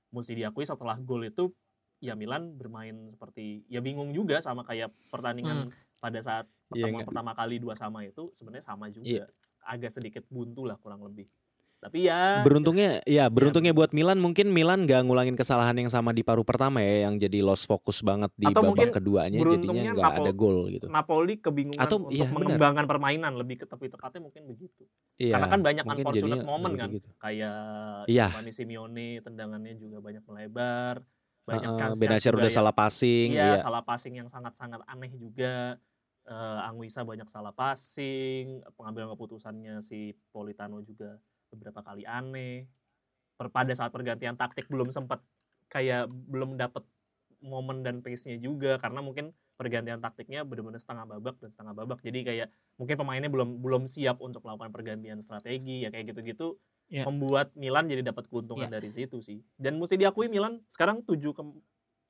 mesti 0.09 0.33
diakui 0.33 0.65
setelah 0.65 0.97
gol 0.97 1.23
itu 1.23 1.53
ya 1.97 2.17
Milan 2.17 2.57
bermain 2.57 3.07
seperti 3.07 3.61
ya 3.67 3.79
bingung 3.79 4.09
juga 4.11 4.41
sama 4.41 4.65
kayak 4.65 4.89
pertandingan 5.07 5.69
pada 5.97 6.17
saat 6.19 6.49
Iya, 6.73 6.89
pertemuan 6.89 6.91
nggak- 6.97 7.09
pertama 7.13 7.31
kali 7.31 7.55
dua 7.57 7.77
sama 7.77 8.01
itu 8.01 8.33
sebenarnya 8.33 8.65
sama 8.65 8.89
juga. 8.89 9.05
Iya. 9.05 9.25
agak 9.61 9.93
sedikit 9.93 10.25
buntu 10.25 10.65
lah 10.65 10.73
kurang 10.73 11.05
lebih 11.05 11.29
tapi 11.81 12.05
ya 12.05 12.45
Beruntungnya 12.45 13.01
ya 13.09 13.25
beruntungnya 13.25 13.73
bener. 13.73 13.81
buat 13.81 13.91
Milan 13.91 14.21
mungkin 14.21 14.53
Milan 14.53 14.85
nggak 14.85 15.01
ngulangin 15.01 15.33
kesalahan 15.33 15.73
yang 15.73 15.89
sama 15.89 16.13
di 16.13 16.21
paruh 16.21 16.45
pertama 16.45 16.77
ya 16.77 17.09
yang 17.09 17.17
jadi 17.17 17.41
lost 17.41 17.65
fokus 17.65 18.05
banget 18.05 18.29
di 18.37 18.45
Atau 18.45 18.69
babak 18.69 18.93
keduanya 18.93 19.33
jadinya 19.33 19.91
nggak 19.91 20.13
ada 20.21 20.31
gol 20.31 20.69
gitu. 20.69 20.85
Napoli 20.85 21.41
kebingungan 21.41 21.81
Atau- 21.81 22.05
untuk 22.05 22.13
benar. 22.13 22.29
mengembangkan 22.37 22.85
permainan 22.85 23.33
lebih 23.33 23.57
ke 23.57 23.65
tepi 23.65 23.89
tepatnya 23.89 24.21
mungkin 24.21 24.45
begitu 24.45 24.85
Iya. 25.17 25.33
karena 25.35 25.47
kan 25.49 25.59
banyak 25.59 25.83
unfortunate 25.83 26.45
moment 26.45 26.73
kan 26.77 26.89
gitu. 26.93 27.09
kayak 27.17 27.57
Iya. 28.05 28.27
Giovanni 28.29 28.51
Simeone 28.53 29.07
tendangannya 29.19 29.73
juga 29.75 29.97
banyak 29.99 30.21
melebar 30.23 31.01
banyak 31.41 31.65
Heeh, 31.65 31.79
chance 31.81 31.97
Benacer 31.97 32.33
udah 32.37 32.51
salah 32.53 32.69
passing, 32.71 33.33
iya, 33.33 33.43
iya. 33.47 33.57
salah 33.57 33.81
passing 33.81 34.13
yang 34.15 34.29
sangat-sangat 34.29 34.85
aneh 34.85 35.09
juga 35.11 35.81
Eh, 36.21 36.59
Anguissa 36.61 37.01
banyak 37.01 37.25
salah 37.25 37.49
passing 37.49 38.61
pengambilan 38.77 39.09
keputusannya 39.09 39.81
si 39.81 40.13
Politano 40.29 40.77
juga 40.79 41.17
beberapa 41.51 41.83
kali 41.83 42.07
aneh 42.07 42.65
Per- 43.35 43.51
pada 43.51 43.73
saat 43.75 43.91
pergantian 43.91 44.39
taktik 44.39 44.69
belum 44.71 44.89
sempat 44.89 45.19
kayak 45.67 46.07
belum 46.09 46.55
dapat 46.55 46.85
momen 47.41 47.81
dan 47.81 48.05
pace-nya 48.05 48.37
juga 48.37 48.77
karena 48.77 49.01
mungkin 49.01 49.33
pergantian 49.57 50.01
taktiknya 50.01 50.45
benar-benar 50.45 50.81
setengah 50.81 51.05
babak 51.05 51.37
dan 51.41 51.49
setengah 51.49 51.73
babak 51.73 51.99
jadi 52.01 52.19
kayak 52.21 52.47
mungkin 52.77 52.95
pemainnya 52.97 53.29
belum 53.29 53.61
belum 53.61 53.85
siap 53.89 54.21
untuk 54.21 54.45
melakukan 54.45 54.69
pergantian 54.73 55.21
strategi 55.21 55.85
ya 55.85 55.89
kayak 55.93 56.13
gitu-gitu 56.15 56.57
Ya. 56.91 57.07
membuat 57.07 57.55
Milan 57.55 57.87
jadi 57.87 58.03
dapat 58.03 58.27
keuntungan 58.27 58.67
Ya. 58.67 58.75
dari 58.75 58.91
situ 58.91 59.23
sih 59.23 59.39
dan 59.55 59.79
mesti 59.79 59.95
diakui 59.95 60.27
Milan 60.27 60.59
sekarang 60.67 60.99
tujuh 61.07 61.31
ke 61.31 61.39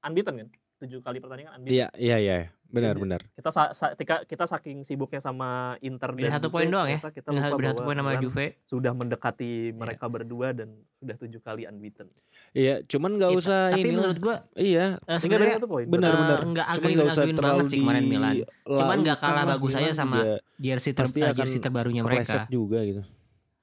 unbeaten 0.02 0.42
kan 0.42 0.50
tujuh 0.82 1.00
kali 1.00 1.18
pertandingan 1.18 1.56
unbeaten 1.56 1.72
Iya, 1.72 1.88
iya, 1.96 2.18
iya. 2.18 2.38
Benar, 2.66 2.96
Jadi, 2.96 3.04
benar. 3.04 3.22
kita 3.36 3.50
sa- 3.52 3.72
sa- 3.72 3.94
kita, 3.94 4.24
kita 4.24 4.44
saking 4.48 4.82
sibuknya 4.82 5.20
sama 5.20 5.76
Inter 5.80 6.08
dan 6.10 6.32
satu 6.32 6.48
poin 6.48 6.66
doang 6.66 6.88
ya. 6.88 7.00
kita 7.04 7.28
lupa 7.28 7.36
beda 7.36 7.44
satu 7.44 7.56
bahwa 7.76 7.84
poin 7.84 7.98
sama 8.00 8.12
Juve. 8.18 8.46
sudah 8.64 8.92
mendekati 8.96 9.76
mereka 9.76 10.08
berdua 10.08 10.56
dan 10.56 10.80
sudah 10.96 11.16
tujuh 11.18 11.42
kali 11.42 11.68
unbeaten 11.68 12.08
Iya, 12.52 12.82
cuman 12.82 13.12
nggak 13.14 13.30
Iya, 13.30 13.38
usah 13.38 13.60
tapi 13.70 13.80
ini 13.82 13.90
menurut 13.92 14.18
gua 14.18 14.36
Iya, 14.56 14.86
Sehingga 15.04 15.20
sebenarnya 15.20 15.58
poin 15.62 15.86
benar 15.86 16.10
Eh, 16.10 16.18
benar. 16.18 16.40
nggak 16.42 16.68
Cuman 16.70 16.80
agak 16.80 16.90
nggak 16.96 17.10
usah 17.12 17.26
banget 17.44 17.66
sih 17.68 17.78
kemarin 17.78 18.06
Milan. 18.08 18.36
Cuman 18.64 18.98
nggak 19.04 19.18
kalah 19.20 19.46
bagus 19.46 19.74
aja 19.76 19.92
sama 19.94 20.18
juga 20.18 20.36
jersey 20.58 20.92
ter 20.96 21.06
eh, 21.12 21.34
jersey 21.36 21.60
terbarunya 21.60 22.02
mereka. 22.02 22.48
juga 22.48 22.80
gitu. 22.82 23.04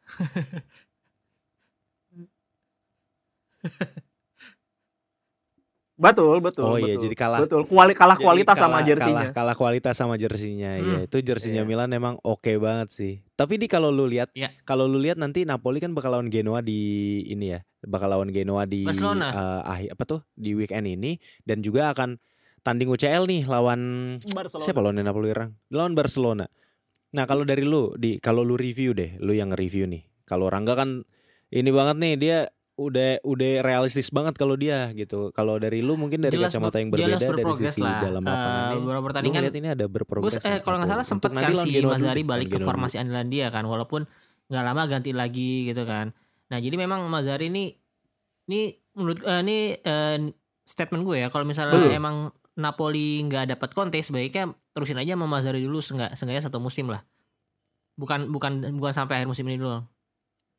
betul 5.98 6.38
betul 6.38 6.62
Oh 6.64 6.78
iya, 6.78 6.94
betul. 6.94 7.02
jadi 7.04 7.16
kalah. 7.18 7.38
betul 7.42 7.62
Kuali, 7.64 7.90
kalah 7.90 8.14
Jadi 8.14 8.24
kualitas 8.24 8.56
sama 8.56 8.70
kalah- 8.72 8.86
jersinya 8.86 9.18
Kalah, 9.20 9.34
kalah 9.34 9.56
kualitas 9.56 9.94
sama 9.94 10.14
jersinya. 10.14 10.70
Hmm. 10.72 10.84
Iya, 10.84 10.98
itu 11.04 11.16
jersinya 11.20 11.62
Iya. 11.62 11.68
Milan 11.68 11.90
emang 11.90 12.14
oke 12.20 12.52
banget 12.56 12.88
sih. 12.88 13.12
Tapi 13.32 13.54
di 13.54 13.66
kalau 13.66 13.90
lu 13.90 14.06
lihat, 14.06 14.30
Iya. 14.32 14.54
kalau 14.62 14.86
lu 14.86 14.96
lihat 14.96 15.16
nanti 15.16 15.42
Napoli 15.42 15.76
kan 15.76 15.90
bakal 15.90 16.14
lawan 16.14 16.28
Genoa 16.28 16.58
di 16.60 16.78
ini 17.24 17.50
ya, 17.50 17.60
bakal 17.82 18.08
lawan 18.08 18.30
Genoa 18.30 18.62
di 18.62 18.82
Barcelona. 18.82 19.26
eh, 19.28 19.60
akhir 19.66 19.88
apa 19.92 20.02
tuh 20.06 20.20
di 20.32 20.54
weekend 20.54 20.86
ini 20.86 21.18
dan 21.42 21.60
juga 21.60 21.90
akan 21.90 22.14
tanding 22.60 22.86
UCL 22.86 23.24
nih 23.24 23.42
lawan 23.44 23.80
Barcelona 24.24 24.64
siapa 24.64 24.78
lawan 24.78 24.96
Napoli 24.96 25.28
orang? 25.28 25.50
Lawan 25.68 25.92
Barcelona. 25.92 26.46
Nah 27.08 27.24
kalau 27.24 27.42
dari 27.42 27.62
lu 27.62 27.90
di 27.94 28.16
kalau 28.18 28.40
lu 28.40 28.54
review 28.54 28.92
deh, 28.92 29.18
lu 29.18 29.32
yang 29.32 29.50
review 29.50 29.84
nih. 29.84 30.06
Kalau 30.22 30.46
Rangga 30.46 30.76
kan 30.76 31.02
ini 31.48 31.70
banget 31.70 31.96
nih 31.96 32.14
dia 32.14 32.38
udah 32.78 33.18
udah 33.26 33.52
realistis 33.60 34.06
banget 34.08 34.38
kalau 34.38 34.54
dia 34.54 34.86
gitu. 34.94 35.34
Kalau 35.34 35.58
dari 35.58 35.82
lu 35.82 35.98
mungkin 35.98 36.22
dari 36.22 36.38
Jelas 36.38 36.54
kacamata 36.54 36.78
yang 36.78 36.94
berbeda 36.94 37.18
jelas 37.18 37.20
dari 37.20 37.42
sisi 37.58 37.82
lah. 37.82 37.98
dalam 38.00 38.22
Eh, 38.22 38.30
lapangan 38.30 38.62
ini. 38.62 38.78
beberapa 38.78 39.02
pertandingan 39.04 39.42
ini 39.50 39.68
ada 39.74 39.86
berprogres. 39.90 40.38
eh, 40.38 40.46
nih 40.46 40.60
kalau 40.62 40.76
nggak 40.78 40.90
salah 40.94 41.02
sempat 41.04 41.30
kan 41.34 41.50
si 41.58 41.82
Mazari 41.82 42.22
balik 42.22 42.48
ke 42.48 42.58
formasi 42.62 42.96
andalan 42.96 43.26
dia 43.26 43.50
kan 43.50 43.66
walaupun 43.66 44.06
nggak 44.46 44.64
lama 44.64 44.82
ganti 44.86 45.10
lagi 45.10 45.66
gitu 45.66 45.82
kan. 45.82 46.14
Nah 46.48 46.58
jadi 46.62 46.78
memang 46.78 47.02
Mazari 47.10 47.50
ini 47.50 47.74
ini 48.46 48.60
menurut 48.94 49.26
eh, 49.26 49.40
ini 49.42 49.58
eh, 49.76 50.16
statement 50.62 51.02
gue 51.02 51.26
ya 51.26 51.28
kalau 51.28 51.42
misalnya 51.42 51.74
Betul. 51.76 51.92
emang 51.92 52.16
Napoli 52.54 53.26
nggak 53.26 53.58
dapat 53.58 53.70
Conte 53.74 53.98
sebaiknya 53.98 54.54
terusin 54.70 54.96
aja 54.96 55.18
sama 55.18 55.26
Mazari 55.26 55.58
dulu 55.60 55.82
seenggak 55.82 56.14
seenggaknya 56.14 56.46
satu 56.46 56.62
musim 56.62 56.86
lah. 56.86 57.02
Bukan 57.98 58.30
bukan 58.30 58.78
bukan 58.78 58.92
sampai 58.94 59.18
akhir 59.18 59.26
musim 59.26 59.50
ini 59.50 59.58
dulu. 59.58 59.82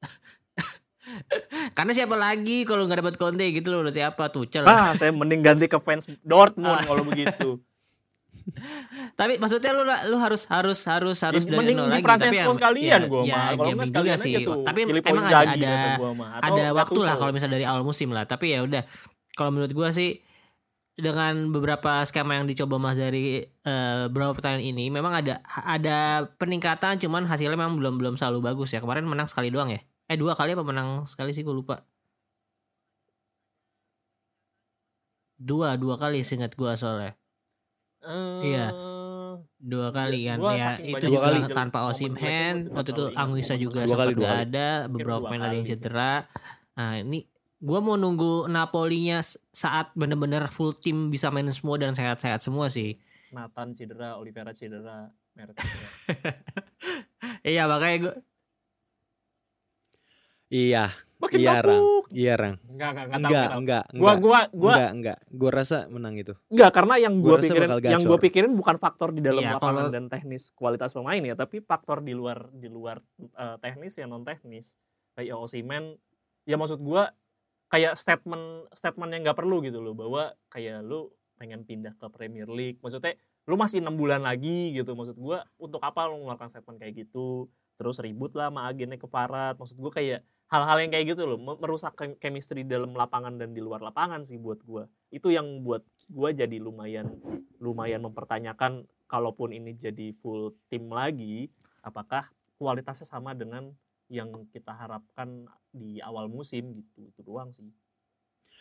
Karena 1.80 1.92
siapa 1.96 2.16
lagi 2.16 2.68
kalau 2.68 2.84
nggak 2.84 3.00
dapat 3.00 3.16
Conte 3.16 3.48
gitu 3.48 3.72
loh 3.72 3.80
udah 3.82 3.96
siapa 3.96 4.28
Tuchel. 4.28 4.68
ah 4.68 4.92
saya 4.94 5.10
mending 5.10 5.40
ganti 5.40 5.66
ke 5.66 5.80
fans 5.80 6.06
Ah. 6.06 6.20
Dortmund 6.22 6.84
kalau 6.84 7.04
begitu 7.04 7.64
Tapi 9.20 9.38
maksudnya 9.38 9.72
lu 9.72 9.84
lu 9.86 10.18
harus 10.18 10.44
harus 10.48 10.80
harus 10.84 11.18
harus 11.18 11.44
Ya, 11.46 11.54
dari 11.54 11.72
nol 11.72 11.86
lagi 11.88 12.02
sekalian 12.02 13.00
ya, 13.00 13.08
gua 13.08 13.22
ya, 13.22 13.36
mah 13.36 13.46
kalau 13.46 13.64
gaming 13.64 13.78
nggak 13.78 13.88
juga 13.88 13.90
sekalian 13.90 14.20
sih. 14.20 14.34
tuh 14.42 14.56
Tapi 14.66 14.80
emang 15.06 15.24
ada 15.24 15.40
ada 15.46 15.74
ada 16.42 16.66
waktu 16.74 17.00
lah 17.00 17.16
kalau 17.16 17.32
misalnya 17.32 17.56
dari 17.56 17.66
awal 17.66 17.84
musim 17.84 18.10
lah. 18.10 18.26
Tapi 18.26 18.46
ya 18.52 18.60
udah 18.62 18.84
kalau 19.34 19.50
menurut 19.54 19.72
gua 19.72 19.90
sih 19.92 20.20
dengan 21.00 21.48
beberapa 21.48 22.04
skema 22.04 22.36
yang 22.36 22.46
dicoba 22.46 22.76
Mas 22.76 23.00
dari 23.00 23.40
eh, 23.40 24.04
beberapa 24.10 24.36
pertandingan 24.36 24.66
ini 24.68 24.86
memang 24.90 25.14
ada 25.16 25.40
ada 25.56 26.00
peningkatan 26.36 27.00
cuman 27.00 27.24
hasilnya 27.24 27.56
memang 27.56 27.80
belum 27.80 27.96
belum 27.96 28.14
selalu 28.18 28.44
bagus 28.44 28.74
ya. 28.74 28.82
Kemarin 28.82 29.06
menang 29.06 29.30
sekali 29.30 29.48
doang 29.48 29.70
ya. 29.70 29.80
Eh 30.10 30.18
dua 30.18 30.34
kali 30.34 30.58
apa 30.58 30.66
menang 30.66 31.06
sekali 31.06 31.32
sih 31.32 31.46
gue 31.46 31.54
lupa. 31.54 31.86
Dua, 35.40 35.80
dua 35.80 35.96
kali 35.96 36.26
seingat 36.26 36.58
gue 36.58 36.72
soalnya. 36.76 37.16
Iya. 38.44 38.68
Eh, 38.74 39.00
Dua 39.60 39.92
kali 39.92 40.24
kan. 40.24 40.40
ya 40.56 40.80
itu 40.80 41.12
juga 41.12 41.36
kali. 41.36 41.52
tanpa 41.52 41.84
Osimhen 41.92 42.72
nggak 42.72 42.76
waktu 42.76 42.92
itu 42.96 43.04
Anguissa 43.12 43.56
juga 43.60 43.84
sempat 43.84 44.16
gak 44.16 44.38
ada 44.52 44.88
beberapa 44.88 45.28
pemain 45.28 45.44
ada 45.52 45.56
yang 45.56 45.68
cedera. 45.68 46.28
Nah 46.80 47.04
ini 47.04 47.28
gua 47.60 47.84
mau 47.84 48.00
nunggu 48.00 48.48
Napolinya 48.48 49.20
saat 49.52 49.92
bener-bener 50.00 50.48
full 50.48 50.72
tim 50.80 51.12
bisa 51.12 51.28
main 51.28 51.52
semua 51.52 51.76
dan 51.76 51.92
sehat-sehat 51.92 52.40
semua 52.40 52.72
sih. 52.72 52.96
Nathan 53.36 53.76
cedera, 53.76 54.16
Oliveira 54.18 54.56
cedera, 54.56 55.12
iya 57.46 57.70
makanya 57.70 57.98
gua 58.10 58.14
Iya, 60.50 60.90
Makin 61.20 61.36
Iya, 61.36 61.60
Rang. 61.60 61.84
bapuk. 61.84 62.06
iya 62.10 62.34
Rang. 62.34 62.56
Enggak, 62.64 62.90
enggak, 62.90 63.04
enggak 63.04 63.20
tahu. 63.20 63.28
Enggak, 63.28 63.50
enggak, 63.52 63.84
Gua 63.92 64.00
enggak. 64.08 64.18
gua 64.18 64.40
gua 64.50 64.72
Enggak, 64.72 64.90
enggak. 64.96 65.18
Gua 65.30 65.52
rasa 65.52 65.78
menang 65.92 66.16
itu. 66.16 66.34
enggak 66.48 66.72
karena 66.72 66.94
yang 66.96 67.14
Gua 67.20 67.28
gua 67.28 67.38
pikirin 67.38 67.70
yang 67.86 68.02
gua 68.02 68.18
pikirin 68.18 68.52
bukan 68.56 68.76
faktor 68.78 69.10
di 69.12 69.22
dalam 69.22 69.44
Iya, 69.44 69.52
lapangan 69.54 69.76
kalau- 69.76 69.92
dan 69.92 70.06
teknis 70.08 70.44
kualitas 70.56 70.90
pemain 70.90 71.20
ya, 71.20 71.36
tapi 71.36 71.60
faktor 71.60 72.00
di 72.00 72.14
luar 72.16 72.48
di 72.50 72.66
luar 72.66 73.04
eh, 73.20 73.56
teknis 73.60 73.94
ya 73.94 74.08
non 74.08 74.24
teknis. 74.24 74.80
Kayak 75.14 75.36
Osimhen 75.38 76.00
ya 76.46 76.56
maksud 76.56 76.80
gua 76.80 77.12
kayak 77.68 77.94
statement 77.94 78.72
statement 78.72 79.12
yang 79.12 79.22
nggak 79.22 79.38
perlu 79.38 79.60
gitu 79.60 79.78
loh 79.78 79.94
bahwa 79.94 80.24
kayak 80.48 80.82
lu 80.82 81.12
pengen 81.36 81.62
pindah 81.62 81.94
ke 81.94 82.08
Premier 82.08 82.48
League. 82.48 82.80
Maksudnya 82.80 83.20
lu 83.44 83.54
masih 83.54 83.84
enam 83.84 83.94
bulan 83.94 84.24
lagi 84.24 84.72
gitu 84.72 84.96
maksud 84.96 85.14
gua 85.14 85.44
untuk 85.58 85.84
apa 85.84 86.08
lu 86.08 86.16
mengeluarkan 86.18 86.48
statement 86.48 86.80
kayak 86.80 86.96
gitu 86.98 87.50
terus 87.76 87.98
ribut 87.98 88.32
lah 88.32 88.48
sama 88.48 88.68
agennya 88.68 88.96
ke 88.96 89.06
Farad 89.06 89.56
maksud 89.56 89.76
gua 89.76 89.90
kayak 89.90 90.22
hal-hal 90.50 90.78
yang 90.82 90.92
kayak 90.92 91.06
gitu 91.14 91.24
loh 91.30 91.38
me- 91.38 91.60
merusak 91.62 91.94
chem- 91.94 92.18
chemistry 92.18 92.66
dalam 92.66 92.92
lapangan 92.98 93.38
dan 93.38 93.54
di 93.54 93.62
luar 93.62 93.80
lapangan 93.86 94.26
sih 94.26 94.42
buat 94.42 94.60
gua. 94.66 94.90
Itu 95.14 95.30
yang 95.30 95.62
buat 95.62 95.86
gua 96.10 96.34
jadi 96.34 96.58
lumayan 96.58 97.22
lumayan 97.62 98.02
mempertanyakan 98.02 98.90
kalaupun 99.06 99.54
ini 99.54 99.78
jadi 99.78 100.16
full 100.22 100.58
tim 100.72 100.90
lagi 100.90 101.50
apakah 101.86 102.26
kualitasnya 102.58 103.08
sama 103.08 103.38
dengan 103.38 103.72
yang 104.10 104.50
kita 104.50 104.74
harapkan 104.74 105.46
di 105.70 106.02
awal 106.02 106.26
musim 106.26 106.74
gitu. 106.74 107.14
Itu 107.14 107.22
doang 107.22 107.54
sih 107.54 107.70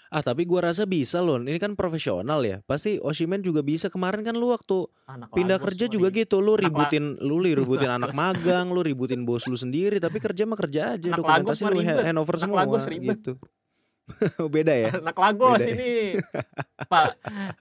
Ah, 0.09 0.21
tapi 0.21 0.43
gua 0.43 0.65
rasa 0.65 0.85
bisa 0.85 1.19
loh. 1.19 1.37
Ini 1.37 1.57
kan 1.57 1.73
profesional 1.73 2.41
ya. 2.41 2.61
Pasti 2.63 2.97
Osimhen 2.97 3.41
juga 3.41 3.61
bisa. 3.61 3.87
Kemarin 3.87 4.21
kan 4.21 4.33
lu 4.33 4.49
waktu 4.49 4.89
anak 5.05 5.29
pindah 5.31 5.59
kerja 5.59 5.85
juga 5.87 6.09
nih. 6.09 6.25
gitu. 6.25 6.39
Lu 6.39 6.55
ributin 6.55 7.17
lu 7.19 7.39
ributin 7.39 7.93
anak 7.95 8.13
magang, 8.13 8.69
lu 8.69 8.81
ributin 8.81 9.23
bos 9.23 9.45
lu 9.45 9.55
sendiri, 9.55 9.97
tapi 9.97 10.17
kerja 10.17 10.43
mah 10.43 10.57
kerja 10.57 10.95
aja. 10.95 11.09
Anak 11.11 11.19
Dokumentasi 11.19 11.63
lu 11.63 11.77
ribet. 11.77 12.03
hand 12.03 12.17
over 12.17 12.35
Anak 12.35 12.43
semua 12.43 12.57
Lagos 12.59 12.85
ribet. 12.85 13.19
gitu. 13.19 13.33
Beda 14.49 14.73
ya? 14.73 14.89
anak 14.95 15.13
Lagos 15.15 15.61
Beda 15.61 15.69
ya? 15.69 15.75
ini 15.77 15.91
Pak 16.89 17.07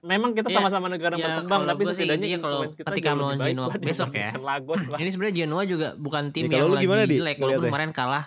memang 0.00 0.32
kita 0.32 0.48
Ya, 0.48 0.56
sama-sama 0.56 0.88
negara 0.88 1.12
ya, 1.12 1.44
berkembang 1.44 1.68
tapi 1.68 1.82
setidaknya 1.84 2.16
intinya 2.26 2.38
kalau 2.40 2.60
kita 2.72 2.88
ketika 2.88 3.08
melawan 3.12 3.36
baik 3.36 3.52
Genoa 3.52 3.68
besok 3.78 4.10
ya. 4.14 4.32
Lagos 4.32 4.82
lah 4.88 4.96
ini 4.96 5.10
sebenarnya 5.12 5.36
Genoa 5.38 5.62
juga 5.62 5.88
bukan 5.94 6.32
tim 6.32 6.48
Ya, 6.48 6.64
yang 6.64 6.72
lagi 6.72 6.88
gimana, 6.88 7.04
jelek 7.04 7.36
walaupun 7.36 7.60
ya? 7.60 7.68
kemarin 7.68 7.92
kalah 7.92 8.24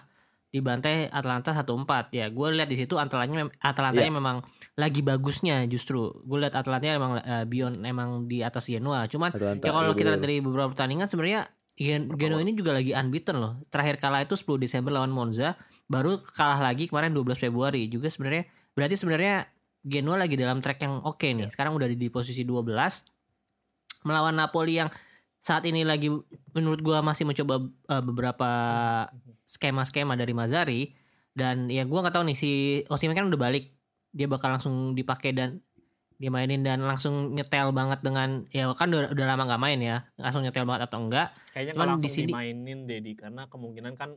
dibantai 0.51 1.07
Atlanta 1.07 1.55
1-4 1.55 2.11
ya 2.11 2.27
gue 2.27 2.47
lihat 2.51 2.67
di 2.67 2.75
situ 2.75 2.99
Atalantanya 2.99 3.47
mem- 3.47 3.55
Atalantanya 3.57 4.11
Iya. 4.11 4.17
memang 4.19 4.37
lagi 4.75 4.99
bagusnya 4.99 5.63
justru. 5.65 6.11
Gue 6.21 6.43
lihat 6.43 6.53
Atalantanya 6.53 6.99
emang 6.99 7.11
eh, 7.17 7.45
beyond 7.47 7.79
emang 7.81 8.27
di 8.27 8.43
atas 8.43 8.67
Genoa 8.67 9.07
cuman 9.07 9.31
Atalanta, 9.31 9.63
ya 9.63 9.71
kalau 9.71 9.91
iya, 9.91 9.97
kita 9.97 10.09
lihat 10.11 10.23
dari 10.23 10.35
beberapa 10.43 10.67
pertandingan 10.69 11.07
sebenarnya 11.07 11.47
Gen- 11.71 12.11
Genoa 12.13 12.43
ini 12.43 12.51
juga 12.51 12.75
lagi 12.75 12.91
unbeaten 12.91 13.39
loh. 13.39 13.63
Terakhir 13.71 13.95
kalah 13.97 14.21
itu 14.21 14.35
10 14.35 14.59
Desember 14.59 14.91
lawan 14.91 15.09
Monza 15.09 15.55
baru 15.87 16.19
kalah 16.19 16.59
lagi 16.59 16.91
kemarin 16.91 17.15
12 17.15 17.39
Februari. 17.39 17.87
Juga 17.87 18.11
sebenarnya 18.11 18.43
berarti 18.75 18.99
sebenarnya 18.99 19.47
Genoa 19.81 20.19
lagi 20.19 20.35
dalam 20.35 20.59
track 20.59 20.83
yang 20.83 20.99
oke 21.01 21.25
nih. 21.25 21.47
Sekarang 21.47 21.73
udah 21.73 21.87
di, 21.87 21.95
di 21.95 22.11
posisi 22.11 22.43
12 22.43 22.67
melawan 24.03 24.35
Napoli 24.35 24.77
yang 24.77 24.91
saat 25.37 25.65
ini 25.65 25.81
lagi 25.81 26.05
menurut 26.53 26.81
gua 26.81 27.01
masih 27.01 27.25
mencoba 27.25 27.65
eh, 27.65 28.03
beberapa 28.03 28.49
skema-skema 29.51 30.15
dari 30.15 30.31
Mazari 30.31 30.81
dan 31.35 31.67
ya 31.67 31.83
gua 31.83 32.07
nggak 32.07 32.15
tahu 32.15 32.23
nih 32.31 32.37
si 32.39 32.51
Osimhen 32.87 33.19
kan 33.19 33.27
udah 33.27 33.41
balik. 33.51 33.75
Dia 34.11 34.27
bakal 34.27 34.55
langsung 34.55 34.95
dipakai 34.95 35.31
dan 35.35 35.59
dia 36.15 36.29
mainin 36.29 36.61
dan 36.61 36.85
langsung 36.85 37.33
nyetel 37.33 37.73
banget 37.73 38.05
dengan 38.05 38.45
ya 38.53 38.69
kan 38.77 38.93
udah, 38.93 39.09
udah 39.09 39.25
lama 39.25 39.43
nggak 39.49 39.61
main 39.63 39.79
ya 39.81 39.97
langsung 40.21 40.45
nyetel 40.45 40.63
banget 40.69 40.85
atau 40.87 40.99
enggak. 41.01 41.33
Kayaknya 41.51 41.73
Cuman 41.73 41.81
kalau 41.81 41.91
langsung 41.97 42.05
di 42.05 42.09
sini- 42.13 42.31
dimainin 42.31 42.79
Dedi 42.85 43.11
karena 43.17 43.41
kemungkinan 43.49 43.93
kan 43.97 44.09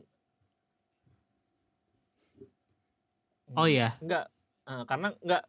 oh 3.57 3.67
iya. 3.67 3.97
Enggak 4.03 4.29
eh, 4.69 4.83
karena 4.85 5.07
enggak 5.17 5.43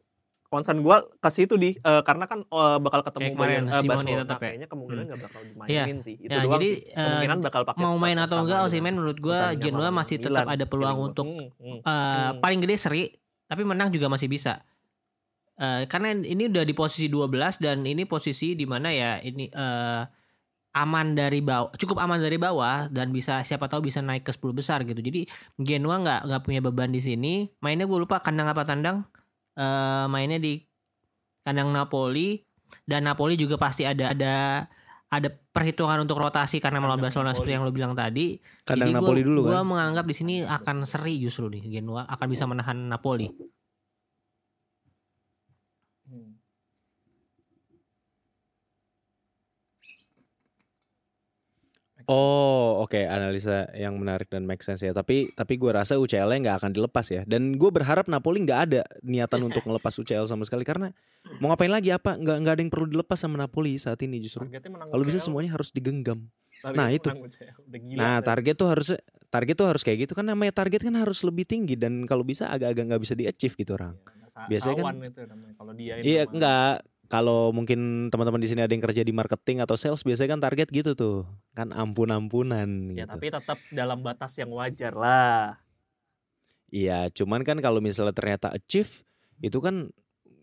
concern 0.48 0.78
gua 0.78 1.02
ke 1.02 1.28
situ 1.28 1.54
di 1.54 1.74
eh, 1.74 2.02
karena 2.02 2.24
kan 2.24 2.40
eh, 2.40 2.78
bakal 2.78 3.00
ketemu 3.00 3.22
Kayak 3.22 3.34
kemarin, 3.34 3.52
Bayern- 3.56 3.68
eh, 3.68 3.80
Simone 3.80 3.96
Barcelona. 3.98 4.20
tetap 4.20 4.34
ya? 4.34 4.42
kayaknya 4.42 4.66
kemungkinan 4.66 4.96
Hmm. 4.98 5.08
nggak 5.08 5.20
bakal 5.22 5.40
dimainin 5.44 5.98
sih 5.98 6.14
itu 6.16 6.28
Ya, 6.28 6.38
doang 6.38 6.52
jadi, 6.54 6.68
sih. 6.68 6.80
kemungkinan 6.92 7.38
bakal 7.40 7.62
pakai 7.64 7.80
mau 7.80 7.96
main 7.96 8.18
atau 8.18 8.36
enggak 8.38 8.56
dengan 8.56 8.68
Osimhen 8.68 8.94
menurut 8.94 9.18
pertandingan 9.18 9.60
Genoa 9.60 9.88
masih 9.90 10.16
Milan. 10.16 10.26
tetap 10.28 10.46
ada 10.48 10.64
peluang 10.64 10.96
gua. 10.96 11.06
untuk 11.06 11.26
Hmm, 11.26 11.48
hmm, 11.52 11.78
eh, 11.78 11.80
hmm. 11.82 12.38
paling 12.38 12.60
gede 12.60 12.76
seri 12.76 13.02
tapi 13.44 13.62
menang 13.62 13.88
juga 13.88 14.06
masih 14.06 14.26
bisa 14.26 14.62
Eh, 15.56 15.88
karena 15.88 16.12
ini 16.12 16.52
udah 16.52 16.62
di 16.62 16.74
posisi 16.74 17.08
12 17.08 17.56
dan 17.56 17.80
ini 17.80 18.04
posisi 18.04 18.52
di 18.52 18.62
mana 18.62 18.92
ya 18.92 19.16
ini 19.18 19.48
eh, 19.48 20.02
aman 20.76 21.16
dari 21.16 21.40
bawah 21.40 21.72
cukup 21.72 21.96
aman 21.98 22.20
dari 22.20 22.36
bawah 22.36 22.92
dan 22.92 23.08
bisa 23.08 23.40
siapa 23.40 23.64
tahu 23.64 23.80
bisa 23.82 23.98
naik 23.98 24.20
ke 24.20 24.30
10 24.30 24.52
besar 24.52 24.84
gitu 24.84 25.00
jadi 25.00 25.24
Genoa 25.56 25.96
nggak 25.96 26.20
nggak 26.22 26.42
punya 26.42 26.60
beban 26.60 26.92
di 26.92 27.00
sini 27.00 27.34
mainnya 27.58 27.82
gue 27.82 27.96
lupa 27.96 28.20
kandang 28.20 28.44
apa 28.46 28.62
tandang 28.62 29.08
Eh, 29.56 30.04
mainnya 30.12 30.36
di 30.36 30.60
kandang 31.40 31.72
Napoli 31.72 32.36
dan 32.84 33.08
Napoli 33.08 33.40
juga 33.40 33.56
pasti 33.56 33.88
ada 33.88 34.12
ada 34.12 34.68
ada 35.06 35.28
perhitungan 35.32 36.02
untuk 36.02 36.20
rotasi 36.20 36.60
karena 36.60 36.82
melawan 36.82 37.00
Barcelona 37.00 37.32
Napoli. 37.32 37.38
seperti 37.40 37.52
yang 37.56 37.64
lo 37.64 37.72
bilang 37.72 37.94
tadi 37.96 38.36
Kandang 38.66 38.90
jadi 38.90 39.00
Napoli 39.00 39.22
dulu 39.24 39.48
gua 39.48 39.62
kan. 39.62 39.70
menganggap 39.70 40.04
di 40.04 40.14
sini 40.18 40.34
akan 40.44 40.84
seri 40.84 41.16
justru 41.22 41.48
nih 41.48 41.80
Genoa 41.80 42.04
akan 42.04 42.26
bisa 42.28 42.44
menahan 42.44 42.90
Napoli. 42.90 43.32
Hmm. 46.06 46.36
Oh, 52.06 52.86
oke 52.86 53.02
analisa 53.02 53.66
yang 53.74 53.98
menarik 53.98 54.30
dan 54.30 54.46
make 54.46 54.62
sense 54.62 54.78
ya. 54.86 54.94
Tapi 54.94 55.34
tapi 55.34 55.58
gue 55.58 55.74
rasa 55.74 55.98
UCL-nya 55.98 56.38
nggak 56.38 56.56
akan 56.62 56.70
dilepas 56.70 57.06
ya. 57.10 57.22
Dan 57.26 57.58
gue 57.58 57.70
berharap 57.74 58.06
Napoli 58.06 58.46
nggak 58.46 58.60
ada 58.70 58.82
niatan 59.02 59.50
untuk 59.50 59.62
ngelepas 59.66 59.90
UCL 59.90 60.30
sama 60.30 60.46
sekali 60.46 60.62
karena 60.62 60.94
mau 61.42 61.50
ngapain 61.50 61.70
lagi 61.70 61.90
apa? 61.90 62.14
Nggak 62.14 62.36
nggak 62.46 62.54
ada 62.54 62.62
yang 62.62 62.70
perlu 62.70 62.86
dilepas 62.86 63.18
sama 63.18 63.42
Napoli 63.42 63.74
saat 63.82 63.98
ini 64.06 64.22
justru. 64.22 64.46
Kalau 64.46 65.02
bisa 65.02 65.18
semuanya 65.18 65.58
harus 65.58 65.74
digenggam. 65.74 66.30
targetnya 66.56 66.78
nah, 66.78 66.88
itu. 66.88 67.08
gila. 67.68 68.00
Nah 68.00 68.18
target 68.22 68.54
tuh 68.54 68.68
harus 68.70 68.88
target 69.28 69.54
tuh 69.58 69.66
harus 69.68 69.82
kayak 69.82 70.08
gitu 70.08 70.12
kan 70.14 70.24
namanya 70.24 70.54
target 70.54 70.86
kan 70.86 70.94
harus 70.94 71.20
lebih 71.26 71.44
tinggi 71.44 71.74
dan 71.76 72.06
kalau 72.06 72.22
bisa 72.22 72.48
agak-agak 72.48 72.86
nggak 72.86 73.02
bisa 73.02 73.14
di 73.18 73.26
achieve 73.26 73.58
gitu 73.58 73.74
orang. 73.74 73.98
Ya, 73.98 74.26
sa- 74.30 74.46
biasanya 74.48 74.82
kan- 74.86 74.96
itu 75.02 75.20
namanya 75.26 75.54
kalau 75.58 75.72
dia 75.74 75.92
Iya 76.00 76.22
enggak 76.30 76.86
kalau 77.06 77.50
mungkin 77.50 77.78
teman-teman 78.08 78.38
di 78.38 78.46
sini 78.46 78.60
ada 78.60 78.70
yang 78.70 78.82
kerja 78.82 79.00
di 79.00 79.10
marketing 79.10 79.60
atau 79.60 79.74
sales 79.74 80.00
biasanya 80.00 80.30
kan 80.32 80.42
target 80.42 80.68
gitu 80.68 80.92
tuh 80.92 81.22
kan 81.52 81.70
ampun-ampunan 81.70 82.66
Ya 82.92 83.02
gitu. 83.02 83.10
tapi 83.12 83.26
tetap 83.28 83.58
dalam 83.70 84.00
batas 84.00 84.34
yang 84.34 84.50
wajar 84.50 84.92
lah. 84.92 85.58
Iya, 86.66 87.08
cuman 87.10 87.40
kan 87.40 87.58
kalau 87.58 87.78
misalnya 87.78 88.10
ternyata 88.10 88.50
achieve 88.50 89.06
itu 89.38 89.58
kan 89.58 89.86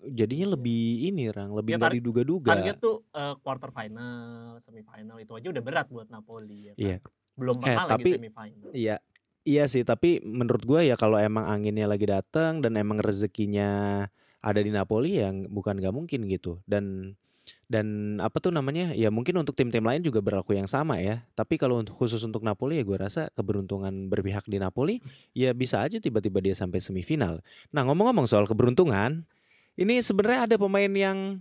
jadinya 0.05 0.53
lebih 0.53 1.05
ini 1.05 1.28
Rang, 1.28 1.51
lebih 1.51 1.76
Ya, 1.76 1.78
nggak 1.78 1.91
tar- 1.91 1.97
diduga-duga. 1.97 2.49
Target 2.49 2.78
tuh 2.78 3.03
eh, 3.09 3.36
quarter 3.39 3.70
final, 3.70 4.16
semifinal 4.59 5.18
itu 5.18 5.32
aja 5.34 5.47
udah 5.49 5.61
berat 5.61 5.88
buat 5.88 6.07
Napoli 6.07 6.72
ya. 6.72 6.74
kan? 6.74 6.80
Iya. 6.80 6.97
Belum 7.34 7.55
Eh, 7.55 7.61
pernah 7.61 7.86
tapi- 7.86 8.03
lagi 8.05 8.18
semifinal. 8.18 8.72
Iya. 8.72 8.97
Iya 9.43 9.68
sih, 9.68 9.84
tapi 9.84 10.24
menurut 10.24 10.64
gua 10.64 10.80
ya 10.80 10.95
kalau 10.95 11.20
emang 11.20 11.43
anginnya 11.43 11.84
lagi 11.84 12.07
datang 12.07 12.64
dan 12.64 12.80
emang 12.80 12.95
rezekinya 12.97 14.07
ada 14.44 14.60
di 14.60 14.70
Napoli 14.70 15.24
yang 15.24 15.48
bukan 15.48 15.80
nggak 15.80 15.96
mungkin 15.96 16.28
gitu. 16.28 16.60
Dan 16.68 17.16
dan 17.68 18.20
apa 18.20 18.39
tuh 18.44 18.52
namanya? 18.52 18.91
Ya 18.91 19.10
mungkin 19.10 19.39
untuk 19.39 19.56
tim-tim 19.56 19.84
lain 19.84 20.04
juga 20.04 20.20
berlaku 20.20 20.56
yang 20.56 20.68
sama 20.68 21.00
ya. 21.00 21.24
Tapi 21.34 21.56
kalau 21.56 21.80
untuk 21.80 21.96
khusus 21.96 22.20
untuk 22.28 22.44
Napoli 22.44 22.80
ya 22.80 22.84
gua 22.84 23.08
rasa 23.08 23.32
keberuntungan 23.34 24.12
berpihak 24.12 24.46
di 24.46 24.60
Napoli 24.60 25.00
ya 25.32 25.56
bisa 25.56 25.80
aja 25.82 25.98
tiba-tiba 25.98 26.44
dia 26.44 26.54
sampai 26.54 26.84
semifinal. 26.84 27.39
Nah, 27.72 27.88
ngomong-ngomong 27.88 28.28
soal 28.28 28.46
keberuntungan, 28.46 29.24
ini 29.80 30.04
sebenarnya 30.04 30.52
ada 30.52 30.56
pemain 30.60 30.91
yang 30.91 31.39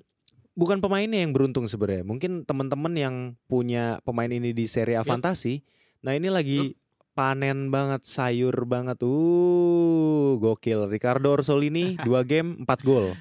bukan 0.55 0.79
pemainnya 0.79 1.21
yang 1.21 1.35
beruntung 1.35 1.67
sebenarnya. 1.67 2.07
Mungkin 2.07 2.47
teman-teman 2.47 2.93
yang 2.97 3.15
punya 3.51 3.99
pemain 4.07 4.31
ini 4.31 4.55
di 4.55 4.65
Serie 4.71 4.97
A 4.97 5.05
Yup. 5.05 5.11
Fantasi. 5.11 5.61
Nah, 6.03 6.19
ini 6.19 6.29
lagi 6.33 6.75
panen 7.13 7.69
banget, 7.69 8.03
sayur 8.03 8.55
banget. 8.65 9.01
Uh, 9.01 10.37
gokil. 10.37 10.87
Ricardo 10.87 11.33
Orsolini 11.33 11.97
2 12.05 12.09
game 12.25 12.51
4 12.63 12.83
gol. 12.83 13.13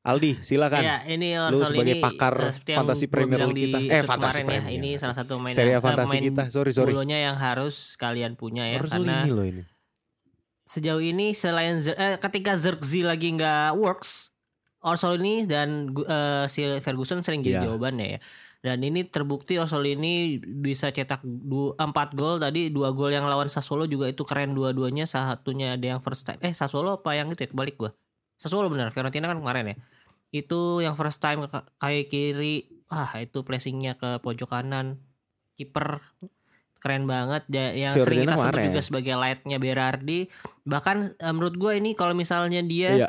Aldi, 0.00 0.40
silakan. 0.40 0.80
Ya, 0.80 1.04
ini 1.04 1.36
Lu 1.36 1.60
Orsolini 1.60 1.68
sebagai 1.68 1.94
pakar 2.00 2.34
eh, 2.48 2.72
fantasi 2.72 3.04
Premier 3.04 3.44
League 3.44 3.68
kita. 3.68 3.78
Eh, 3.84 4.00
fantasi 4.00 4.40
ya. 4.40 4.46
Premier. 4.48 4.72
Ini 4.72 4.90
salah 4.96 5.12
satu 5.12 5.36
main 5.36 5.52
Serie 5.52 5.76
A 5.76 5.78
eh, 5.78 5.84
fantasi 5.84 6.08
pemain 6.08 6.24
kita. 6.24 6.44
Sorry, 6.48 6.72
sorry. 6.72 6.92
bolonya 6.96 7.20
yang 7.20 7.36
harus 7.36 8.00
kalian 8.00 8.32
punya 8.32 8.64
ya 8.64 8.80
Orsolini 8.80 9.12
karena 9.12 9.28
loh 9.28 9.44
ini. 9.44 9.62
sejauh 10.64 11.04
ini 11.04 11.36
selain 11.36 11.84
eh, 11.84 12.16
ketika 12.16 12.56
Zirkzee 12.56 13.04
lagi 13.04 13.34
nggak 13.34 13.76
works 13.76 14.32
Orsolini 14.80 15.44
dan 15.44 15.92
eh, 15.92 16.48
si 16.48 16.64
Ferguson 16.80 17.20
sering 17.20 17.44
jadi 17.44 17.60
Iya. 17.60 17.68
jawabannya 17.68 18.06
ya 18.16 18.18
dan 18.60 18.84
ini 18.84 19.08
terbukti 19.08 19.56
Orsolini 19.56 20.36
bisa 20.36 20.92
cetak 20.92 21.24
du- 21.24 21.72
empat 21.80 22.12
gol 22.12 22.36
tadi 22.36 22.68
dua 22.68 22.92
gol 22.92 23.08
yang 23.08 23.24
lawan 23.24 23.48
Sassuolo 23.48 23.88
juga 23.88 24.04
itu 24.04 24.20
keren 24.28 24.52
dua-duanya. 24.52 25.08
Satunya 25.08 25.80
ada 25.80 25.96
yang 25.96 26.00
first 26.04 26.28
time 26.28 26.36
eh 26.44 26.52
Sassuolo 26.52 27.00
apa 27.00 27.16
yang 27.16 27.32
itu 27.32 27.40
ya? 27.40 27.48
Kebalik 27.48 27.80
gua. 27.80 27.96
Sassuolo 28.36 28.68
benar 28.68 28.92
Fiorentina 28.92 29.32
kan 29.32 29.40
kemarin 29.40 29.72
ya. 29.72 29.76
Itu 30.28 30.84
yang 30.84 30.92
first 30.92 31.24
time 31.24 31.48
ke 31.48 31.56
kaki 31.80 32.02
kiri 32.06 32.56
wah 32.92 33.08
itu 33.16 33.40
placingnya 33.40 33.96
ke 33.96 34.20
pojok 34.20 34.52
kanan. 34.52 35.00
Kiper 35.56 36.04
keren 36.84 37.08
banget. 37.08 37.48
Ja- 37.48 37.72
yang 37.72 37.96
sering 37.96 38.28
Fiorentina 38.28 38.36
kita 38.36 38.44
sebut 38.44 38.60
juga 38.68 38.80
sebagai 38.84 39.14
lightnya 39.16 39.56
Berardi. 39.56 40.20
Bahkan 40.68 40.96
eh, 41.16 41.32
menurut 41.32 41.56
gue 41.56 41.72
ini 41.80 41.96
kalau 41.96 42.12
misalnya 42.12 42.60
dia 42.60 43.08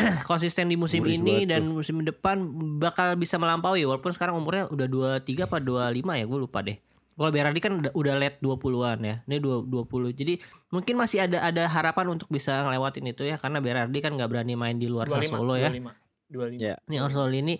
konsisten 0.30 0.66
di 0.68 0.76
musim 0.76 1.04
Gurih 1.04 1.20
ini 1.20 1.36
dan 1.44 1.66
musim 1.68 2.00
depan 2.02 2.40
bakal 2.80 3.14
bisa 3.16 3.36
melampaui 3.36 3.84
walaupun 3.84 4.12
sekarang 4.12 4.38
umurnya 4.38 4.66
udah 4.72 5.20
23 5.20 5.46
apa 5.46 5.56
25 5.60 6.20
ya 6.20 6.24
gue 6.26 6.38
lupa 6.38 6.58
deh 6.64 6.76
kalau 7.20 7.36
Berardi 7.36 7.60
kan 7.60 7.72
udah, 7.76 7.92
udah 7.92 8.14
late 8.16 8.40
20-an 8.40 8.98
ya 9.04 9.16
ini 9.28 9.36
2 9.44 9.68
20 9.68 10.16
jadi 10.16 10.34
mungkin 10.72 10.94
masih 10.96 11.28
ada 11.28 11.44
ada 11.44 11.68
harapan 11.68 12.16
untuk 12.16 12.32
bisa 12.32 12.64
ngelewatin 12.64 13.04
itu 13.12 13.22
ya 13.28 13.36
karena 13.36 13.60
Berardi 13.60 13.98
kan 14.00 14.16
nggak 14.16 14.30
berani 14.30 14.54
main 14.56 14.80
di 14.80 14.88
luar 14.88 15.08
25, 15.08 15.28
Sassuolo 15.28 15.54
ya 15.60 15.68
25. 15.68 16.32
25. 16.32 16.64
Ya. 16.64 16.74
ini 16.88 16.96
Orsolini 17.02 17.54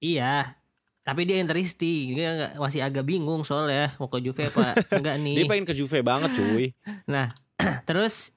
iya 0.00 0.56
tapi 1.04 1.28
dia 1.28 1.36
interisti 1.36 2.16
dia 2.16 2.56
masih 2.56 2.80
agak 2.80 3.04
bingung 3.04 3.44
soalnya 3.44 3.92
mau 4.00 4.08
ke 4.08 4.24
Juve 4.24 4.48
apa 4.48 4.72
enggak 4.98 5.16
nih 5.20 5.44
Dia 5.44 5.46
pengen 5.52 5.66
ke 5.68 5.76
Juve 5.76 6.00
banget, 6.00 6.32
cuy. 6.32 6.72
Nah, 7.04 7.28
terus 7.88 8.32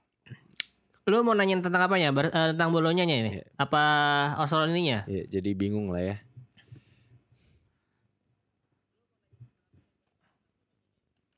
lu 1.08 1.24
mau 1.24 1.32
nanyain 1.32 1.64
tentang 1.64 1.88
apanya? 1.88 2.12
Ber- 2.12 2.30
eh, 2.30 2.52
tentang 2.52 2.76
bolonya 2.76 3.08
ini? 3.08 3.40
Iya. 3.40 3.46
Apa 3.56 3.82
Orsolininya? 4.44 5.08
Ya, 5.08 5.24
jadi 5.32 5.56
bingung 5.56 5.88
lah 5.90 6.04
ya. 6.04 6.16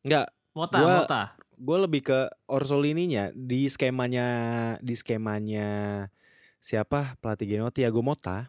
Enggak, 0.01 0.27
Mota, 0.55 0.77
Gua- 0.79 0.97
Mota. 1.05 1.21
gue 1.59 1.77
lebih 1.83 2.01
ke 2.07 2.19
Orsolininya 2.47 3.35
di 3.35 3.67
skemanya 3.67 4.25
di 4.79 4.95
skemanya 4.95 5.67
siapa 6.63 7.19
pelatih 7.19 7.51
Genoa 7.51 7.67
Thiago 7.67 7.99
Motta 7.99 8.47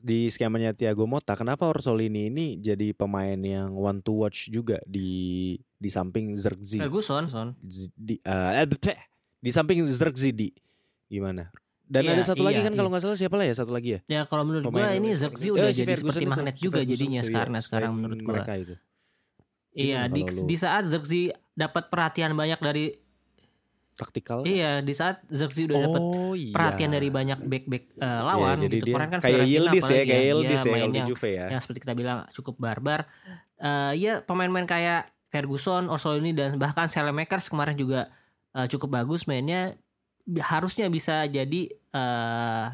di 0.00 0.32
skemanya 0.32 0.72
Thiago 0.72 1.04
Motta 1.04 1.36
kenapa 1.36 1.68
Orsolini 1.68 2.32
ini 2.32 2.46
jadi 2.56 2.96
pemain 2.96 3.36
yang 3.36 3.76
one 3.76 4.00
to 4.00 4.24
watch 4.24 4.48
juga 4.48 4.80
di 4.88 5.52
di 5.76 5.88
samping 5.92 6.32
Zirkzee 6.40 6.80
Ferguson, 6.80 7.28
son. 7.28 7.48
Di 7.60 8.16
beh, 8.24 9.00
di 9.40 9.50
samping 9.52 9.84
Zirkzee 9.88 10.32
di 10.34 10.48
gimana? 11.06 11.48
Dan 11.86 12.02
Iya, 12.02 12.18
ada 12.18 12.22
satu 12.26 12.42
lagi 12.42 12.58
iya, 12.58 12.66
kan 12.66 12.74
kalau 12.74 12.90
nggak 12.90 13.02
salah 13.06 13.14
siapa 13.14 13.38
lah 13.38 13.46
ya 13.46 13.54
satu 13.54 13.70
lagi 13.70 13.88
ya? 13.94 14.00
Ya 14.10 14.20
kalau 14.26 14.42
menurut 14.42 14.66
gua 14.66 14.90
Pemain 14.90 14.98
ini. 14.98 15.14
Zirkzee 15.14 15.54
udah 15.54 15.70
si 15.70 15.86
jadi 15.86 15.94
Ferguson 15.94 16.18
seperti 16.18 16.26
magnet 16.26 16.56
juga 16.58 16.82
Ferguson 16.82 16.92
jadinya 16.98 17.20
itu, 17.22 17.30
iya, 17.30 17.60
sekarang 17.62 17.90
menurut 17.94 18.18
itu. 18.58 18.74
Iya, 19.76 20.00
Gimana 20.10 20.14
di, 20.16 20.20
lu- 20.26 20.46
di 20.50 20.56
saat 20.58 20.82
Zirkzee 20.90 21.30
dapat 21.54 21.84
perhatian 21.86 22.34
banyak 22.34 22.58
dari 22.58 22.84
taktikal. 23.96 24.42
Iya, 24.42 24.82
di 24.82 24.92
saat 24.92 25.22
Zirkzee 25.30 25.70
udah 25.70 25.78
dapat 25.78 26.00
oh 26.02 26.34
iya. 26.34 26.52
perhatian 26.52 26.90
dari 26.92 27.08
banyak 27.08 27.38
back-back 27.46 27.84
eh, 27.96 28.20
lawan 28.26 28.56
Iya, 28.60 28.68
gitu. 28.68 28.84
Kemarin 28.92 29.08
kan 29.08 29.20
kayak 29.22 29.46
Yildiz 29.46 29.86
ya 29.86 30.02
kayak 30.02 30.06
dia 30.10 30.30
Yildiz 30.34 30.62
ya 30.62 30.68
main 30.68 30.82
kalau 30.82 30.92
di 30.92 30.98
yang 30.98 31.08
Juve 31.08 31.28
ya. 31.32 31.46
yang 31.54 31.60
seperti 31.62 31.80
kita 31.86 31.94
bilang 31.94 32.18
cukup 32.34 32.54
barbar. 32.60 33.00
Eh 33.56 33.92
ya 33.96 34.20
pemain-pemain 34.26 34.68
kayak 34.68 35.02
Ferguson, 35.32 35.88
Orsolini 35.88 36.34
dan 36.36 36.58
bahkan 36.60 36.90
Selemakers 36.90 37.48
kemarin 37.48 37.78
juga 37.78 38.12
eh, 38.56 38.66
cukup 38.72 38.88
bagus 39.02 39.28
mainnya. 39.28 39.76
Harusnya 40.26 40.90
bisa 40.90 41.22
jadi 41.30 41.70
eh 41.70 42.66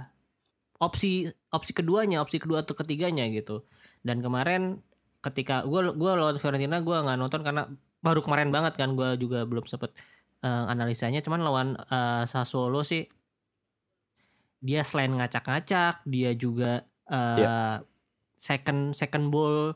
opsi 0.80 1.28
opsi 1.52 1.72
keduanya, 1.76 2.24
opsi 2.24 2.40
kedua 2.42 2.64
atau 2.64 2.74
ketiganya 2.78 3.28
gitu. 3.28 3.66
Dan 4.00 4.24
kemarin 4.24 4.80
ketika 5.22 5.62
gue 5.62 5.94
gua 5.94 6.18
lawan 6.18 6.38
Fiorentina 6.40 6.82
gue 6.82 6.96
nggak 6.96 7.18
nonton 7.18 7.42
karena 7.46 7.70
baru 8.02 8.18
kemarin 8.24 8.50
banget 8.50 8.74
kan 8.74 8.98
gue 8.98 9.14
juga 9.20 9.44
belum 9.46 9.66
sempet 9.68 9.92
eh, 10.42 10.64
analisanya. 10.72 11.20
Cuman 11.20 11.40
lawan 11.44 11.68
eh, 11.78 12.24
Sassuolo 12.30 12.82
sih 12.86 13.06
dia 14.62 14.86
selain 14.86 15.10
ngacak-ngacak 15.18 16.06
dia 16.06 16.30
juga 16.38 16.86
eh 17.10 17.42
second 18.38 18.94
second 18.94 19.26
ball 19.34 19.74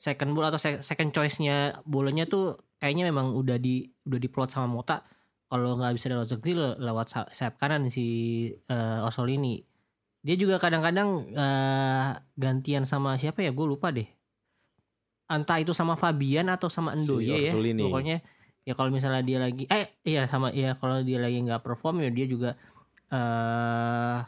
second 0.00 0.32
ball 0.32 0.48
atau 0.48 0.56
se- 0.56 0.80
second 0.80 1.12
choice-nya 1.12 1.84
bolanya 1.84 2.24
tuh 2.24 2.56
kayaknya 2.80 3.12
memang 3.12 3.36
udah 3.36 3.60
di 3.60 3.84
udah 4.08 4.18
diplot 4.18 4.48
sama 4.50 4.66
Mota 4.66 5.04
kalau 5.46 5.76
nggak 5.76 5.94
bisa 5.94 6.06
lewat 6.08 6.30
le- 6.32 6.78
lewat 6.80 7.06
sa- 7.12 7.30
sayap 7.30 7.60
kanan 7.60 7.86
si 7.92 8.06
eh, 8.66 9.06
Orsolini 9.06 9.60
dia 10.24 10.36
juga 10.36 10.56
kadang-kadang 10.56 11.08
eh, 11.32 12.08
gantian 12.34 12.88
sama 12.88 13.20
siapa 13.20 13.44
ya 13.44 13.52
gue 13.52 13.66
lupa 13.68 13.92
deh 13.92 14.08
entah 15.30 15.62
itu 15.62 15.70
sama 15.70 15.94
Fabian 15.94 16.50
atau 16.50 16.66
sama 16.66 16.96
Endo 16.98 17.22
Si 17.22 17.30
ya 17.30 17.36
ya 17.38 17.52
Orsolini. 17.54 17.82
pokoknya 17.86 18.16
ya 18.66 18.72
kalau 18.74 18.90
misalnya 18.90 19.22
dia 19.22 19.38
lagi 19.38 19.64
eh 19.70 19.86
iya 20.02 20.26
sama 20.26 20.50
iya 20.50 20.74
kalau 20.80 21.04
dia 21.04 21.22
lagi 21.22 21.38
nggak 21.44 21.62
perform 21.62 22.02
ya 22.02 22.10
dia 22.10 22.26
juga 22.26 22.50
eh 23.12 24.18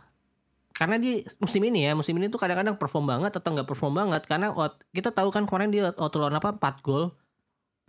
karena 0.72 0.96
dia 0.98 1.22
musim 1.38 1.62
ini 1.62 1.86
ya 1.86 1.92
musim 1.92 2.16
ini 2.16 2.32
tuh 2.32 2.40
kadang-kadang 2.40 2.74
perform 2.80 3.06
banget 3.06 3.32
atau 3.38 3.50
nggak 3.52 3.68
perform 3.68 3.92
banget 3.92 4.22
karena 4.24 4.50
kita 4.90 5.12
tahu 5.12 5.28
kan 5.28 5.44
kemarin 5.44 5.70
dia 5.70 5.92
lawan 6.18 6.38
apa 6.40 6.56
4 6.56 6.80
gol 6.82 7.12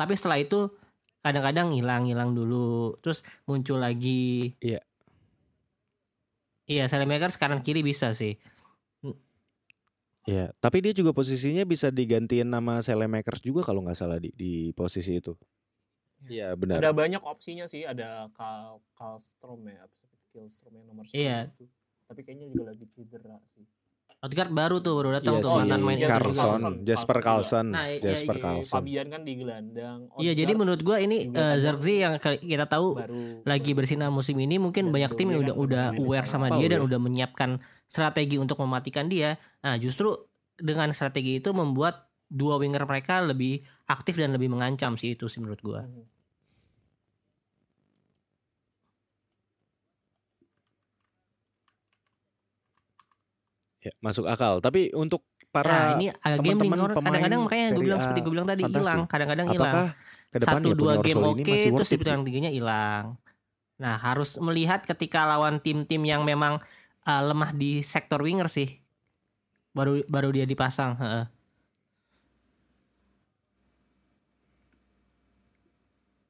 tapi 0.04 0.20
setelah 0.20 0.38
itu 0.44 0.68
kadang-kadang 1.24 1.72
hilang 1.72 2.04
hilang 2.04 2.36
dulu 2.36 3.00
terus 3.00 3.24
muncul 3.48 3.80
lagi 3.80 4.52
Iya. 4.60 4.84
iya 6.68 6.86
Selemakers 6.92 7.40
kanan 7.40 7.64
kiri 7.64 7.80
bisa 7.80 8.12
sih 8.12 8.36
Ya, 10.24 10.56
tapi 10.64 10.80
dia 10.80 10.96
juga 10.96 11.12
posisinya 11.12 11.68
bisa 11.68 11.92
digantiin 11.92 12.48
nama 12.48 12.80
Selemakers 12.80 13.44
juga 13.44 13.60
kalau 13.68 13.84
nggak 13.84 13.98
salah 14.00 14.24
di 14.24 14.32
di 14.32 14.72
posisi 14.72 15.20
itu. 15.20 15.36
Iya 16.24 16.56
benar. 16.56 16.80
Ada 16.80 16.96
banyak 16.96 17.20
opsinya 17.20 17.68
sih, 17.68 17.84
ada 17.84 18.32
Kal 18.32 18.80
Kalstrom 18.96 19.68
ya? 19.68 19.84
Kalstrom 20.32 20.80
yang 20.80 20.88
nomor 20.88 21.04
Iya. 21.12 21.52
10 21.52 21.60
itu. 21.60 21.66
Tapi 22.08 22.20
kayaknya 22.24 22.48
juga 22.56 22.72
lagi 22.72 22.86
cedera 22.96 23.36
sih. 23.52 23.68
Odegaard 24.24 24.56
baru 24.56 24.80
tuh 24.80 24.96
baru 24.96 25.20
datang 25.20 25.36
Iya 25.36 25.44
tuh 25.44 25.52
mantan 25.52 25.82
main 25.84 26.00
Iya, 26.00 26.08
Inter 26.08 26.24
Carlson. 26.32 26.74
Jasper 26.88 27.18
Carlson, 27.20 27.66
Nah, 27.76 27.86
iya, 27.92 28.00
Jasper 28.08 28.36
iya. 28.40 28.44
Carlson. 28.48 28.84
Fabian 28.88 29.08
kan 29.12 29.22
di 29.28 29.34
gelandang. 29.36 30.00
Iya 30.16 30.32
jadi 30.32 30.52
menurut 30.56 30.80
gua 30.80 30.98
ini 31.04 31.28
juga 31.28 31.44
eh, 31.44 31.56
Zirkzee 31.60 32.00
yang 32.08 32.16
kita 32.24 32.64
tahu 32.72 33.04
baru 33.04 33.44
lagi 33.44 33.72
bersinar 33.76 34.08
musim 34.16 34.40
ini 34.40 34.56
mungkin 34.64 34.88
Dan 34.88 34.96
banyak 34.96 35.12
tim 35.20 35.28
yang 35.28 35.44
udah 35.44 35.56
udah 35.60 35.86
aware 36.00 36.24
sama 36.24 36.56
dia 36.56 36.72
dan 36.72 36.80
ya. 36.80 36.88
udah 36.88 37.00
menyiapkan 37.04 37.60
strategi 37.84 38.40
untuk 38.40 38.56
mematikan 38.64 39.12
dia. 39.12 39.36
Nah, 39.60 39.76
justru 39.76 40.16
dengan 40.56 40.88
strategi 40.96 41.44
itu 41.44 41.52
membuat 41.52 42.08
dua 42.32 42.56
winger 42.64 42.88
mereka 42.88 43.20
lebih 43.20 43.60
aktif 43.92 44.16
dan 44.16 44.32
lebih 44.32 44.48
mengancam 44.48 44.96
sih 44.96 45.20
itu 45.20 45.28
sih 45.28 45.44
menurut 45.44 45.60
gua. 45.60 45.84
Mhm. 45.84 46.04
Ya, 53.84 53.92
masuk 54.00 54.26
akal. 54.32 54.64
Tapi 54.64 54.96
untuk 54.96 55.28
Nah, 55.54 55.62
para 55.62 55.78
ini 55.94 56.10
agak 56.10 56.50
gambling 56.50 56.74
kadang-kadang 56.98 57.42
makanya 57.46 57.68
gue 57.78 57.84
bilang 57.86 58.02
seperti 58.02 58.20
gue 58.26 58.34
bilang 58.34 58.48
tadi 58.50 58.64
hilang, 58.66 59.02
kadang-kadang 59.06 59.48
hilang. 59.54 59.76
Satu 60.34 60.66
ya 60.66 60.76
dua 60.76 60.94
game 60.98 61.22
oke 61.22 61.42
masih 61.46 61.70
terus 61.78 61.90
di 61.94 61.98
putaran 62.02 62.26
tiganya 62.26 62.50
hilang. 62.50 63.06
Nah, 63.78 63.96
harus 64.02 64.40
melihat 64.42 64.82
ketika 64.82 65.22
lawan 65.30 65.62
tim-tim 65.62 66.02
yang 66.10 66.26
memang 66.26 66.58
uh, 67.06 67.22
lemah 67.22 67.54
di 67.54 67.86
sektor 67.86 68.18
winger 68.26 68.50
sih. 68.50 68.82
Baru 69.78 70.02
baru 70.10 70.34
dia 70.34 70.46
dipasang, 70.50 70.98
heeh. 70.98 71.26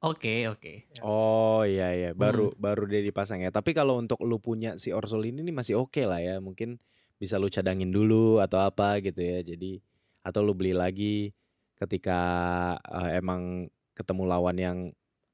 Oke, 0.03 0.51
oke. 0.51 0.73
Oh 0.99 1.63
iya 1.63 1.95
iya, 1.95 2.09
baru 2.11 2.51
Hmm. 2.51 2.59
baru 2.59 2.83
dia 2.91 2.99
dipasang 2.99 3.39
ya. 3.39 3.55
Tapi 3.55 3.71
kalau 3.71 3.95
untuk 4.03 4.19
lu 4.27 4.35
punya 4.35 4.75
si 4.75 4.91
Orsolini 4.91 5.39
ini 5.39 5.55
masih 5.55 5.79
oke 5.79 6.03
lah 6.03 6.19
ya. 6.19 6.43
Mungkin 6.43 6.75
bisa 7.23 7.35
lu 7.35 7.47
cadangin 7.47 7.87
dulu 7.89 8.37
atau 8.37 8.59
apa 8.59 8.99
gitu 8.99 9.17
ya. 9.17 9.39
Jadi 9.41 9.79
atau 10.19 10.39
lu 10.39 10.51
beli 10.51 10.71
lagi 10.71 11.31
ketika 11.73 12.19
eh, 12.77 13.17
emang 13.17 13.65
ketemu 13.93 14.23
lawan 14.25 14.57
yang 14.57 14.77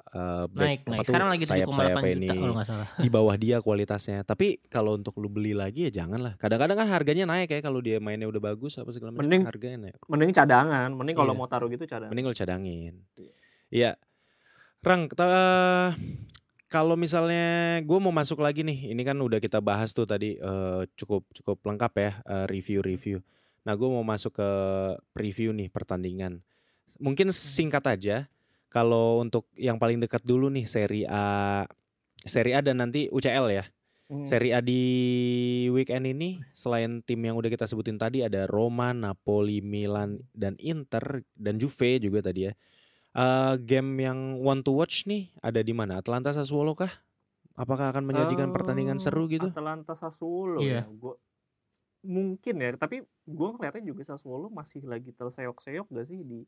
eh, 0.10 0.46
back- 0.48 0.58
Naik, 0.60 0.82
naik. 0.84 1.00
tuh, 1.00 1.06
Sekarang 1.08 1.30
lagi 1.30 1.46
7,8 1.46 1.54
sayap-sayapnya 1.54 2.14
juta 2.16 2.34
kalau 2.36 2.54
nggak 2.54 2.68
salah. 2.68 2.88
di 2.96 3.10
bawah 3.16 3.36
dia 3.36 3.58
kualitasnya. 3.60 4.20
Tapi 4.24 4.48
kalau 4.66 4.94
untuk 4.94 5.14
lu 5.16 5.28
beli 5.28 5.54
lagi 5.54 5.86
ya 5.86 6.02
jangan 6.02 6.20
lah. 6.20 6.34
Kadang-kadang 6.36 6.78
kan 6.78 6.88
harganya 6.88 7.26
naik 7.26 7.50
ya 7.50 7.60
kalau 7.60 7.78
dia 7.80 7.98
mainnya 7.98 8.26
udah 8.26 8.42
bagus 8.44 8.76
apa 8.76 8.90
segala 8.90 9.12
macam 9.12 9.22
Mending- 9.24 9.46
harganya 9.46 9.78
naik. 9.84 9.98
Mending 10.06 10.32
cadangan, 10.32 10.90
mending 10.92 11.14
kalau 11.16 11.34
Iya. 11.34 11.40
mau 11.40 11.48
taruh 11.48 11.68
gitu 11.68 11.84
cadangan. 11.84 12.10
Mending 12.10 12.26
lu 12.26 12.36
cadangin. 12.36 12.94
Iya. 13.16 13.34
Iya. 13.70 13.92
Rang, 14.80 15.06
kita 15.06 15.28
kalau 16.70 16.94
misalnya 16.94 17.82
gue 17.82 17.98
mau 17.98 18.14
masuk 18.14 18.46
lagi 18.46 18.62
nih, 18.62 18.94
ini 18.94 19.02
kan 19.02 19.18
udah 19.18 19.42
kita 19.42 19.58
bahas 19.58 19.90
tuh 19.90 20.06
tadi 20.06 20.38
eh, 20.38 20.82
cukup 20.94 21.26
cukup 21.34 21.58
lengkap 21.66 21.94
ya 21.98 22.12
eh, 22.22 22.46
review-review. 22.46 23.18
Nah 23.66 23.74
gue 23.74 23.90
mau 23.90 24.06
masuk 24.06 24.38
ke 24.38 24.50
preview 25.12 25.50
nih 25.50 25.74
pertandingan. 25.74 26.46
Mungkin 27.02 27.34
singkat 27.34 27.84
aja. 27.90 28.30
Kalau 28.70 29.18
untuk 29.18 29.50
yang 29.58 29.82
paling 29.82 29.98
dekat 29.98 30.22
dulu 30.22 30.46
nih 30.54 30.70
seri 30.70 31.02
A, 31.10 31.66
seri 32.22 32.54
A 32.54 32.62
dan 32.62 32.86
nanti 32.86 33.10
UCL 33.10 33.50
ya. 33.50 33.66
Hmm. 34.10 34.30
Seri 34.30 34.54
A 34.54 34.62
di 34.62 34.82
weekend 35.74 36.06
ini 36.06 36.38
selain 36.54 37.02
tim 37.02 37.18
yang 37.18 37.34
udah 37.34 37.50
kita 37.50 37.66
sebutin 37.66 37.98
tadi 37.98 38.22
ada 38.22 38.46
Roma, 38.46 38.94
Napoli, 38.94 39.58
Milan 39.66 40.22
dan 40.38 40.54
Inter 40.62 41.26
dan 41.34 41.58
Juve 41.58 41.98
juga 41.98 42.30
tadi 42.30 42.46
ya. 42.46 42.54
Eh, 43.10 43.54
game 43.66 44.06
yang 44.06 44.38
one 44.38 44.62
to 44.62 44.70
watch 44.70 45.10
nih 45.10 45.34
ada 45.42 45.66
di 45.66 45.74
mana? 45.74 45.98
Atlanta 45.98 46.30
Sassuolo 46.30 46.78
kah? 46.78 46.94
Apakah 47.58 47.90
akan 47.90 48.06
menyajikan 48.06 48.54
pertandingan 48.54 49.02
Eh, 49.02 49.04
seru 49.04 49.26
gitu? 49.26 49.50
Atalanta 49.50 49.98
Sassuolo 49.98 50.62
Iya. 50.62 50.86
ya. 50.86 50.94
Gua 50.94 51.18
mungkin 52.00 52.56
ya, 52.62 52.70
tapi 52.78 53.02
gua 53.26 53.58
ngeliatnya 53.58 53.84
juga 53.84 54.06
Sassuolo 54.06 54.48
masih 54.48 54.86
lagi 54.86 55.10
terseok-seok 55.12 55.90
gak 55.90 56.08
sih 56.08 56.22
di 56.22 56.46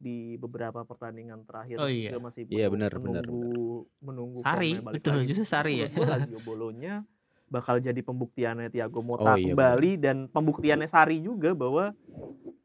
di 0.00 0.34
beberapa 0.34 0.82
pertandingan 0.82 1.44
terakhir 1.44 1.76
Oh 1.78 1.86
iya. 1.86 2.10
juga 2.10 2.26
masih 2.26 2.42
Iya, 2.48 2.66
menunggu- 2.66 2.74
benar, 2.74 2.90
benar, 2.98 3.22
menunggu 3.22 3.54
menunggu 4.00 4.38
Sari, 4.42 4.70
betul, 4.82 5.14
lagi. 5.22 5.28
justru 5.30 5.46
Sari 5.46 5.74
ya. 5.78 5.88
Lazio 6.26 6.40
Bolonya 6.42 7.04
bakal 7.46 7.78
jadi 7.78 8.00
pembuktiannya 8.02 8.66
Thiago 8.68 8.98
Oh, 8.98 9.06
Motta 9.06 9.36
iya, 9.38 9.52
kembali 9.54 9.90
dan 10.00 10.16
pembuktiannya 10.26 10.88
Sari 10.90 11.22
juga 11.22 11.54
bahwa 11.54 11.94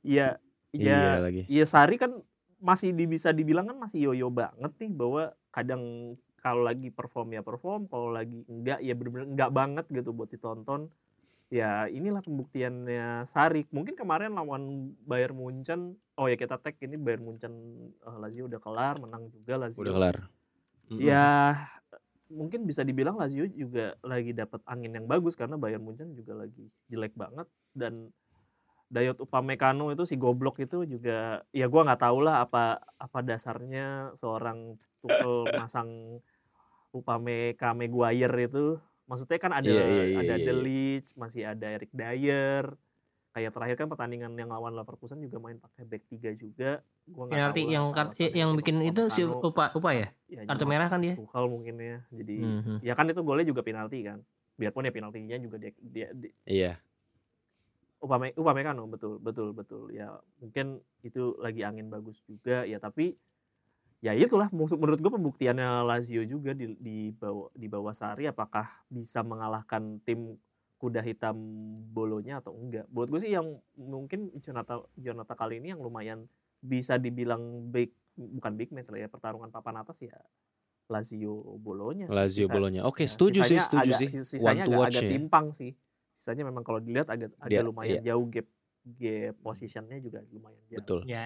ya 0.02 0.42
Iya 0.74 0.92
ya 0.92 1.24
lagi. 1.24 1.44
ya 1.48 1.64
Sari 1.64 1.96
kan 1.96 2.20
masih 2.66 2.90
di, 2.98 3.06
bisa 3.06 3.30
dibilang 3.30 3.70
kan 3.70 3.78
masih 3.78 4.10
yoyo 4.10 4.34
banget 4.34 4.74
nih 4.82 4.90
bahwa 4.90 5.24
kadang 5.54 5.84
kalau 6.42 6.66
lagi 6.66 6.90
perform 6.90 7.38
ya 7.38 7.42
perform 7.46 7.86
kalau 7.86 8.10
lagi 8.10 8.42
enggak 8.50 8.82
ya 8.82 8.94
bener-bener 8.98 9.30
enggak 9.30 9.52
banget 9.54 9.86
gitu 9.94 10.10
buat 10.10 10.30
ditonton. 10.34 10.90
Ya 11.54 11.86
inilah 11.86 12.26
pembuktiannya 12.26 13.30
Sari 13.30 13.70
mungkin 13.70 13.94
kemarin 13.94 14.34
lawan 14.34 14.98
Bayern 15.06 15.38
Munchen 15.38 15.94
oh 16.18 16.26
ya 16.26 16.34
kita 16.34 16.58
tag 16.58 16.74
ini 16.82 16.98
Bayern 16.98 17.22
Munchen 17.22 17.54
eh, 18.02 18.18
Lazio 18.18 18.50
udah 18.50 18.58
kelar 18.58 18.98
menang 18.98 19.30
juga 19.30 19.62
Lazio. 19.62 19.86
Udah 19.86 19.94
kelar. 19.94 20.18
Ya 20.90 21.54
mungkin 22.34 22.66
bisa 22.66 22.82
dibilang 22.82 23.14
Lazio 23.22 23.46
juga 23.46 23.94
lagi 24.02 24.34
dapat 24.34 24.62
angin 24.66 24.98
yang 24.98 25.06
bagus 25.06 25.38
karena 25.38 25.54
Bayern 25.54 25.86
Munchen 25.86 26.18
juga 26.18 26.34
lagi 26.34 26.66
jelek 26.90 27.14
banget 27.14 27.46
dan 27.78 28.10
Dayot 28.86 29.18
Upamecano 29.18 29.90
itu 29.90 30.06
si 30.06 30.16
goblok 30.16 30.62
itu 30.62 30.86
juga 30.86 31.42
ya 31.50 31.66
gua 31.66 31.82
nggak 31.90 32.02
tahu 32.06 32.18
lah 32.22 32.46
apa 32.46 32.78
apa 33.02 33.20
dasarnya 33.26 34.14
seorang 34.16 34.78
Tuchel 35.02 35.50
masang 35.60 36.22
Upamecano 36.94 37.76
Maguire 37.82 38.48
itu 38.48 38.80
maksudnya 39.06 39.38
kan 39.38 39.52
ada 39.54 39.68
Iya, 39.68 39.84
iya, 39.86 40.04
iya, 40.06 40.20
ada 40.22 40.36
iya, 40.38 40.42
iya. 40.42 40.46
De 40.48 40.54
Ligt, 40.54 41.08
masih 41.18 41.42
ada 41.46 41.68
Eric 41.70 41.92
Dyer 41.92 42.66
kayak 43.36 43.52
terakhir 43.52 43.76
kan 43.76 43.88
pertandingan 43.92 44.32
yang 44.40 44.48
lawan 44.48 44.72
Leverkusen 44.74 45.20
juga 45.20 45.44
main 45.44 45.60
pakai 45.60 45.84
back 45.84 46.04
3 46.08 46.32
juga 46.34 46.80
gua 47.06 47.28
Penalti 47.28 47.62
tahu 47.68 47.74
yang 47.74 47.86
apa 47.86 47.94
kar- 47.94 48.08
alasannya 48.16 48.32
yang 48.40 48.52
bikin 48.56 48.76
itu 48.82 49.04
si. 49.12 49.22
Upa 49.28 49.76
Upa 49.76 49.90
ya? 49.92 50.08
Ya, 50.26 50.42
Kartu 50.48 50.66
merah 50.66 50.88
kan 50.88 51.04
dia. 51.04 51.20
Tuchel 51.20 51.46
mungkin 51.52 51.76
ya 51.78 52.00
jadi 52.10 52.38
Mhm. 52.64 52.76
ya 52.82 52.94
kan 52.96 53.06
itu 53.12 53.22
golnya 53.22 53.46
juga 53.46 53.62
penalti 53.62 54.02
kan 54.02 54.22
biarpun 54.56 54.88
ya 54.88 54.94
penaltinya 54.96 55.36
juga 55.36 55.60
dia, 55.60 55.72
dia, 55.84 56.08
dia 56.16 56.32
Iya. 56.48 56.72
Upame 58.00 58.36
Upamecano 58.36 58.86
betul 58.86 59.18
betul 59.18 59.56
betul 59.56 59.90
ya 59.90 60.14
mungkin 60.38 60.78
itu 61.02 61.34
lagi 61.40 61.64
angin 61.64 61.88
bagus 61.90 62.22
juga 62.28 62.62
ya 62.64 62.78
tapi 62.78 63.16
ya 64.04 64.14
itulah 64.14 64.52
menurut 64.54 65.00
gue 65.02 65.10
pembuktiannya 65.10 65.82
Lazio 65.88 66.22
juga 66.28 66.54
di 66.54 66.76
di 66.78 67.10
bawah 67.10 67.50
di 67.56 67.66
bawah 67.66 67.96
Sari 67.96 68.30
apakah 68.30 68.68
bisa 68.92 69.26
mengalahkan 69.26 69.98
tim 70.06 70.38
kuda 70.78 71.02
hitam 71.02 71.34
bolonya 71.90 72.44
atau 72.44 72.54
enggak 72.54 72.86
buat 72.92 73.10
gue 73.10 73.24
sih 73.24 73.34
yang 73.34 73.58
mungkin 73.74 74.30
Jonata 74.44 74.84
Jonata 74.94 75.34
kali 75.34 75.58
ini 75.58 75.74
yang 75.74 75.82
lumayan 75.82 76.28
bisa 76.60 77.00
dibilang 77.00 77.72
big 77.72 77.90
bukan 78.14 78.54
big 78.60 78.70
match 78.70 78.92
lah 78.92 79.02
ya 79.02 79.10
pertarungan 79.10 79.50
papan 79.50 79.82
atas 79.82 80.04
ya 80.04 80.14
Lazio 80.86 81.58
bolonya. 81.58 82.06
Lazio 82.06 82.46
Sisa- 82.46 82.54
Bolonya. 82.54 82.86
Oke, 82.86 83.06
ya, 83.06 83.10
setuju 83.10 83.40
sih, 83.42 83.58
setuju 83.58 83.90
agak- 83.90 84.02
sih. 84.06 84.10
One 84.14 84.22
Sisanya 84.30 84.64
agak, 84.70 84.86
agak 84.94 85.02
ya. 85.02 85.12
timpang 85.18 85.46
sih. 85.50 85.72
Sisanya 86.16 86.44
memang 86.44 86.62
kalau 86.62 86.80
dilihat 86.80 87.08
agak 87.08 87.36
agak 87.38 87.52
Dia- 87.52 87.64
lumayan 87.64 88.00
iya. 88.00 88.14
jauh 88.14 88.26
gap 88.28 88.48
gap 88.86 89.36
positionnya 89.42 89.98
juga 89.98 90.20
lumayan 90.30 90.62
jauh. 90.68 90.80
Betul. 90.80 91.00
Ya. 91.06 91.26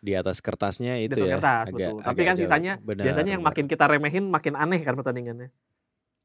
Di 0.00 0.12
atas 0.14 0.40
kertasnya 0.40 0.96
Di 0.96 1.06
itu 1.06 1.14
atas 1.14 1.26
ya. 1.26 1.34
kertas, 1.36 1.66
agak- 1.66 1.76
betul. 1.76 1.98
Tapi 2.00 2.08
agak 2.14 2.24
kan 2.24 2.34
jauh. 2.34 2.42
sisanya 2.42 2.72
Benar, 2.80 3.04
biasanya 3.04 3.30
yang 3.30 3.42
benar. 3.42 3.52
makin 3.52 3.66
kita 3.66 3.84
remehin 3.86 4.24
makin 4.26 4.54
aneh 4.54 4.80
kan 4.80 4.94
pertandingannya. 4.94 5.48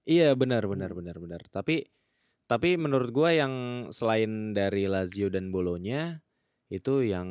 Iya 0.06 0.32
benar 0.34 0.64
benar 0.64 0.92
benar 0.92 1.18
benar. 1.18 1.42
Tapi 1.50 1.90
tapi 2.46 2.78
menurut 2.78 3.10
gua 3.10 3.34
yang 3.34 3.54
selain 3.90 4.54
dari 4.54 4.86
Lazio 4.86 5.28
dan 5.28 5.50
Bolonya 5.50 6.22
itu 6.68 7.02
yang 7.02 7.26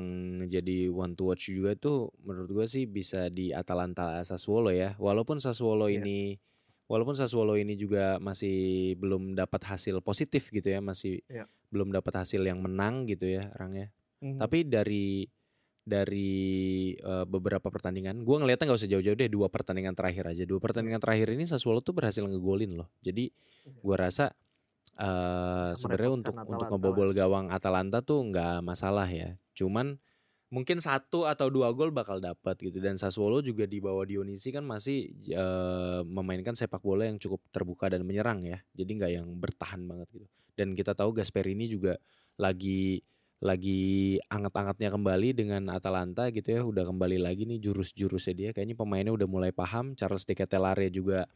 jadi 0.44 0.86
one 0.88 1.14
to 1.14 1.26
watch 1.26 1.46
juga 1.48 1.74
tuh 1.74 2.10
menurut 2.20 2.50
gua 2.52 2.66
sih 2.66 2.84
bisa 2.84 3.30
di 3.30 3.50
Atalanta 3.50 4.18
Sassuolo 4.20 4.68
ya. 4.68 4.98
Walaupun 4.98 5.38
Sassuolo 5.38 5.86
Iya. 5.86 6.02
ini 6.02 6.18
walaupun 6.86 7.16
Sassuolo 7.16 7.56
ini 7.56 7.74
juga 7.74 8.20
masih 8.20 8.92
belum 9.00 9.32
dapat 9.34 9.64
hasil 9.64 10.00
positif 10.04 10.48
gitu 10.52 10.68
ya, 10.68 10.80
masih 10.84 11.20
Iya. 11.28 11.48
belum 11.72 11.90
dapat 11.90 12.22
hasil 12.22 12.44
yang 12.44 12.60
menang 12.60 13.08
gitu 13.08 13.26
ya, 13.26 13.50
Rangnya. 13.56 13.90
Mhm. 14.20 14.38
Tapi 14.40 14.58
dari 14.68 15.06
dari 15.84 16.32
eh, 16.96 17.24
beberapa 17.28 17.68
pertandingan, 17.68 18.24
gua 18.24 18.40
ngelihatnya 18.40 18.72
nggak 18.72 18.80
usah 18.80 18.88
jauh-jauh 18.88 19.16
deh 19.20 19.28
dua 19.28 19.52
pertandingan 19.52 19.92
terakhir 19.92 20.24
aja. 20.32 20.48
Dua 20.48 20.56
pertandingan 20.56 20.96
terakhir 21.00 21.28
ini 21.36 21.44
Sassuolo 21.44 21.84
tuh 21.84 21.92
berhasil 21.92 22.24
ngegolin 22.24 22.72
loh. 22.80 22.88
Jadi 23.04 23.28
Iya. 23.68 23.80
gua 23.84 23.96
rasa 24.08 24.32
Bisa 24.94 25.74
sebenarnya 25.74 26.10
untuk 26.14 26.32
untuk 26.38 26.54
Atalanta 26.54 26.70
ngebobol 26.70 27.10
gawang 27.12 27.46
Atalanta 27.50 27.98
tuh 28.00 28.30
nggak 28.30 28.62
masalah 28.62 29.10
ya. 29.10 29.34
Cuman 29.58 29.98
mungkin 30.54 30.78
satu 30.78 31.26
atau 31.26 31.50
dua 31.50 31.74
gol 31.74 31.90
bakal 31.90 32.22
dapat 32.22 32.54
gitu. 32.62 32.78
Dan 32.78 32.94
Sassuolo 32.94 33.42
juga 33.42 33.66
di 33.66 33.82
bawah 33.82 34.06
Dionisi 34.06 34.54
kan 34.54 34.62
masih 34.62 35.10
eh, 35.26 36.00
memainkan 36.06 36.54
sepak 36.54 36.78
bola 36.78 37.10
yang 37.10 37.18
cukup 37.18 37.42
terbuka 37.50 37.90
dan 37.90 38.06
menyerang 38.06 38.46
ya. 38.46 38.62
Jadi 38.78 38.90
nggak 38.94 39.12
yang 39.18 39.26
bertahan 39.34 39.82
banget 39.82 40.08
gitu. 40.14 40.26
Dan 40.54 40.78
kita 40.78 40.94
tahu 40.94 41.10
Gasperini 41.18 41.66
juga 41.66 41.98
lagi 42.38 43.02
lagi 43.42 44.16
anget-angetnya 44.30 44.94
kembali 44.94 45.28
dengan 45.34 45.62
Atalanta 45.74 46.30
gitu 46.30 46.54
ya. 46.54 46.62
Udah 46.62 46.86
kembali 46.86 47.18
lagi 47.18 47.50
nih 47.50 47.58
jurus-jurusnya 47.58 48.34
dia. 48.38 48.50
Kayaknya 48.54 48.78
pemainnya 48.78 49.10
udah 49.10 49.26
mulai 49.26 49.50
paham. 49.50 49.98
Charles 49.98 50.22
de 50.22 50.38
Ketelare 50.38 50.86
juga 50.94 51.26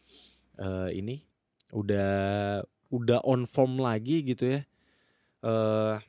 eh, 0.63 0.91
ini 0.95 1.27
udah 1.75 2.63
udah 2.95 3.19
on 3.27 3.51
form 3.51 3.83
lagi 3.83 4.23
gitu 4.23 4.47
ya. 4.47 4.61
Eh 5.43 6.08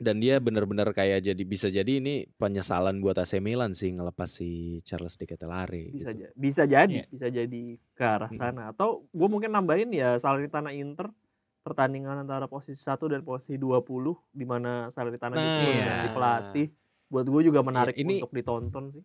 dan 0.00 0.16
dia 0.16 0.40
benar-benar 0.40 0.90
kayak 0.90 1.20
jadi 1.22 1.42
bisa 1.44 1.68
jadi 1.68 2.00
ini 2.00 2.24
penyesalan 2.34 2.98
buat 2.98 3.14
AC 3.14 3.36
Milan 3.36 3.70
sih 3.70 3.92
ngelepas 3.92 4.32
si 4.32 4.48
Charles 4.80 5.14
de 5.14 5.24
Ketelare 5.24 5.92
bisa 5.92 6.10
gitu. 6.10 6.24
ja- 6.24 6.32
bisa 6.34 6.62
jadi 6.64 6.96
Iya. 6.96 7.04
bisa 7.06 7.26
jadi 7.28 7.62
ke 7.76 8.00
arah 8.02 8.32
sana 8.32 8.72
atau 8.72 9.04
gue 9.06 9.28
mungkin 9.28 9.52
nambahin 9.52 9.92
ya 9.92 10.16
Salernitana 10.16 10.72
Inter 10.72 11.12
pertandingan 11.60 12.16
antara 12.18 12.44
posisi 12.46 12.80
1 12.80 13.04
dan 13.06 13.20
posisi 13.20 13.54
20 13.54 13.84
di 14.30 14.42
mana 14.42 14.88
Salernitana 14.88 15.32
Nah, 15.32 15.44
juga 15.44 15.68
iya. 15.70 15.84
ganti 15.84 16.08
pelatih 16.10 16.66
buat 17.06 17.26
gue 17.26 17.42
juga 17.44 17.60
menarik 17.60 17.94
ini- 17.94 18.18
untuk 18.18 18.32
ditonton 18.32 18.84
sih 18.90 19.04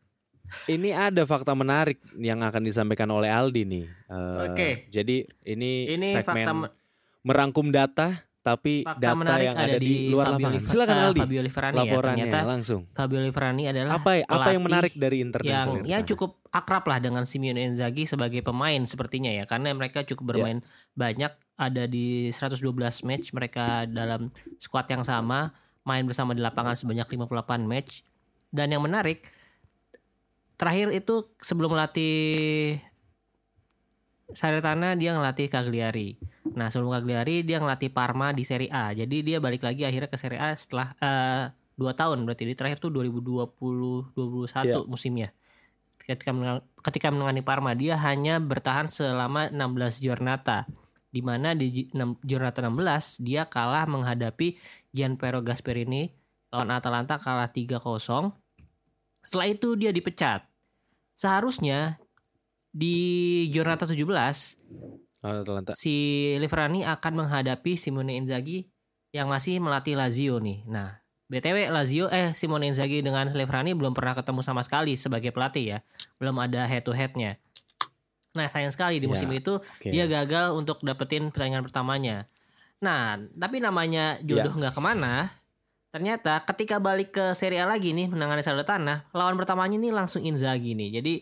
Ini 0.67 0.93
ada 0.93 1.25
fakta 1.25 1.51
menarik 1.51 1.97
yang 2.15 2.39
akan 2.39 2.61
disampaikan 2.61 3.09
oleh 3.09 3.27
Aldi 3.27 3.65
nih. 3.65 3.85
Eh, 4.05 4.37
Oke. 4.45 4.69
Jadi 4.87 5.25
ini, 5.43 5.89
Ini 5.89 6.13
segmen 6.13 6.23
fakta 6.37 6.51
me- 6.53 6.73
merangkum 7.19 7.67
data 7.67 8.24
tapi 8.45 8.85
fakta 8.85 9.01
data 9.01 9.17
menarik 9.17 9.47
yang 9.47 9.57
ada, 9.57 9.65
ada 9.65 9.77
di, 9.81 9.93
luar 10.05 10.25
Fabio 10.27 10.37
lapangan. 10.37 10.53
Liver- 10.53 10.69
Silakan 10.69 10.97
Aldi. 11.01 11.19
Fabio 11.19 11.41
Liverani 11.41 11.73
ya. 11.73 11.81
Laporannya 11.81 12.17
Ternyata 12.21 12.39
langsung. 12.45 12.81
Fabio 12.93 13.19
Liverani 13.19 13.63
adalah 13.65 13.93
Apa 13.95 14.11
apa 14.21 14.47
yang 14.51 14.63
menarik 14.63 14.93
dari 14.93 15.17
Inter 15.19 15.41
dan 15.41 15.49
yang 15.49 15.65
Salernitana? 15.67 15.89
ya 15.89 16.05
cukup 16.05 16.31
akrab 16.47 16.83
lah 16.85 16.99
dengan 16.99 17.23
Simeone 17.23 17.61
Inzaghi 17.65 18.05
sebagai 18.05 18.39
pemain 18.39 18.81
sepertinya 18.85 19.33
ya 19.33 19.43
karena 19.43 19.73
mereka 19.73 19.99
Ya. 19.99 20.07
cukup 20.07 20.25
bermain 20.29 20.61
banyak 20.93 21.33
ada 21.55 21.83
di 21.85 22.29
112 22.29 22.61
match 23.01 23.31
mereka 23.31 23.65
dalam 23.83 24.29
skuad 24.55 24.85
yang 24.85 25.01
sama 25.01 25.49
main 25.81 26.03
bersama 26.03 26.31
di 26.31 26.39
lapangan 26.39 26.73
sebanyak 26.73 27.07
58 27.07 27.25
match 27.63 28.05
dan 28.49 28.69
yang 28.69 28.79
menarik 28.79 29.25
terakhir 30.53 30.93
itu 30.93 31.27
sebelum 31.37 31.73
melatih 31.73 32.77
Salernitana 34.27 34.93
dia 34.93 35.13
ngelatih 35.13 35.47
Cagliari. 35.47 36.17
Nah 36.55 36.71
sebelum 36.71 36.95
Cagliari 36.95 37.43
dia 37.43 37.59
ngelatih 37.59 37.91
Parma 37.91 38.31
di 38.31 38.47
Serie 38.47 38.71
A. 38.71 38.95
Jadi 38.95 39.21
dia 39.21 39.37
balik 39.37 39.61
lagi 39.61 39.83
akhirnya 39.83 40.07
ke 40.07 40.15
Serie 40.15 40.39
A 40.39 40.55
setelah 40.55 40.95
eh, 40.97 41.43
dua 41.75 41.91
tahun 41.91 42.23
berarti 42.23 42.47
di 42.47 42.55
terakhir 42.55 42.79
tuh 42.79 42.89
2020-2021 42.89 44.63
Iya. 44.63 44.75
musimnya. 44.87 45.29
Ketika 45.99 46.31
menang- 46.31 46.63
ketika 46.79 47.07
menangani 47.11 47.43
Parma 47.43 47.75
dia 47.75 47.99
hanya 47.99 48.39
bertahan 48.39 48.87
selama 48.87 49.51
16 49.51 49.99
giornata. 49.99 50.63
Di 51.11 51.23
mana 51.23 51.55
di 51.55 51.87
giornata 52.23 52.59
16 52.59 53.19
dia 53.19 53.47
kalah 53.47 53.87
menghadapi 53.87 54.59
Gianpiero 54.91 55.39
Gasperini 55.39 56.11
lawan 56.51 56.71
Atalanta 56.71 57.15
kalah 57.15 57.47
3-0. 57.47 58.31
Setelah 59.23 59.47
itu 59.47 59.75
dia 59.75 59.91
dipecat. 59.91 60.43
Seharusnya 61.15 61.99
di 62.69 62.95
Giornata 63.47 63.87
17 63.87 64.59
Oh, 65.25 65.41
Atalanta. 65.41 65.73
si 65.73 65.95
Liverani 66.37 66.85
akan 66.85 67.25
menghadapi 67.25 67.73
Simone 67.73 68.13
Inzaghi 68.21 68.69
yang 69.09 69.25
masih 69.25 69.57
melatih 69.57 69.97
Lazio 69.97 70.37
nih. 70.37 70.61
Nah, 70.69 71.01
BTW 71.25 71.73
Lazio 71.73 72.05
eh 72.13 72.37
Simone 72.37 72.69
Inzaghi 72.69 73.01
dengan 73.01 73.33
Liverani 73.33 73.73
belum 73.73 73.97
pernah 73.97 74.13
ketemu 74.13 74.45
sama 74.45 74.61
sekali 74.61 74.93
sebagai 74.93 75.33
pelatih 75.33 75.65
ya. 75.65 75.79
Belum 76.21 76.37
ada 76.37 76.69
head 76.69 76.85
to 76.85 76.93
headnya. 76.93 77.41
Nah, 78.35 78.51
sayang 78.51 78.69
sekali 78.69 78.99
di 79.01 79.07
musim 79.07 79.31
Ya, 79.31 79.39
itu 79.39 79.57
Oke. 79.57 79.89
dia 79.89 80.05
gagal 80.05 80.53
untuk 80.53 80.83
dapetin 80.85 81.31
pertandingan 81.33 81.63
pertamanya. 81.65 82.29
Nah, 82.83 83.17
tapi 83.33 83.63
namanya 83.63 84.19
jodoh 84.21 84.51
Ya. 84.53 84.59
nggak 84.67 84.75
ke 84.75 84.81
mana. 84.83 85.31
Ternyata 85.95 86.43
ketika 86.43 86.75
balik 86.77 87.15
ke 87.15 87.31
Serie 87.31 87.63
A 87.63 87.65
lagi 87.65 87.95
nih 87.95 88.11
menangani 88.11 88.43
Salernitana, 88.43 89.07
lawan 89.15 89.39
pertamanya 89.39 89.79
nih 89.79 89.95
langsung 89.95 90.19
Inzaghi 90.27 90.75
nih. 90.75 90.99
Jadi 90.99 91.13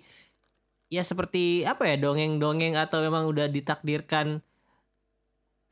ya 0.94 1.02
seperti 1.02 1.66
apa 1.66 1.90
ya 1.90 1.98
dongeng-dongeng 1.98 2.78
atau 2.78 3.02
memang 3.02 3.26
udah 3.26 3.50
ditakdirkan 3.50 4.46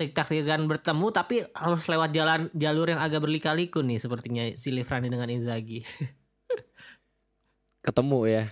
ditakdirkan 0.02 0.66
bertemu 0.66 1.14
tapi 1.14 1.46
harus 1.54 1.86
lewat 1.86 2.10
jalan 2.10 2.50
jalur 2.58 2.90
yang 2.90 2.98
agak 2.98 3.22
berlika-liku 3.22 3.86
nih 3.86 4.02
sepertinya 4.02 4.50
si 4.58 4.74
Livrani 4.74 5.14
dengan 5.14 5.30
Inzaghi. 5.30 5.86
ketemu 7.86 8.20
ya. 8.26 8.44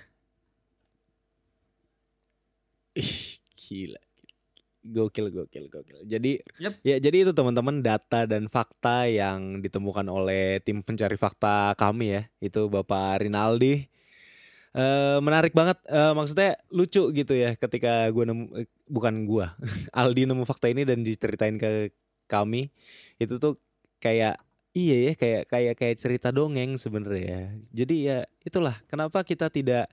Ih, 2.98 3.38
gila. 3.54 4.02
Gokil, 4.80 5.30
gokil, 5.30 5.66
gokil. 5.70 5.98
Jadi, 6.08 6.42
Yep. 6.58 6.74
ya 6.82 6.96
jadi 6.98 7.18
itu 7.28 7.32
teman-teman 7.36 7.86
data 7.86 8.26
dan 8.26 8.50
fakta 8.50 9.06
yang 9.06 9.62
ditemukan 9.62 10.08
oleh 10.10 10.64
tim 10.66 10.82
pencari 10.82 11.20
fakta 11.20 11.78
kami 11.78 12.18
ya. 12.18 12.22
Itu 12.42 12.72
Bapak 12.72 13.22
Rinaldi. 13.26 13.86
Eh 14.80 15.18
menarik 15.20 15.52
banget. 15.52 15.78
Eh, 15.92 16.14
maksudnya 16.16 16.56
lucu 16.72 17.12
gitu 17.12 17.34
ya 17.36 17.52
ketika 17.60 18.08
gua 18.16 18.24
nemu, 18.32 18.46
eh, 18.64 18.68
bukan 18.88 19.28
gua, 19.28 19.56
Aldi 20.00 20.24
nemu 20.30 20.44
fakta 20.48 20.72
ini 20.72 20.88
dan 20.88 21.04
diceritain 21.04 21.60
ke 21.60 21.92
kami. 22.32 22.72
Itu 23.20 23.36
tuh 23.44 23.60
kayak 24.00 24.40
iya 24.72 25.12
ya 25.12 25.14
kayak 25.20 25.44
kayak 25.52 25.74
kayak 25.76 25.96
cerita 26.00 26.30
dongeng 26.32 26.80
sebenarnya 26.80 27.26
ya. 27.28 27.44
Jadi 27.84 27.96
ya 28.08 28.18
itulah 28.48 28.80
kenapa 28.88 29.20
kita 29.28 29.52
tidak 29.52 29.92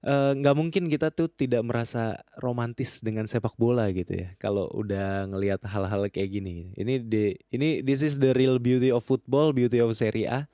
nggak 0.00 0.56
mungkin 0.56 0.88
kita 0.88 1.12
tuh 1.12 1.28
tidak 1.28 1.60
merasa 1.60 2.16
romantis 2.40 3.04
dengan 3.04 3.28
sepak 3.28 3.52
bola 3.60 3.84
gitu 3.92 4.16
ya 4.16 4.32
kalau 4.40 4.64
udah 4.72 5.28
ngelihat 5.28 5.60
hal-hal 5.68 6.08
kayak 6.08 6.40
gini 6.40 6.72
ini 6.72 7.04
di 7.04 7.36
ini 7.52 7.84
this 7.84 8.00
is 8.00 8.16
the 8.16 8.32
real 8.32 8.56
beauty 8.56 8.88
of 8.88 9.04
football 9.04 9.52
beauty 9.52 9.76
of 9.76 9.92
Serie 9.92 10.24
A 10.24 10.48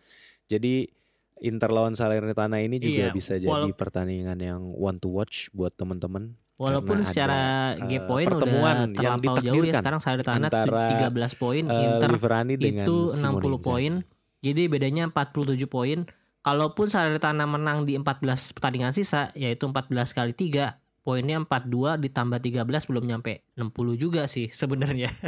jadi 0.51 0.91
Inter 1.39 1.69
lawan 1.69 1.93
Salernitana 1.93 2.59
ini 2.59 2.77
juga 2.77 3.03
Iya, 3.03 3.09
bisa 3.13 3.37
jadi 3.37 3.71
pertandingan 3.71 4.37
yang 4.37 4.61
one 4.71 4.97
to 4.97 5.07
watch 5.07 5.47
buat 5.51 5.71
teman-teman 5.71 6.35
Walaupun 6.57 7.05
secara 7.05 7.73
ada, 7.73 7.85
game 7.85 8.01
eh, 8.01 8.03
point 8.03 8.27
pertemuan 8.27 8.89
udah 8.89 8.97
yang 8.97 9.21
terlampau 9.21 9.45
jauh 9.45 9.61
ya 9.61 9.77
sekarang 9.77 10.01
Salernitana 10.01 10.49
tu- 10.49 10.57
antara, 10.57 10.85
13 11.13 11.37
poin, 11.37 11.63
Eh, 11.63 11.85
Inter 11.85 12.09
Liverani 12.11 12.53
itu 12.57 13.13
Simone 13.13 13.37
60 13.37 13.53
Inzaghi. 13.53 13.61
poin. 13.61 13.93
Jadi 14.41 14.63
bedanya 14.67 15.03
47 15.05 15.67
poin. 15.67 15.99
Kalaupun 16.41 16.87
Salernitana 16.87 17.45
menang 17.45 17.85
di 17.85 17.93
14 17.93 18.51
pertandingan 18.51 18.91
sisa 18.91 19.31
yaitu 19.35 19.69
14 19.69 20.11
kali 20.11 20.33
3, 20.33 20.81
poinnya 21.03 21.37
42 21.39 22.01
ditambah 22.01 22.39
13 22.41 22.89
belum 22.89 23.05
nyampe 23.05 23.45
60 23.53 23.95
juga 23.95 24.25
sih 24.25 24.49
sebenarnya. 24.49 25.13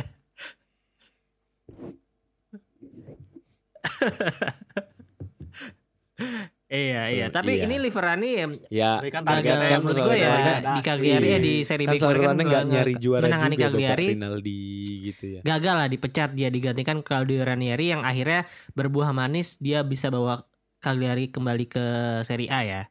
iya, 6.69 7.03
iya. 7.09 7.27
Tapi 7.31 7.63
iya. 7.63 7.65
ini 7.65 7.77
Liverani 7.81 8.31
ya 8.35 8.47
ya 8.69 8.91
kan 9.09 9.23
gagal 9.25 9.57
kan 9.57 9.81
menurut 9.81 10.05
gue 10.05 10.17
ya 10.19 10.35
di 10.77 10.81
Cagliari 10.83 11.27
ya 11.33 11.39
di 11.39 11.55
seri 11.65 11.85
B 11.87 11.97
kan 11.97 11.97
kemarin 11.97 11.99
kan 11.99 12.03
Salernitana 12.03 12.43
nggak 12.45 12.63
nge- 12.65 12.73
nyari 12.75 12.95
juara 12.99 13.25
menangani 13.25 13.55
juga 13.55 13.65
Cagliari. 13.71 14.07
Bapak 14.07 14.15
Rinaldi 14.19 14.61
gitu 15.09 15.25
ya 15.29 15.41
gagal 15.47 15.75
lah 15.79 15.89
dipecat 15.89 16.31
dia 16.35 16.49
digantikan 16.51 16.99
Claudio 17.01 17.41
Ranieri 17.43 17.87
yang 17.89 18.03
akhirnya 18.05 18.45
berbuah 18.75 19.11
manis 19.11 19.57
dia 19.59 19.81
bisa 19.83 20.11
bawa 20.11 20.45
Cagliari 20.79 21.31
kembali 21.31 21.65
ke 21.67 21.85
Serie 22.23 22.51
A 22.51 22.61
ya. 22.63 22.83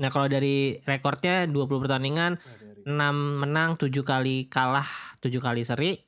Nah 0.00 0.08
kalau 0.08 0.28
dari 0.28 0.80
rekornya 0.84 1.44
20 1.44 1.54
pertandingan 1.84 2.40
6 2.84 2.96
menang 3.44 3.76
7 3.76 3.92
kali 4.00 4.48
kalah 4.48 4.88
7 5.20 5.28
kali 5.36 5.60
seri 5.64 6.00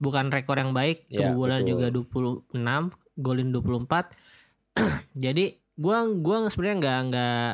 bukan 0.00 0.32
rekor 0.32 0.58
yang 0.58 0.72
baik 0.74 1.06
Ya, 1.06 1.30
kebobolan 1.30 1.62
betul. 1.62 1.70
juga 1.76 1.86
26 2.50 3.20
golin 3.20 3.48
24 3.52 4.10
jadi 5.24 5.59
gua 5.80 6.04
gua 6.06 6.46
sebenarnya 6.46 6.76
nggak 6.78 6.98
nggak 7.08 7.48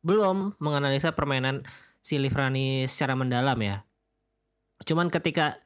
belum 0.00 0.54
menganalisa 0.56 1.10
permainan 1.10 1.66
si 2.00 2.16
Livrani 2.16 2.86
secara 2.86 3.12
mendalam 3.12 3.58
ya 3.58 3.82
cuman 4.80 5.10
ketika 5.10 5.58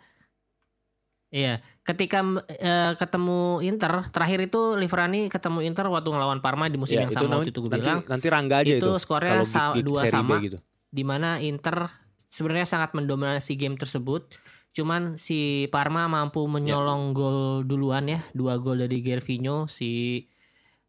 Iya, 1.35 1.59
ketika 1.83 2.23
eh, 2.47 2.95
ketemu 2.95 3.59
Inter 3.61 4.07
terakhir 4.07 4.47
itu 4.47 4.79
Liverani 4.79 5.27
ketemu 5.27 5.67
Inter 5.67 5.91
waktu 5.91 6.07
ngelawan 6.07 6.39
Parma 6.39 6.71
di 6.71 6.79
musim 6.79 6.95
Ya, 6.95 7.03
yang 7.03 7.11
sama 7.11 7.27
namanya- 7.27 7.39
waktu 7.43 7.51
itu 7.51 7.59
gue 7.59 7.71
nanti, 7.73 7.83
bilang 7.83 8.01
nanti 8.07 8.27
Rangga 8.31 8.57
aja 8.63 8.71
itu, 8.71 8.79
itu 8.79 8.91
skornya 9.03 9.43
sa- 9.43 9.75
dua 9.75 10.07
B 10.07 10.09
sama 10.09 10.39
gitu. 10.39 10.63
di 10.89 11.03
mana 11.03 11.43
Inter 11.43 11.91
sebenarnya 12.31 12.71
sangat 12.71 12.95
mendominasi 12.95 13.59
game 13.59 13.75
tersebut. 13.75 14.31
Cuman 14.71 15.19
si 15.19 15.67
Parma 15.71 16.07
mampu 16.07 16.47
menyolong 16.47 17.11
gol 17.11 17.39
duluan 17.63 18.07
ya, 18.07 18.23
dua 18.31 18.55
gol 18.59 18.79
dari 18.79 19.03
Gervinho 19.03 19.67
si 19.67 20.23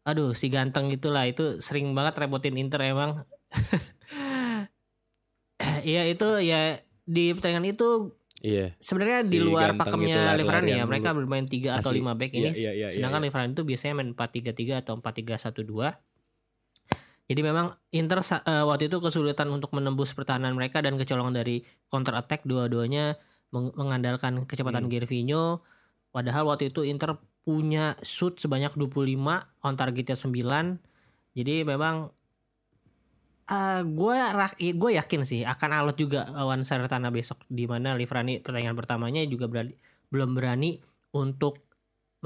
aduh 0.06 0.30
si 0.32 0.46
ganteng 0.48 0.94
itulah 0.94 1.26
itu 1.26 1.58
sering 1.58 1.90
banget 1.92 2.14
repotin 2.22 2.54
Inter 2.56 2.80
emang. 2.86 3.26
Iya 5.86 6.02
itu 6.04 6.26
ya 6.42 6.82
di 7.06 7.32
pertandingan 7.32 7.72
itu 7.72 8.12
Iya. 8.44 8.76
sebenarnya 8.78 9.24
Si 9.24 9.32
di 9.32 9.38
luar 9.40 9.72
pakemnya 9.80 10.36
Liverani 10.36 10.76
ya 10.76 10.84
mereka 10.84 11.16
bermain 11.16 11.48
3 11.48 11.80
atau. 11.80 11.88
5 11.90 12.12
back 12.12 12.36
Iya, 12.36 12.38
ini 12.38 12.50
iya, 12.52 12.72
iya, 12.76 12.88
sedangkan 12.92 13.24
iya. 13.24 13.26
Liverani 13.32 13.50
itu 13.56 13.62
biasanya 13.64 13.94
main 13.96 14.10
4-3-3 14.12 14.84
atau 14.84 14.92
4-3-1-2 15.00 15.96
jadi 17.26 17.40
memang 17.42 17.74
Inter 17.90 18.20
eh, 18.22 18.64
waktu 18.68 18.92
itu 18.92 19.00
kesulitan 19.00 19.48
untuk 19.50 19.72
menembus 19.72 20.12
pertahanan 20.12 20.52
mereka 20.52 20.84
dan 20.84 21.00
kecolongan 21.00 21.34
dari 21.34 21.64
counter 21.88 22.14
attack 22.14 22.44
dua-duanya 22.44 23.16
meng- 23.50 23.72
mengandalkan 23.74 24.44
kecepatan 24.44 24.86
Hmm. 24.86 24.92
Gervinho 24.92 25.64
padahal 26.12 26.44
waktu 26.46 26.68
itu 26.70 26.84
Inter 26.84 27.16
punya 27.46 27.94
shoot 28.02 28.42
sebanyak 28.42 28.74
25 28.74 29.14
on 29.62 29.74
targetnya 29.78 30.18
9 30.18 30.82
jadi 31.38 31.62
memang 31.62 32.10
gue 33.86 34.16
gue 34.74 34.90
yakin 34.98 35.22
sih 35.22 35.46
akan 35.46 35.70
alot 35.70 35.96
juga 36.00 36.26
lawan 36.34 36.66
Salernitana 36.66 37.14
besok. 37.14 37.46
Di 37.46 37.70
mana 37.70 37.94
Livrani 37.94 38.42
pertandingan 38.42 38.74
pertamanya 38.74 39.22
juga 39.22 39.46
berani, 39.46 39.74
belum 40.10 40.34
berani 40.34 40.82
untuk 41.14 41.62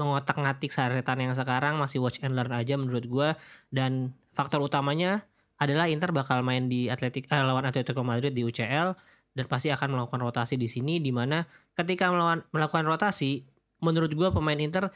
mengotak-ngatik 0.01 0.73
Salernitana 0.73 1.29
yang 1.29 1.37
sekarang. 1.37 1.77
Masih 1.77 2.01
watch 2.01 2.17
and 2.25 2.33
learn 2.33 2.49
aja 2.49 2.73
menurut 2.73 3.05
gue 3.05 3.29
dan 3.69 4.17
faktor 4.33 4.65
utamanya 4.65 5.21
adalah 5.61 5.85
Inter 5.85 6.09
bakal 6.09 6.41
main 6.41 6.65
di 6.65 6.89
Atletik 6.89 7.29
eh, 7.29 7.43
lawan 7.45 7.69
Atletico 7.69 8.01
Madrid 8.01 8.33
di 8.33 8.41
UCL 8.41 8.97
dan 9.37 9.45
pasti 9.45 9.69
akan 9.69 9.93
melakukan 9.93 10.25
rotasi 10.25 10.57
di 10.57 10.65
sini. 10.65 10.97
Di 10.97 11.13
mana 11.13 11.45
ketika 11.77 12.09
melawan, 12.09 12.41
melakukan 12.49 12.89
rotasi 12.89 13.45
menurut 13.85 14.09
gue 14.09 14.29
pemain 14.33 14.57
Inter 14.57 14.89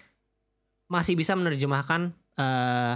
masih 0.87 1.17
bisa 1.17 1.33
menerjemahkan 1.33 2.13
eh, 2.37 2.93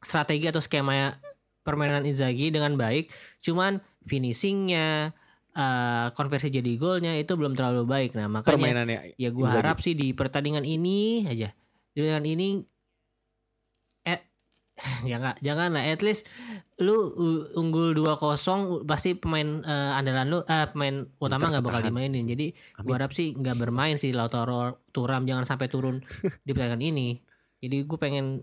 strategi 0.00 0.46
atau 0.48 0.60
skema 0.60 1.16
permainan 1.64 2.04
Inzaghi 2.04 2.52
dengan 2.52 2.76
baik. 2.76 3.08
Cuman 3.40 3.80
finishingnya 4.04 5.12
eh, 5.56 6.06
konversi 6.12 6.52
jadi 6.52 6.72
golnya 6.76 7.16
itu 7.16 7.34
belum 7.36 7.56
terlalu 7.56 7.84
baik. 7.88 8.10
Nah 8.16 8.28
makanya 8.28 8.54
Permainannya 8.56 8.98
ya 9.16 9.30
gue 9.32 9.48
harap 9.48 9.80
sih 9.80 9.96
di 9.96 10.12
pertandingan 10.12 10.64
ini 10.64 11.24
aja. 11.24 11.52
Di 11.94 11.98
pertandingan 12.02 12.26
ini 12.26 12.48
ya 15.10 15.22
nggak 15.22 15.38
jangan 15.38 15.70
lah 15.70 15.86
at 15.86 16.02
least 16.02 16.26
lu 16.82 16.90
uh, 17.14 17.46
unggul 17.54 17.94
2-0 17.94 18.82
pasti 18.82 19.14
pemain 19.14 19.62
eh, 19.62 19.92
andalan 19.94 20.26
lu 20.26 20.38
eh 20.50 20.66
pemain 20.66 21.06
utama 21.22 21.46
nggak 21.46 21.62
bakal 21.62 21.80
dimainin 21.86 22.26
jadi 22.26 22.50
Amin. 22.50 22.82
gue 22.82 22.94
harap 22.98 23.14
sih 23.14 23.38
nggak 23.38 23.54
bermain 23.54 23.94
sih 23.94 24.10
Lautaro 24.10 24.82
Turam 24.90 25.22
jangan 25.30 25.46
sampai 25.46 25.70
turun 25.70 26.02
di 26.46 26.50
pertandingan 26.50 26.82
ini 26.82 27.08
jadi 27.62 27.86
gue 27.86 27.98
pengen 27.98 28.42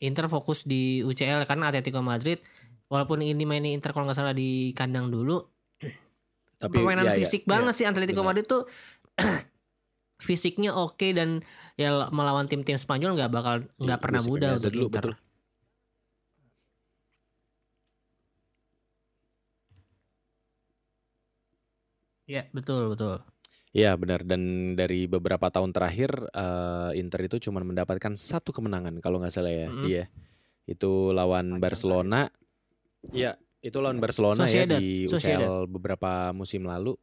Inter 0.00 0.32
fokus 0.32 0.64
di 0.64 1.04
UCL 1.04 1.44
karena 1.44 1.68
Atletico 1.68 2.00
Madrid 2.00 2.40
walaupun 2.88 3.20
ini 3.20 3.44
main 3.44 3.62
Inter 3.68 3.92
kalau 3.92 4.08
nggak 4.08 4.16
salah 4.16 4.32
di 4.32 4.72
kandang 4.72 5.12
dulu 5.12 5.44
Tapi 6.60 6.72
permainan 6.72 7.08
ya, 7.08 7.12
ya, 7.12 7.16
fisik 7.20 7.44
ya. 7.44 7.48
banget 7.52 7.74
sih 7.76 7.84
Atletico 7.84 8.24
benar. 8.24 8.32
Madrid 8.32 8.46
tuh 8.48 8.64
fisiknya 10.26 10.72
oke 10.72 11.08
dan 11.12 11.44
ya 11.76 12.08
melawan 12.12 12.48
tim-tim 12.48 12.76
Spanyol 12.76 13.16
nggak 13.16 13.32
bakal 13.32 13.56
nggak 13.76 14.00
Iya, 14.00 14.04
pernah 14.04 14.22
mudah 14.24 14.50
untuk 14.56 14.72
dulu, 14.72 14.88
Inter. 14.88 15.04
betul. 15.12 15.29
Ya 22.30 22.46
betul 22.54 22.94
betul. 22.94 23.18
Iya 23.74 23.94
benar 23.98 24.22
dan 24.22 24.74
dari 24.78 25.10
beberapa 25.10 25.50
tahun 25.50 25.74
terakhir 25.74 26.30
eh, 26.30 26.90
Inter 26.98 27.26
itu 27.26 27.50
cuma 27.50 27.62
mendapatkan 27.62 28.14
satu 28.14 28.54
kemenangan 28.54 28.98
kalau 29.02 29.18
nggak 29.18 29.34
salah 29.34 29.50
ya 29.50 29.66
Mm-mm. 29.70 29.82
dia 29.86 30.06
itu 30.66 31.10
lawan 31.10 31.58
Sepanjang 31.58 31.62
Barcelona. 31.62 32.20
Iya 33.10 33.32
itu 33.60 33.78
lawan 33.82 33.98
Barcelona 33.98 34.46
Sociedad, 34.46 34.78
ya 34.78 34.82
di 34.82 35.10
Sociedad. 35.10 35.42
UCL 35.42 35.56
beberapa 35.66 36.30
musim 36.30 36.66
lalu. 36.70 36.94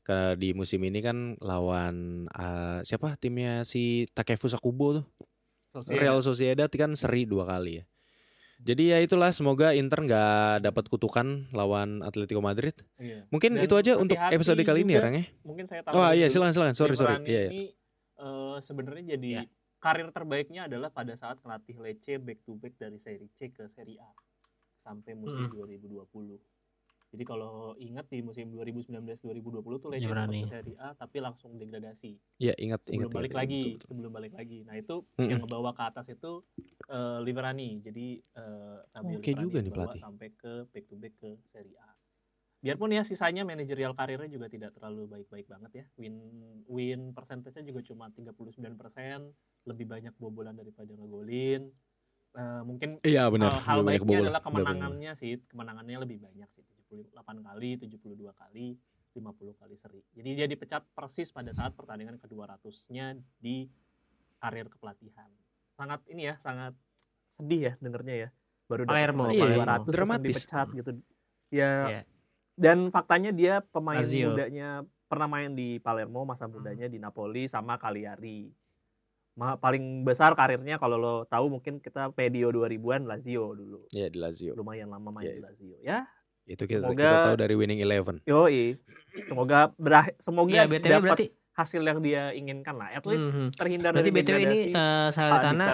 Ke 0.00 0.32
di 0.40 0.56
musim 0.56 0.80
ini 0.80 1.04
kan 1.04 1.36
lawan 1.44 2.24
eh, 2.32 2.80
siapa 2.88 3.20
timnya 3.20 3.68
si 3.68 4.08
Takefusa 4.12 4.56
Kubo 4.56 5.00
tuh. 5.00 5.06
Real 5.92 6.24
Sociedad 6.24 6.68
kan 6.72 6.96
seri 6.96 7.28
dua 7.28 7.44
kali 7.44 7.80
ya. 7.80 7.84
Jadi 8.60 8.92
ya 8.92 8.98
itulah 9.00 9.32
semoga 9.32 9.72
Inter 9.72 10.04
nggak 10.04 10.62
dapat 10.62 10.84
kutukan 10.86 11.48
lawan 11.50 12.04
Atletico 12.04 12.38
Madrid. 12.38 12.76
Iya. 12.96 13.24
Mungkin 13.28 13.56
Dan 13.56 13.64
itu 13.64 13.74
aja 13.74 13.96
untuk 13.96 14.20
episode 14.20 14.60
kali 14.60 14.84
ini 14.84 14.94
ya. 14.94 15.00
Rang 15.00 15.16
ya. 15.16 15.24
Mungkin 15.42 15.64
saya 15.64 15.80
Oh 15.82 15.96
tambahin 15.96 16.20
iya 16.20 16.26
silakan 16.28 16.52
silakan. 16.52 16.74
Sorry 16.76 16.92
sorry. 16.92 17.16
Iya 17.24 17.40
iya. 17.40 17.50
ini 17.50 17.62
eh, 18.20 18.56
sebenarnya 18.60 19.16
jadi 19.16 19.30
Ya. 19.32 19.42
karir 19.80 20.12
terbaiknya 20.12 20.68
adalah 20.68 20.92
pada 20.92 21.16
saat 21.16 21.40
ngelatih 21.40 21.80
Lecce 21.80 22.20
back 22.20 22.44
to 22.44 22.52
back 22.54 22.76
dari 22.76 23.00
Serie 23.00 23.32
C 23.32 23.48
ke 23.48 23.64
Serie 23.64 23.96
A 23.96 24.12
sampai 24.76 25.16
musim 25.16 25.48
Mm. 25.48 25.56
2020. 25.56 26.36
Jadi 27.10 27.24
kalau 27.26 27.74
ingat 27.74 28.06
di 28.06 28.22
musim 28.22 28.54
2019-2020 28.54 29.82
tuh 29.82 29.90
Lecce 29.90 30.06
sempat 30.06 30.46
Serie 30.46 30.78
A 30.78 30.94
tapi 30.94 31.18
langsung 31.18 31.58
degradasi 31.58 32.14
Iya 32.38 32.54
ingat 32.54 32.86
sebelum 32.86 33.10
ingat. 33.10 33.18
balik 33.18 33.32
ingat, 33.34 33.40
lagi, 33.42 33.58
betul, 33.58 33.74
betul. 33.74 33.86
sebelum 33.90 34.10
balik 34.14 34.32
lagi. 34.38 34.58
Nah 34.62 34.74
itu 34.78 34.96
Mm-mm. 35.18 35.26
yang 35.26 35.38
ngebawa 35.42 35.70
ke 35.74 35.82
atas 35.82 36.06
itu 36.06 36.32
eh, 36.86 37.18
Liverani. 37.26 37.82
Jadi 37.82 38.06
eh, 38.22 38.78
Fabio 38.94 39.18
Oke 39.18 39.34
Liverani 39.34 39.42
juga 39.42 39.58
nih 39.58 39.72
pelatih. 39.74 39.98
sampai 39.98 40.28
ke 40.38 40.52
back 40.70 40.84
to 40.86 40.94
back 40.94 41.14
ke 41.18 41.30
Serie 41.50 41.78
A. 41.82 41.90
Biarpun 42.60 42.92
ya 42.92 43.02
sisanya 43.02 43.42
manajerial 43.42 43.96
karirnya 43.96 44.28
juga 44.28 44.46
tidak 44.46 44.76
terlalu 44.76 45.10
baik-baik 45.10 45.50
banget 45.50 45.72
ya. 45.82 45.84
Win 45.98 46.14
win 46.70 47.10
persentasenya 47.10 47.66
juga 47.74 47.80
cuma 47.82 48.12
39%, 48.14 49.34
lebih 49.66 49.86
banyak 49.88 50.14
bobolan 50.14 50.54
daripada 50.54 50.94
ngegolin. 50.94 51.72
Eh, 52.38 52.62
mungkin 52.62 53.02
Iya 53.02 53.26
eh, 53.26 53.30
benar. 53.34 53.58
hal 53.66 53.82
lebih 53.82 54.06
baiknya 54.06 54.18
adalah 54.30 54.38
Benar, 54.38 54.52
benar. 54.54 54.62
kemenangannya 54.62 55.12
sih, 55.18 55.42
kemenangannya 55.50 55.98
lebih 56.06 56.18
banyak 56.22 56.46
sih, 56.54 56.62
78 56.90 57.14
kali, 57.40 57.70
72 57.78 58.02
kali, 58.32 58.74
50 59.12 59.22
kali 59.56 59.74
seri. 59.74 60.02
Jadi 60.12 60.30
dia 60.34 60.46
dipecat 60.46 60.82
persis 60.90 61.30
pada 61.30 61.50
saat 61.50 61.72
pertandingan 61.72 62.18
ke-200-nya 62.18 63.06
di 63.36 63.70
karir 64.36 64.66
kepelatihan. 64.68 65.30
Sangat 65.72 66.02
ini 66.06 66.26
ya, 66.26 66.34
sangat 66.36 66.74
sedih 67.30 67.60
ya 67.62 67.74
dengernya 67.78 68.16
ya. 68.16 68.28
Baru 68.66 68.82
dapat 68.84 68.94
Palermo, 69.06 69.24
Iya, 69.28 69.40
Palermo. 69.40 69.62
200 69.64 69.82
terus 69.84 69.94
Dramatis. 69.96 70.26
dipecat 70.26 70.66
gitu. 70.72 70.90
Ya, 71.50 71.72
Iya. 71.88 72.00
dan 72.54 72.78
faktanya 72.88 73.30
dia 73.30 73.54
pemain 73.64 73.98
Lazio. 73.98 74.30
mudanya 74.30 74.68
pernah 75.04 75.26
main 75.28 75.50
di 75.50 75.78
Palermo 75.78 76.22
masa 76.22 76.46
mudanya 76.46 76.86
di 76.86 76.96
Napoli 76.96 77.46
sama 77.46 77.74
Cagliari. 77.74 78.46
Ma- 79.32 79.56
paling 79.56 80.04
besar 80.04 80.34
karirnya 80.34 80.76
kalau 80.76 80.94
lo 80.94 81.14
tahu 81.24 81.50
mungkin 81.50 81.78
kita 81.78 82.10
pedio 82.10 82.50
2000-an 82.50 83.02
Lazio 83.04 83.50
dulu. 83.50 83.90
Iya 83.90 84.06
di 84.06 84.18
Lazio. 84.18 84.52
Lumayan 84.54 84.86
lama 84.86 85.10
main 85.10 85.24
Iya, 85.24 85.32
di 85.32 85.34
iya. 85.34 85.42
Lazio. 85.42 85.76
Ya, 85.80 85.98
Itu 86.44 86.64
kita, 86.64 86.82
Semoga- 86.82 86.98
kita 86.98 87.26
tahu 87.26 87.36
dari 87.38 87.54
Winning 87.54 87.80
Eleven. 87.80 88.16
yoi. 88.24 88.74
Semoga 89.22 89.70
berah 89.74 90.06
semoga 90.16 90.64
BTW 90.66 90.86
dapat 90.88 91.02
berarti 91.04 91.26
hasil 91.52 91.82
yang 91.82 91.98
dia 91.98 92.30
inginkan 92.30 92.74
lah. 92.74 92.88
At 92.90 93.04
least 93.04 93.26
Mhm. 93.26 93.46
terhindar 93.52 93.90
berarti 93.92 94.08
dari 94.08 94.16
BTW 94.16 94.38
ini 94.38 94.58
degradasi. 94.66 94.70
eh 94.72 95.08
Salernitana 95.10 95.64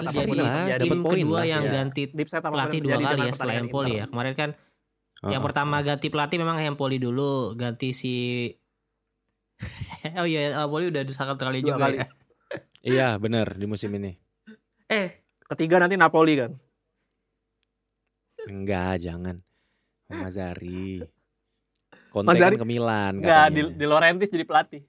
Ah, 0.43 0.65
jadi 0.67 0.83
tim 0.83 0.91
kedua 1.23 1.37
lah, 1.37 1.45
yang 1.47 1.63
ya. 1.63 1.71
ganti 1.73 2.03
pelatih 2.51 2.77
yang 2.77 2.83
dua 2.83 2.97
kali 2.97 2.99
ya 2.99 3.07
setelah 3.07 3.31
pertandingan 3.31 3.63
Empoli 3.63 3.91
ya. 3.93 4.05
Kemarin 4.05 4.33
kan 4.33 4.49
yang 5.23 5.33
Ah, 5.33 5.45
pertama 5.45 5.75
ah. 5.75 5.81
ganti 5.83 6.07
pelatih 6.07 6.37
memang 6.37 6.57
Empoli 6.59 6.97
dulu, 6.97 7.33
ganti 7.53 7.89
si 7.91 8.13
Oh 10.19 10.25
iya, 10.25 10.53
Empoli 10.55 10.85
udah 10.87 11.01
sangat 11.09 11.35
terkali 11.35 11.59
Dua 11.59 11.67
juga 11.71 11.83
kali. 11.83 11.97
ya. 11.97 12.07
Iya 12.83 13.07
benar 13.17 13.53
di 13.53 13.65
musim 13.65 13.89
ini. 13.91 14.13
Eh, 14.89 15.09
Ketiga 15.43 15.79
nanti 15.79 15.95
Napoli 15.95 16.35
kan. 16.35 16.51
Enggak, 18.43 18.99
jangan. 18.99 19.39
Oh, 20.07 20.15
Mazari. 20.15 21.03
Conte 22.07 22.27
Mazzari- 22.31 22.55
kan 22.55 22.63
ke 22.63 22.67
Milan 22.67 23.13
Enggak, 23.19 23.47
di, 23.51 23.61
di 23.75 23.85
Laurentiis 23.85 24.31
jadi 24.31 24.47
pelatih. 24.47 24.83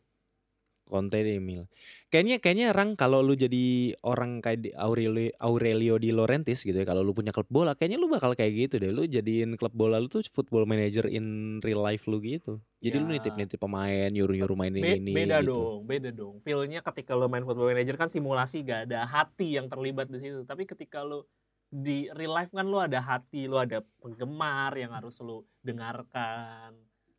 Conte 0.88 1.20
di 1.20 1.36
Milan. 1.36 1.68
Kayaknya 2.08 2.40
kayaknya 2.40 2.66
Rang 2.72 2.96
kalau 2.96 3.20
lu 3.20 3.36
jadi 3.36 3.92
orang 4.00 4.40
kayak 4.40 4.58
di 4.64 4.70
Aurelio 4.72 5.28
Aurelio 5.36 6.00
di 6.00 6.08
Laurentiis 6.08 6.64
gitu 6.64 6.72
ya, 6.72 6.88
kalau 6.88 7.04
lu 7.04 7.12
punya 7.12 7.28
klub 7.28 7.44
bola, 7.52 7.76
kayaknya 7.76 8.00
lu 8.00 8.08
bakal 8.08 8.32
kayak 8.32 8.56
gitu 8.56 8.80
deh. 8.80 8.88
Lu 8.88 9.04
jadiin 9.04 9.60
klub 9.60 9.76
bola 9.76 10.00
lu 10.00 10.08
tuh 10.08 10.24
football 10.24 10.64
manager 10.64 11.04
in 11.04 11.58
real 11.60 11.84
life 11.84 12.08
lu 12.08 12.16
gitu. 12.24 12.56
Jadi 12.80 12.96
lu 12.96 13.12
Ya. 13.12 13.20
nitip-nitip 13.20 13.60
pemain, 13.60 14.08
nyuruh-nyuruh 14.08 14.56
mainin 14.56 14.80
Be- 14.80 14.96
ini 14.96 15.12
beda 15.12 15.44
gitu. 15.44 15.52
dong, 15.52 15.78
beda 15.84 16.08
dong. 16.08 16.34
Feel-nya 16.40 16.80
ketika 16.80 17.12
lo 17.12 17.28
main 17.28 17.44
football 17.44 17.68
manager 17.68 18.00
kan 18.00 18.08
simulasi 18.08 18.64
gak 18.64 18.88
ada 18.88 19.04
hati 19.04 19.60
yang 19.60 19.68
terlibat 19.68 20.08
di 20.08 20.16
situ. 20.16 20.48
Tapi 20.48 20.64
ketika 20.64 21.04
lo 21.04 21.28
di 21.68 22.08
real 22.10 22.32
life 22.32 22.48
kan 22.48 22.64
lo 22.64 22.78
ada 22.78 22.98
hati, 22.98 23.44
lo 23.44 23.56
ada 23.56 23.84
penggemar 23.98 24.72
yang 24.72 24.88
harus 24.90 25.20
lo 25.20 25.44
dengarkan, 25.60 26.72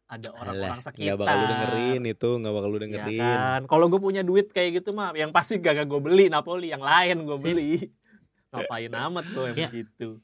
ada 0.06 0.28
orang-orang 0.34 0.82
sekitar. 0.82 1.06
nggak 1.06 1.18
bakal 1.20 1.36
lu 1.36 1.46
dengerin 1.48 2.02
itu, 2.04 2.30
nggak 2.36 2.54
bakal 2.54 2.68
lu 2.68 2.76
Ya 2.76 2.82
dengerin. 2.82 3.22
kan, 3.22 3.62
kalau 3.66 3.86
gue 3.88 4.02
punya 4.02 4.22
duit 4.22 4.50
kayak 4.50 4.82
gitu 4.82 4.90
mah, 4.90 5.14
yang 5.14 5.30
pasti 5.30 5.58
gak 5.58 5.86
gue 5.86 6.02
beli 6.02 6.28
Napoli, 6.28 6.70
yang 6.70 6.82
lain 6.82 7.24
gue 7.24 7.38
beli. 7.38 7.74
Ngapain 8.50 8.90
amat 8.90 9.26
lo 9.30 9.42
yang 9.46 9.58
Ya. 9.60 9.70
begitu. 9.70 10.18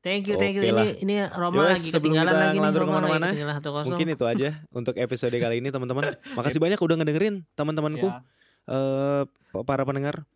thank 0.00 0.26
you, 0.26 0.34
thank 0.34 0.56
you. 0.56 0.64
Oke 0.64 0.72
Ini 0.72 0.74
lah. 0.74 0.90
ini 0.98 1.14
Roma 1.30 1.60
Yowes, 1.62 1.76
lagi 1.76 1.88
ketinggalan 1.92 2.32
lagi 2.32 2.56
nih, 2.58 2.72
Roma 2.72 2.98
lagi 2.98 3.12
ketinggalan 3.22 3.54
1-0. 3.60 3.86
Mungkin 3.86 4.08
itu 4.10 4.24
aja 4.26 4.48
untuk 4.80 4.94
episode 4.96 5.36
kali 5.36 5.62
ini 5.62 5.68
teman-teman. 5.68 6.18
Makasih 6.34 6.58
banyak 6.58 6.80
udah 6.80 6.96
ngedengerin 6.98 7.34
teman-temanku, 7.54 8.08
Ya, 8.08 8.18
eh 8.66 9.22
para 9.62 9.84
pendengar. 9.84 10.26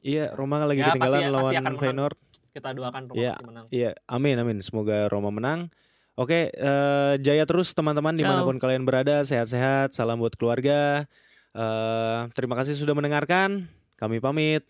Iya, 0.00 0.30
Roma 0.32 0.62
lagi 0.62 0.80
Ya, 0.80 0.94
pasti- 0.94 1.02
ketinggalan 1.02 1.18
pasti 1.18 1.34
lawan 1.34 1.52
akan 1.52 1.64
menang. 1.66 1.80
Feyenoord. 1.82 2.16
Kita 2.56 2.72
doakan 2.72 3.12
Roma 3.12 3.20
Ya. 3.20 3.32
pasti 3.36 3.44
menang. 3.44 3.66
Iya, 3.68 3.90
amin 4.08 4.36
amin. 4.40 4.58
Semoga 4.64 5.12
Roma 5.12 5.28
menang. 5.28 5.68
Oke, 6.16 6.48
eh, 6.48 7.14
jaya 7.20 7.44
terus 7.44 7.76
teman-teman 7.76 8.16
di 8.16 8.24
mana 8.24 8.40
pun 8.40 8.56
kalian 8.56 8.88
berada. 8.88 9.20
Sehat-sehat. 9.20 9.92
Salam 9.92 10.16
buat 10.16 10.32
keluarga. 10.32 11.04
Eh, 11.52 12.18
terima 12.32 12.56
kasih 12.56 12.72
sudah 12.72 12.96
mendengarkan. 12.96 13.68
Kami 14.00 14.16
pamit. 14.16 14.64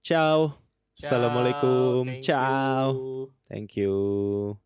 Ciao. 0.00 0.56
Ciao, 0.96 1.04
Assalamualaikum. 1.04 2.08
thank 2.08 2.24
Ciao. 2.24 2.96
you. 2.96 3.28
Thank 3.52 3.76
you. 3.76 4.65